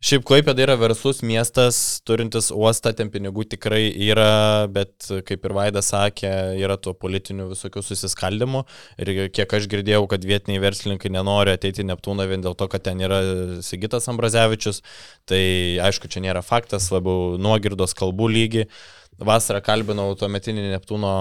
Šiaip 0.04 0.26
Klaipėda 0.28 0.60
yra 0.66 0.74
verslus 0.76 1.22
miestas, 1.24 1.78
turintis 2.04 2.50
uostą, 2.52 2.92
ten 2.92 3.08
pinigų 3.08 3.46
tikrai 3.54 3.86
yra, 4.04 4.66
bet 4.68 5.06
kaip 5.24 5.46
ir 5.48 5.54
Vaidas 5.56 5.94
sakė, 5.94 6.32
yra 6.60 6.76
tų 6.76 6.92
politinių 7.00 7.46
visokių 7.54 7.80
susiskaldimų. 7.88 8.66
Ir 9.00 9.12
kiek 9.32 9.54
aš 9.56 9.70
girdėjau, 9.72 10.02
kad 10.12 10.26
vietiniai 10.28 10.60
verslininkai 10.60 11.08
nenori 11.14 11.54
ateiti 11.56 11.86
į 11.86 11.88
Neptūną 11.94 12.26
vien 12.28 12.44
dėl 12.44 12.58
to, 12.60 12.68
kad 12.74 12.84
ten 12.84 13.00
yra 13.00 13.22
Sigitas 13.64 14.10
Ambrazevičius, 14.12 14.82
tai 15.24 15.40
aišku, 15.86 16.12
čia 16.12 16.26
nėra 16.26 16.42
faktas, 16.44 16.90
labiau 16.92 17.38
nuogirdos 17.40 17.96
kalbų 17.96 18.28
lygi. 18.34 18.66
Vasarą 19.24 19.62
kalbinau 19.64 20.10
tuo 20.20 20.28
metinį 20.28 20.66
Neptūno, 20.74 21.14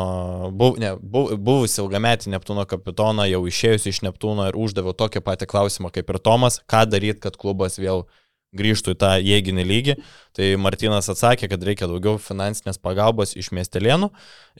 buv, 0.58 0.80
ne, 0.82 0.96
buv, 0.98 1.36
buvusi 1.38 1.78
ilgametį 1.84 2.32
Neptūno 2.34 2.66
kapitoną, 2.66 3.28
jau 3.30 3.44
išėjusi 3.46 3.94
iš 3.94 4.02
Neptūno 4.08 4.48
ir 4.50 4.58
uždaviau 4.58 4.96
tokį 4.96 5.22
patį 5.22 5.46
klausimą 5.54 5.92
kaip 5.94 6.10
ir 6.10 6.18
Tomas, 6.24 6.58
ką 6.66 6.82
daryti, 6.90 7.20
kad 7.28 7.38
klubas 7.38 7.78
vėl 7.78 8.08
grįžtų 8.57 8.94
į 8.94 8.98
tą 9.00 9.12
jėginį 9.20 9.64
lygį. 9.68 9.96
Tai 10.36 10.48
Martinas 10.61 11.09
atsakė, 11.12 11.48
kad 11.53 11.64
reikia 11.66 11.88
daugiau 11.90 12.18
finansinės 12.20 12.80
pagalbos 12.82 13.34
iš 13.36 13.50
miestelėnų 13.57 14.11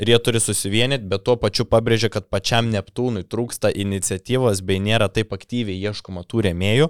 ir 0.01 0.13
jie 0.13 0.21
turi 0.25 0.41
susivienyti, 0.43 1.09
bet 1.09 1.25
tuo 1.29 1.37
pačiu 1.41 1.69
pabrėžė, 1.69 2.13
kad 2.13 2.31
pačiam 2.33 2.71
Neptūnui 2.73 3.25
trūksta 3.29 3.73
iniciatyvos 3.73 4.65
bei 4.65 4.81
nėra 4.83 5.11
taip 5.13 5.33
aktyviai 5.37 5.81
ieškoma 5.91 6.25
tų 6.29 6.49
rėmėjų, 6.49 6.89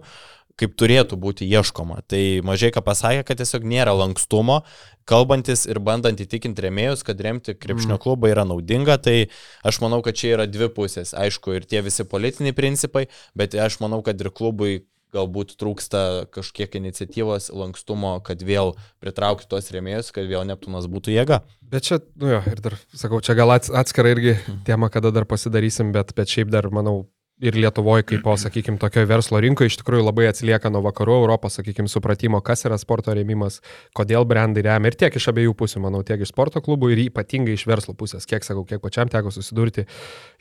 kaip 0.59 0.75
turėtų 0.79 1.17
būti 1.19 1.47
ieškoma. 1.49 2.03
Tai 2.11 2.23
mažai 2.47 2.71
ką 2.75 2.83
pasakė, 2.85 3.25
kad 3.27 3.41
tiesiog 3.41 3.65
nėra 3.67 3.95
lankstumo, 3.97 4.61
kalbantis 5.09 5.65
ir 5.67 5.81
bandant 5.83 6.21
įtikinti 6.23 6.67
rėmėjus, 6.67 7.03
kad 7.07 7.21
remti 7.25 7.57
krepšinio 7.57 7.97
mm. 7.97 8.03
klubą 8.05 8.31
yra 8.31 8.45
naudinga, 8.47 8.99
tai 9.03 9.17
aš 9.67 9.81
manau, 9.83 10.03
kad 10.05 10.19
čia 10.19 10.35
yra 10.37 10.47
dvi 10.51 10.69
pusės. 10.75 11.17
Aišku, 11.19 11.57
ir 11.57 11.67
tie 11.67 11.83
visi 11.83 12.07
politiniai 12.07 12.55
principai, 12.55 13.09
bet 13.39 13.57
aš 13.59 13.81
manau, 13.83 14.03
kad 14.07 14.21
ir 14.21 14.31
klubui 14.35 14.83
galbūt 15.13 15.57
trūksta 15.61 16.03
kažkiek 16.33 16.77
iniciatyvos, 16.81 17.51
lankstumo, 17.55 18.17
kad 18.25 18.43
vėl 18.45 18.75
pritraukti 19.03 19.49
tos 19.51 19.71
rėmėjus, 19.75 20.13
kad 20.17 20.29
vėl 20.31 20.47
Neptūnas 20.49 20.89
būtų 20.93 21.15
jėga. 21.15 21.43
Bet 21.73 21.89
čia, 21.89 22.01
nu 22.21 22.33
jo, 22.35 22.43
ir 22.49 22.63
dar, 22.65 22.77
sakau, 22.97 23.23
čia 23.25 23.37
gal 23.39 23.55
atskira 23.55 24.13
irgi 24.13 24.37
tema, 24.69 24.91
kada 24.93 25.13
dar 25.15 25.29
pasidarysim, 25.29 25.93
bet, 25.95 26.15
bet 26.17 26.33
šiaip 26.33 26.53
dar, 26.53 26.69
manau, 26.73 27.07
ir 27.43 27.59
Lietuvoje, 27.59 28.07
kaip, 28.09 28.29
sakykime, 28.45 28.79
tokioje 28.81 29.09
verslo 29.11 29.41
rinkoje 29.43 29.73
iš 29.73 29.79
tikrųjų 29.83 30.07
labai 30.07 30.29
atsilieka 30.31 30.71
nuo 30.73 30.83
vakarų 30.87 31.19
Europos, 31.23 31.59
sakykime, 31.59 31.91
supratimo, 31.91 32.41
kas 32.45 32.65
yra 32.69 32.79
sporto 32.81 33.15
rėmimas, 33.17 33.61
kodėl 33.99 34.27
brandai 34.29 34.65
remia 34.67 34.93
ir 34.93 34.99
tiek 34.99 35.19
iš 35.19 35.29
abiejų 35.33 35.57
pusių, 35.59 35.83
manau, 35.85 36.03
tiek 36.07 36.23
iš 36.23 36.33
sporto 36.33 36.63
klubų 36.65 36.93
ir 36.95 37.05
ypatingai 37.09 37.57
iš 37.59 37.67
verslo 37.71 37.97
pusės. 37.99 38.27
Kiek 38.31 38.47
sakau, 38.47 38.65
kiek 38.69 38.83
pačiam 38.83 39.11
teko 39.13 39.35
susidurti, 39.35 39.87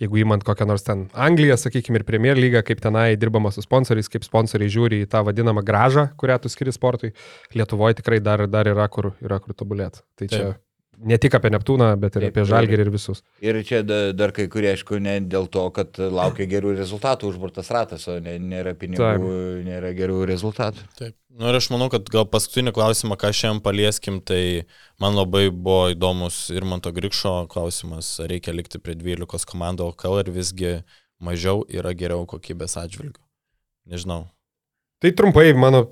jeigu 0.01 0.21
įmant 0.23 0.45
kokią 0.47 0.69
nors 0.69 0.85
ten 0.87 1.07
Angliją, 1.11 1.57
sakykime, 1.59 2.01
ir 2.01 2.07
Premier 2.07 2.39
lygą, 2.39 2.63
kaip 2.67 2.83
tenai 2.83 3.09
dirbama 3.19 3.51
su 3.53 3.65
sponsoriais, 3.65 4.09
kaip 4.11 4.27
sponsoriai 4.27 4.71
žiūri 4.71 5.03
į 5.05 5.11
tą 5.11 5.25
vadinamą 5.27 5.65
gražą, 5.65 6.09
kurią 6.21 6.41
tu 6.41 6.53
skiri 6.53 6.73
sportui, 6.75 7.15
Lietuvoje 7.57 7.99
tikrai 8.01 8.21
dar, 8.23 8.47
dar 8.49 8.69
yra, 8.71 8.87
kur, 8.91 9.13
yra 9.23 9.41
kur 9.43 9.57
tobulėti. 9.57 10.05
Tai 10.17 10.27
čia... 10.27 10.43
Taip 10.51 10.67
ne 11.05 11.17
tik 11.21 11.35
apie 11.37 11.51
Neptūną, 11.53 11.87
bet 12.01 12.15
ir 12.17 12.25
Taip, 12.25 12.35
apie 12.35 12.45
Žalgirį 12.49 12.85
ir 12.85 12.91
visus. 12.93 13.21
Ir 13.43 13.59
čia 13.67 13.81
da- 13.85 14.11
dar 14.13 14.33
kai 14.35 14.47
kurie, 14.51 14.71
aišku, 14.75 14.99
ne 15.01 15.19
dėl 15.21 15.47
to, 15.51 15.63
kad 15.75 15.97
laukia 15.97 16.47
gerų 16.49 16.75
rezultatų 16.77 17.31
užburtas 17.31 17.71
ratas, 17.73 18.07
o 18.07 18.19
ne, 18.19 18.37
nėra 18.39 18.73
pinigų, 18.77 19.01
Taip. 19.01 19.25
nėra 19.67 19.93
gerų 19.97 20.25
rezultatų. 20.29 20.85
Taip. 20.99 21.15
Nu 21.31 21.47
ir 21.47 21.55
aš 21.55 21.69
manau, 21.71 21.87
kad 21.89 22.09
gal 22.11 22.25
paskutinį 22.27 22.73
klausimą, 22.75 23.15
ką 23.15 23.31
šiandien 23.31 23.61
palieskim, 23.63 24.19
tai 24.19 24.65
man 24.99 25.15
labai 25.15 25.49
buvo 25.49 25.91
įdomus 25.93 26.49
ir 26.51 26.65
man 26.67 26.83
to 26.83 26.91
Grikšo 26.91 27.47
klausimas, 27.51 28.19
ar 28.19 28.27
reikia 28.33 28.53
likti 28.53 28.81
prie 28.83 28.95
12 28.95 29.47
komandų 29.47 29.93
LKL 29.93 30.25
ir 30.25 30.31
visgi 30.35 30.73
mažiau 31.21 31.63
yra 31.69 31.93
geriau 31.95 32.25
kokybės 32.27 32.75
atžvilgių. 32.81 33.21
Nežinau. 33.87 34.25
Tai 35.01 35.11
trumpai, 35.17 35.53
mano, 35.57 35.85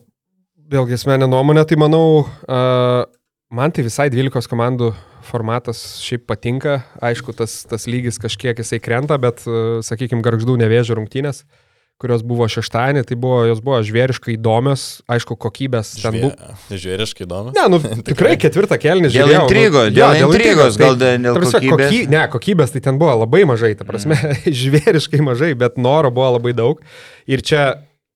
vėlgi 0.69 0.99
asmenė 0.99 1.29
nuomonė, 1.29 1.63
tai 1.65 1.79
manau, 1.81 2.27
uh, 2.27 3.05
man 3.49 3.71
tai 3.73 3.83
visai 3.85 4.09
12 4.13 4.49
komandų 4.49 4.91
formatas 5.29 5.79
šiaip 6.03 6.27
patinka. 6.29 6.79
Aišku, 7.03 7.33
tas, 7.37 7.63
tas 7.69 7.87
lygis 7.89 8.19
kažkiek 8.21 8.57
jisai 8.61 8.79
krenta, 8.83 9.17
bet, 9.21 9.43
uh, 9.49 9.79
sakykime, 9.85 10.23
garždų 10.25 10.55
nevėžio 10.61 10.95
rungtynės, 10.99 11.43
kurios 11.99 12.21
buvo 12.23 12.45
šeštadienį, 12.47 13.01
tai 13.09 13.17
buvo, 13.19 13.41
jos 13.49 13.59
buvo 13.59 13.81
žvėriškai 13.83 14.37
įdomios, 14.37 15.01
aišku, 15.11 15.35
kokybės 15.35 15.89
ten 15.99 16.15
buvo. 16.21 16.29
Žvė... 16.69 16.77
Žvėriškai 16.85 17.25
įdomu. 17.25 17.51
Ne, 17.57 17.65
nu 17.73 17.81
tikrai 18.09 18.37
ketvirtą 18.39 18.77
kelnį 18.79 19.09
Dėl 19.11 19.17
žiūrėjau. 19.17 19.41
intrigos, 19.49 19.89
nu, 19.89 19.95
dėl 19.97 20.15
jo, 20.21 20.29
intrigos, 20.31 20.77
tai- 20.79 20.85
gal 20.85 20.95
dėl- 21.01 21.19
dėl 21.27 21.39
prasme, 21.41 21.59
kokybės. 21.65 21.89
Koky, 21.91 21.99
ne, 22.15 22.23
kokybės 22.37 22.73
tai 22.77 22.83
ten 22.87 23.01
buvo 23.01 23.17
labai 23.25 23.43
mažai, 23.49 23.73
ta 23.75 23.89
prasme, 23.89 24.15
žvėriškai 24.61 25.19
mažai, 25.27 25.51
bet 25.59 25.75
noro 25.81 26.13
buvo 26.15 26.31
labai 26.37 26.55
daug. 26.55 26.79
Ir 27.27 27.43
čia, 27.43 27.67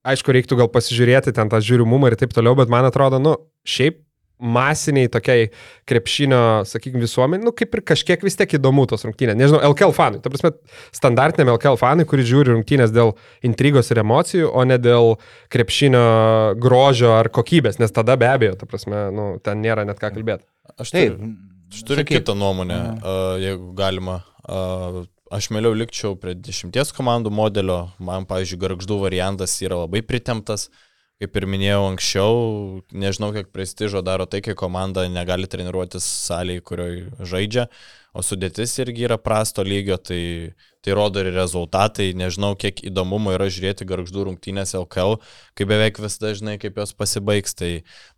aišku, 0.07 0.31
reiktų 0.39 0.61
gal 0.63 0.71
pasižiūrėti 0.71 1.35
ten 1.35 1.51
tą 1.51 1.59
žiūrimumą 1.59 2.13
ir 2.13 2.19
taip 2.23 2.31
toliau, 2.37 2.55
bet 2.55 2.71
man 2.71 2.87
atrodo, 2.87 3.19
nu, 3.19 3.35
šiaip 3.67 3.99
masiniai 4.43 5.09
tokiai 5.11 5.47
krepšinio, 5.89 6.39
sakykime, 6.67 7.03
visuomenė, 7.03 7.45
nu, 7.47 7.53
kaip 7.55 7.77
ir 7.77 7.83
kažkiek 7.93 8.23
vis 8.25 8.37
tiek 8.39 8.57
įdomu 8.59 8.85
tos 8.89 9.05
rungtynės. 9.07 9.37
Nežinau, 9.39 9.61
LKL 9.71 9.95
fanui, 9.95 10.21
ta 10.23 10.31
prasme, 10.33 10.53
standartiniam 10.95 11.53
LKL 11.55 11.79
fanui, 11.79 12.07
kuris 12.09 12.27
žiūri 12.29 12.53
rungtynės 12.53 12.93
dėl 12.95 13.13
intrigos 13.47 13.91
ir 13.93 14.03
emocijų, 14.03 14.51
o 14.51 14.65
ne 14.67 14.77
dėl 14.81 15.15
krepšinio 15.53 16.03
grožio 16.61 17.15
ar 17.15 17.31
kokybės, 17.33 17.79
nes 17.81 17.95
tada 17.95 18.17
be 18.19 18.29
abejo, 18.29 18.57
ta 18.59 18.69
prasme, 18.69 19.07
nu, 19.15 19.31
ten 19.43 19.63
nėra 19.63 19.87
net 19.87 20.01
ką 20.01 20.11
kalbėti. 20.13 20.45
Aš 20.77 20.93
Taip, 20.93 21.17
turiu, 21.17 21.33
aš 21.71 21.83
turiu 21.87 22.03
sakyk. 22.03 22.21
kitą 22.21 22.37
nuomonę, 22.37 22.79
uh, 22.99 23.35
jeigu 23.41 23.73
galima. 23.77 24.21
Uh, 24.43 25.03
aš 25.33 25.49
mieliau 25.55 25.75
likčiau 25.77 26.17
prie 26.19 26.35
dešimties 26.37 26.93
komandų 26.95 27.31
modelio. 27.33 27.79
Man, 28.03 28.27
pavyzdžiui, 28.29 28.59
garždų 28.61 28.99
variantas 29.01 29.55
yra 29.63 29.83
labai 29.83 30.03
pritemptas. 30.05 30.67
Kaip 31.23 31.37
ir 31.39 31.45
minėjau 31.47 31.83
anksčiau, 31.87 32.39
nežinau, 32.91 33.29
kiek 33.31 33.47
prestižo 33.55 34.01
daro 34.03 34.25
tai, 34.27 34.41
kai 34.43 34.57
komanda 34.59 35.05
negali 35.07 35.47
treniruotis 35.47 36.03
salėje, 36.03 36.63
kurioje 36.67 37.27
žaidžia, 37.31 37.69
o 38.11 38.19
sudėtis 38.27 38.73
irgi 38.83 39.05
yra 39.07 39.15
prasto 39.15 39.63
lygio, 39.63 39.95
tai, 39.95 40.19
tai 40.83 40.95
rodo 40.97 41.21
ir 41.23 41.31
rezultatai. 41.33 42.11
Nežinau, 42.17 42.53
kiek 42.59 42.81
įdomumo 42.89 43.33
yra 43.35 43.47
žiūrėti 43.51 43.87
garždų 43.87 44.27
rungtynės 44.27 44.75
LKL, 44.77 45.17
kai 45.57 45.67
beveik 45.69 46.01
visada 46.03 46.33
žinai, 46.35 46.57
kaip 46.61 46.77
jos 46.81 46.93
pasibaigs. 46.97 47.55
Tai 47.59 47.71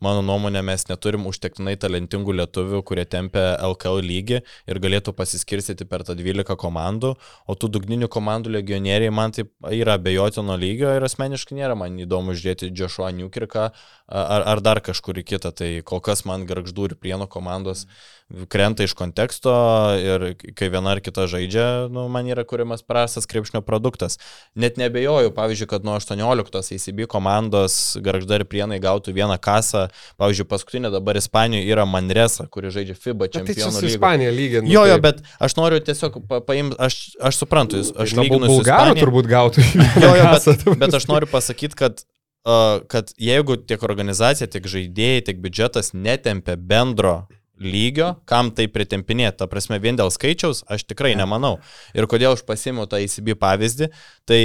mano 0.03 0.23
nuomonė, 0.25 0.63
mes 0.65 0.87
neturim 0.89 1.27
užtektinai 1.29 1.75
talentingų 1.81 2.37
lietuvių, 2.41 2.81
kurie 2.87 3.05
tempia 3.05 3.53
LKL 3.69 4.01
lygį 4.05 4.41
ir 4.41 4.81
galėtų 4.81 5.13
pasiskirstyti 5.17 5.87
per 5.89 6.05
tą 6.07 6.17
12 6.17 6.57
komandų, 6.59 7.13
o 7.45 7.57
tų 7.59 7.71
dugninių 7.77 8.09
komandų 8.11 8.55
legionieriai 8.57 9.13
man 9.13 9.35
taip 9.35 9.53
yra 9.69 9.99
abejotino 9.99 10.57
lygio 10.59 10.95
ir 10.95 11.05
asmeniškai 11.05 11.59
nėra 11.59 11.77
man 11.77 11.99
įdomu 12.01 12.33
žiūrėti 12.33 12.73
Joshua 12.75 13.11
Newkirką 13.15 13.69
ar, 13.69 14.45
ar 14.55 14.61
dar 14.65 14.81
kažkurį 14.85 15.25
kitą. 15.35 15.53
Tai 15.55 15.69
kol 15.87 16.01
kas 16.03 16.25
man 16.25 16.47
garždų 16.49 16.89
ir 16.89 16.99
plieno 16.99 17.29
komandos 17.31 17.85
krenta 18.49 18.85
iš 18.85 18.95
konteksto 18.97 19.53
ir 20.01 20.31
kai 20.57 20.69
viena 20.73 20.95
ar 20.95 21.01
kita 21.05 21.27
žaidžia, 21.29 21.87
nu, 21.93 22.07
man 22.09 22.25
yra 22.29 22.45
kuriamas 22.55 22.81
prastas 22.87 23.27
krepšnio 23.27 23.61
produktas. 23.61 24.15
Net 24.55 24.79
nebejoju, 24.79 25.33
pavyzdžiui, 25.35 25.67
kad 25.75 25.83
nuo 25.85 25.97
18 25.99 26.55
ACB 26.75 27.03
komandos 27.11 27.97
garžda 28.01 28.39
ir 28.39 28.45
prienai 28.47 28.79
gautų 28.79 29.13
vieną 29.19 29.35
kasą. 29.43 29.85
Pavyzdžiui, 30.17 30.47
paskutinė 30.55 30.91
dabar 30.95 31.19
Ispanijoje 31.19 31.67
yra 31.75 31.85
Manresa, 31.85 32.47
kuri 32.47 32.71
žaidžia 32.71 32.95
FIBA 32.95 33.27
Bet 33.27 33.35
tai 33.51 33.55
čia 33.59 33.69
su 33.71 33.83
lygą. 33.83 33.91
Ispanija 33.97 34.31
lygiai. 34.31 34.61
nu, 34.63 34.71
Jo, 34.71 34.85
jo, 34.87 34.95
tai- 34.97 35.01
bet 35.09 35.21
aš 35.39 35.55
noriu 35.59 35.79
tiesiog 35.83 36.19
pa- 36.29 36.39
paimti, 36.41 36.75
aš, 36.79 36.95
aš 37.19 37.37
suprantu, 37.43 37.77
jūs- 37.81 37.91
aš 37.99 38.15
Tai 38.15 38.23
lyginu 38.23 38.47
su 38.47 38.61
Ispanija. 38.63 39.03
turbūt 39.03 39.27
gautų. 39.27 39.65
Jo, 40.05 40.11
jo, 40.15 40.23
kasą, 40.31 40.53
ta 40.57 40.69
bet, 40.71 40.79
bet 40.79 40.93
aš 41.01 41.07
noriu 41.11 41.27
pasakyti, 41.27 41.75
kad, 41.75 42.03
kad 42.87 43.11
jeigu 43.17 43.57
tiek 43.67 43.81
organizacija, 43.83 44.47
tiek 44.47 44.63
žaidėjai, 44.69 45.23
tiek 45.25 45.37
biudžetas 45.41 45.93
netempia 45.93 46.55
bendro 46.55 47.27
lygio, 47.61 48.15
kam 48.29 48.51
tai 48.55 48.67
pritempinėti, 48.71 49.39
ta 49.39 49.49
prasme, 49.51 49.79
vien 49.83 49.97
dėl 49.99 50.11
skaičiaus, 50.13 50.63
aš 50.71 50.87
tikrai 50.89 51.15
nemanau. 51.19 51.57
Ir 51.95 52.07
kodėl 52.11 52.35
aš 52.35 52.45
pasimiau 52.47 52.87
tą 52.89 53.01
ICB 53.03 53.35
pavyzdį, 53.39 53.91
tai 54.27 54.41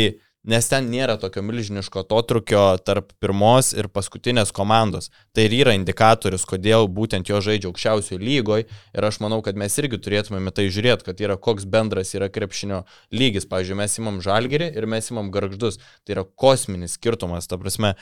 nes 0.49 0.69
ten 0.70 0.87
nėra 0.89 1.19
tokio 1.20 1.43
milžiniško 1.45 2.05
atotrukio 2.05 2.62
tarp 2.85 3.11
pirmos 3.20 3.74
ir 3.77 3.91
paskutinės 3.93 4.53
komandos. 4.57 5.11
Tai 5.37 5.45
ir 5.47 5.57
yra 5.59 5.74
indikatorius, 5.77 6.47
kodėl 6.49 6.89
būtent 6.89 7.28
jo 7.28 7.43
žaidžia 7.45 7.69
aukščiausioje 7.69 8.20
lygoje 8.23 8.66
ir 8.66 9.07
aš 9.07 9.20
manau, 9.24 9.43
kad 9.45 9.59
mes 9.61 9.77
irgi 9.82 10.01
turėtumėme 10.01 10.53
tai 10.57 10.69
žiūrėti, 10.73 11.11
kad 11.11 11.20
yra 11.20 11.37
koks 11.37 11.69
bendras 11.69 12.15
yra 12.16 12.31
krepšinio 12.32 12.85
lygis. 13.12 13.49
Pavyzdžiui, 13.51 13.81
mes 13.82 13.99
imam 14.01 14.20
žalgerį 14.24 14.73
ir 14.73 14.89
mes 14.89 15.12
imam 15.12 15.28
garždus. 15.35 15.81
Tai 16.07 16.16
yra 16.16 16.24
kosminis 16.24 16.97
skirtumas, 16.97 17.51
ta 17.51 17.61
prasme. 17.61 17.97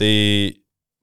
Tai 0.00 0.14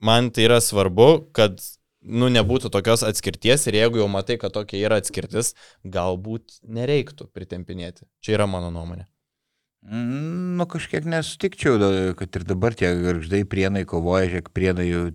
man 0.03 0.31
tai 0.35 0.49
yra 0.49 0.59
svarbu, 0.63 1.31
kad 1.31 1.61
nu, 2.01 2.29
nebūtų 2.33 2.71
tokios 2.73 3.05
atskirties 3.07 3.67
ir 3.69 3.79
jeigu 3.81 4.01
jau 4.01 4.09
matai, 4.11 4.37
kad 4.41 4.53
tokia 4.55 4.81
yra 4.85 5.01
atskirtis, 5.01 5.53
galbūt 5.85 6.61
nereiktų 6.65 7.29
pritempinėti. 7.33 8.07
Čia 8.23 8.39
yra 8.39 8.49
mano 8.49 8.73
nuomonė. 8.73 9.07
Mm, 9.81 10.41
Nu, 10.61 10.67
kažkiek 10.69 11.07
nesutikčiau, 11.09 11.79
kad 12.13 12.37
ir 12.37 12.43
dabar 12.45 12.75
tie 12.77 12.91
garždai 13.01 13.39
prienai 13.49 13.81
kovoja, 13.89 14.27
žiūrėk, 14.29 14.51
prienai 14.53 14.83
jau 14.85 15.05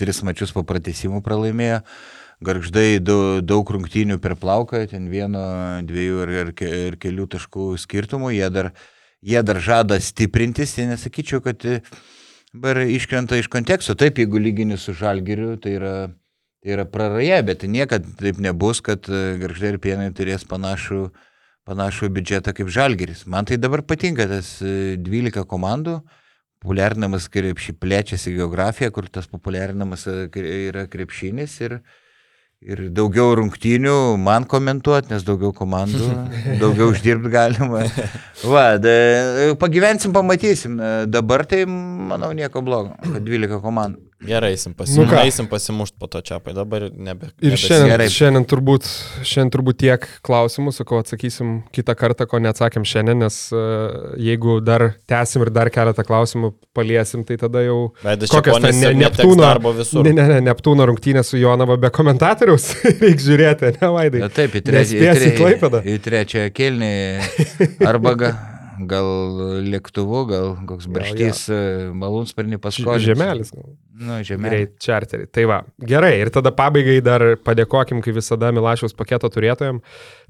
tris 0.00 0.18
mačius 0.26 0.50
po 0.56 0.64
pratesimų 0.66 1.20
pralaimėjo, 1.22 1.76
garždai 2.42 2.98
daug 2.98 3.70
rungtynių 3.76 4.16
per 4.24 4.34
plauką, 4.40 4.80
ten 4.90 5.06
vieno, 5.12 5.44
dviejų 5.86 6.24
ir, 6.24 6.32
ir, 6.40 6.50
ir 6.88 6.96
kelių 7.04 7.28
taškų 7.36 7.68
skirtumų, 7.84 8.32
jie 8.34 8.48
dar, 8.50 8.72
jie 9.22 9.44
dar 9.46 9.62
žada 9.62 10.00
stiprintis, 10.02 10.74
tai 10.74 10.88
nesakyčiau, 10.90 11.38
kad 11.44 11.62
e, 11.62 11.78
dabar 12.52 12.82
iškrenta 12.84 13.38
iš 13.40 13.48
konteksto, 13.52 13.96
taip, 13.98 14.18
jeigu 14.20 14.40
lygini 14.40 14.76
su 14.78 14.92
žalgiriu, 14.96 15.56
tai 15.60 15.76
yra, 15.78 15.96
tai 16.62 16.74
yra 16.76 16.84
praraja, 16.88 17.42
bet 17.46 17.64
niekada 17.64 18.08
taip 18.20 18.40
nebus, 18.42 18.82
kad 18.84 19.08
e, 19.08 19.38
garždai 19.40 19.74
ir 19.74 19.78
prienai 19.82 20.10
turės 20.16 20.44
panašų 20.48 21.06
panašų 21.68 22.10
biudžetą 22.16 22.54
kaip 22.56 22.70
Žalgeris. 22.74 23.24
Man 23.30 23.46
tai 23.46 23.58
dabar 23.60 23.84
patinka 23.86 24.26
tas 24.30 24.56
e, 24.64 24.96
12 24.98 25.44
komandų, 25.48 26.00
populiarinamas 26.62 27.28
krepšį, 27.32 27.76
plečiasi 27.82 28.34
geografija, 28.36 28.90
kur 28.94 29.08
tas 29.10 29.28
populiarinamas 29.30 30.06
e, 30.10 30.16
yra 30.68 30.86
krepšinis 30.90 31.58
ir, 31.62 31.78
ir 32.62 32.84
daugiau 32.94 33.34
rungtynių 33.38 33.96
man 34.22 34.46
komentuoti, 34.48 35.10
nes 35.12 35.24
daugiau 35.26 35.52
komandų, 35.56 36.10
daugiau 36.62 36.92
uždirbti 36.92 37.32
galima. 37.32 37.84
Va, 38.46 38.66
da, 38.82 38.94
pagyvensim, 39.60 40.14
pamatysim. 40.14 40.78
Dabar 41.10 41.46
tai, 41.48 41.64
manau, 41.66 42.32
nieko 42.36 42.62
blogo, 42.64 42.94
kad 43.02 43.22
12 43.26 43.60
komandų. 43.64 44.11
Gerai, 44.26 44.52
eisim, 44.54 44.70
Nu 44.70 44.78
pasim, 44.78 45.04
ką? 45.10 45.18
eisim 45.24 45.46
pasimušti 45.50 45.96
po 45.98 46.06
to 46.06 46.20
čiapai, 46.22 46.54
dabar 46.54 46.84
nebe. 46.94 47.32
Ir 47.42 47.56
šiandien, 47.58 47.90
Gerai. 47.90 48.06
šiandien, 48.12 48.46
turbūt, 48.46 48.86
šiandien 49.26 49.50
turbūt 49.56 49.78
tiek 49.82 50.06
klausimų, 50.26 50.74
sakau, 50.76 51.00
atsakysim 51.02 51.56
kitą 51.74 51.96
kartą, 51.98 52.28
ko 52.30 52.38
neatsakėm 52.42 52.86
šiandien, 52.86 53.24
nes 53.24 53.38
uh, 53.56 54.14
jeigu 54.22 54.60
dar 54.62 54.92
tęsim 55.10 55.42
ir 55.46 55.50
dar 55.54 55.72
keletą 55.74 56.06
klausimų 56.06 56.52
paliesim, 56.76 57.26
tai 57.26 57.40
tada 57.40 57.64
jau... 57.66 57.80
Čia 58.02 58.30
Kokios 58.30 58.60
ponis 58.60 58.78
ten 58.78 58.94
ne, 58.94 59.08
Neptūno, 59.08 59.50
ne, 60.06 60.14
ne, 60.14 60.28
ne, 60.36 60.40
Neptūno 60.52 60.86
rungtynė 60.92 61.26
su 61.26 61.40
Jonava 61.42 61.76
be 61.82 61.90
komentatoriaus, 61.94 62.70
reikia 63.02 63.26
žiūrėti, 63.26 63.74
ne 63.80 63.92
Vaidai. 63.98 64.22
Na, 64.22 64.30
taip, 64.32 64.54
į 64.54 64.64
trečią, 64.70 65.02
į, 65.02 65.04
Nespėsi 65.10 65.94
į 65.96 65.98
trečią 66.06 66.48
kelnį 66.54 66.94
arba 67.90 68.14
ga, 68.22 68.34
gal 68.90 69.08
lėktuvu, 69.64 70.24
gal 70.30 70.52
koks 70.68 70.88
Gal, 70.88 70.94
barštys 70.98 71.44
e, 71.52 71.60
malūnsparnį 71.98 72.58
paskolinti. 72.62 73.10
Žemelis. 73.12 73.52
gal. 73.54 73.72
Nu, 74.02 74.18
žemelis. 74.26 74.72
Čarterį. 74.82 75.26
Tai 75.30 75.44
va, 75.50 75.58
gerai. 75.78 76.14
Ir 76.22 76.30
tada 76.34 76.50
pabaigai 76.56 76.98
dar 77.04 77.24
padėkokim, 77.44 78.00
kaip 78.04 78.16
visada, 78.16 78.50
Milašiaus 78.54 78.96
paketo 78.98 79.30
turėtojam. 79.32 79.82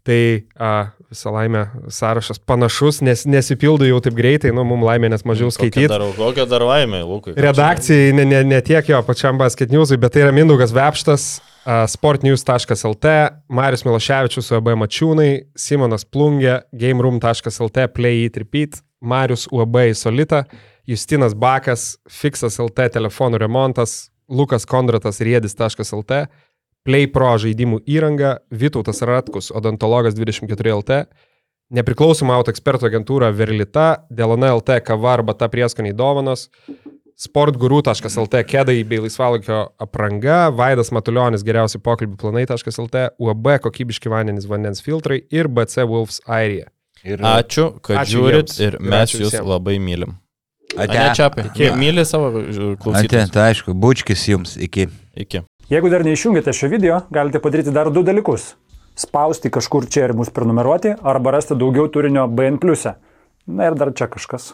Tai 0.03 0.19
a, 0.59 0.73
visą 1.15 1.31
laimę 1.31 1.63
sąrašas 1.93 2.43
panašus, 2.43 3.01
nes 3.07 3.23
nesipildo 3.31 3.87
jau 3.87 4.01
taip 4.03 4.17
greitai, 4.19 4.51
nu, 4.57 4.65
mums 4.67 4.89
laimė, 4.89 5.13
nes 5.15 5.23
mažiau 5.29 5.53
skaityti. 5.55 5.87
Dar, 5.93 6.03
kokią 6.19 6.49
dar 6.51 6.67
laimę, 6.67 7.05
Lukui. 7.07 7.37
Redakcijai 7.39 8.11
ne, 8.19 8.27
ne, 8.27 8.43
ne 8.51 8.61
tiek 8.67 8.91
jo 8.91 8.99
pačiam 9.07 9.39
basket 9.39 9.71
newsui, 9.71 10.01
bet 10.03 10.17
tai 10.17 10.25
yra 10.27 10.35
Mindaugas 10.35 10.75
Vepštas, 10.75 11.37
sportnews.lt, 11.65 13.07
Marius 13.49 13.85
Miloševičius 13.85 14.49
su 14.49 14.57
AB 14.59 14.73
Mačiūnai, 14.81 15.31
Simonas 15.59 16.05
Plungė, 16.05 16.63
GameRoom.lt, 16.75 17.87
Play 17.95 18.25
It 18.27 18.37
Repeat, 18.37 18.83
Marius 19.01 19.49
UAB 19.53 19.95
Solita, 19.95 20.45
Justinas 20.87 21.35
Bakas, 21.39 21.97
Fixas 22.11 22.59
LT 22.59 22.89
telefonų 22.97 23.39
remontas, 23.43 24.11
Lukas 24.29 24.67
Kondratas 24.67 25.21
Riedis.lt, 25.23 26.25
Play 26.83 27.07
Pro 27.07 27.35
žaidimų 27.39 27.85
įranga, 27.87 28.41
Vytautas 28.51 29.03
Ratkus, 29.07 29.53
odontologas 29.55 30.17
24 30.19 30.75
LT, 30.81 30.99
nepriklausoma 31.73 32.35
auto 32.35 32.51
ekspertų 32.51 32.91
agentūra 32.91 33.31
Verlita, 33.35 34.05
Delona 34.11 34.51
LT 34.57 34.81
kava 34.87 35.15
arba 35.15 35.37
ta 35.39 35.49
prieskoniai 35.53 35.95
dovanos, 35.95 36.49
sportguru.lt 37.23 38.43
kedai 38.51 38.83
bei 38.89 38.99
laisvalokio 39.03 39.61
apranga, 39.83 40.49
Vaidas 40.57 40.91
Matuljonis 40.95 41.45
geriausi 41.47 41.79
pokalbių 41.83 42.17
planai.lt, 42.19 43.03
UAB 43.23 43.49
kokybiški 43.67 44.11
vandenys 44.13 44.49
vandens 44.51 44.83
filtrai 44.83 45.21
ir 45.31 45.49
BC 45.49 45.87
Wolves 45.87 46.21
Airija. 46.27 46.71
Ir 47.03 47.23
Ačiū, 47.27 47.69
kad 47.83 48.03
Ačiū 48.05 48.21
žiūrit 48.23 48.51
jiems 48.53 48.61
ir 48.63 48.77
mes 48.81 49.09
ačiū 49.11 49.23
jūs 49.25 49.33
visiems. 49.33 49.49
labai 49.51 49.79
mylim. 49.83 50.17
ate. 50.77 50.99
Ane, 50.99 51.15
Čiapai, 51.19 51.45
Iki. 51.51 51.71
myli 51.77 52.05
savo 52.07 52.29
Ate, 52.39 52.77
klausytojus. 52.83 53.31
tai 53.35 53.51
aišku, 53.53 53.75
bučkis 53.75 54.29
jums 54.29 54.57
iki. 54.57 54.89
Iki. 55.17 55.43
Jeigu 55.71 55.91
dar 55.91 56.05
neišjungėte 56.07 56.53
šio 56.55 56.69
video, 56.71 57.03
galite 57.11 57.39
padaryti 57.43 57.73
dar 57.75 57.91
du 57.91 58.03
dalykus. 58.03 58.55
Spausti 58.97 59.51
kažkur 59.51 59.87
čia 59.89 60.05
ir 60.09 60.13
mus 60.15 60.31
prenumeruoti, 60.31 60.95
arba 61.03 61.31
rasti 61.39 61.55
daugiau 61.55 61.89
turinio 61.89 62.27
BN. 62.29 62.59
Na 63.47 63.67
ir 63.67 63.75
dar 63.75 63.91
čia 63.93 64.07
kažkas. 64.07 64.53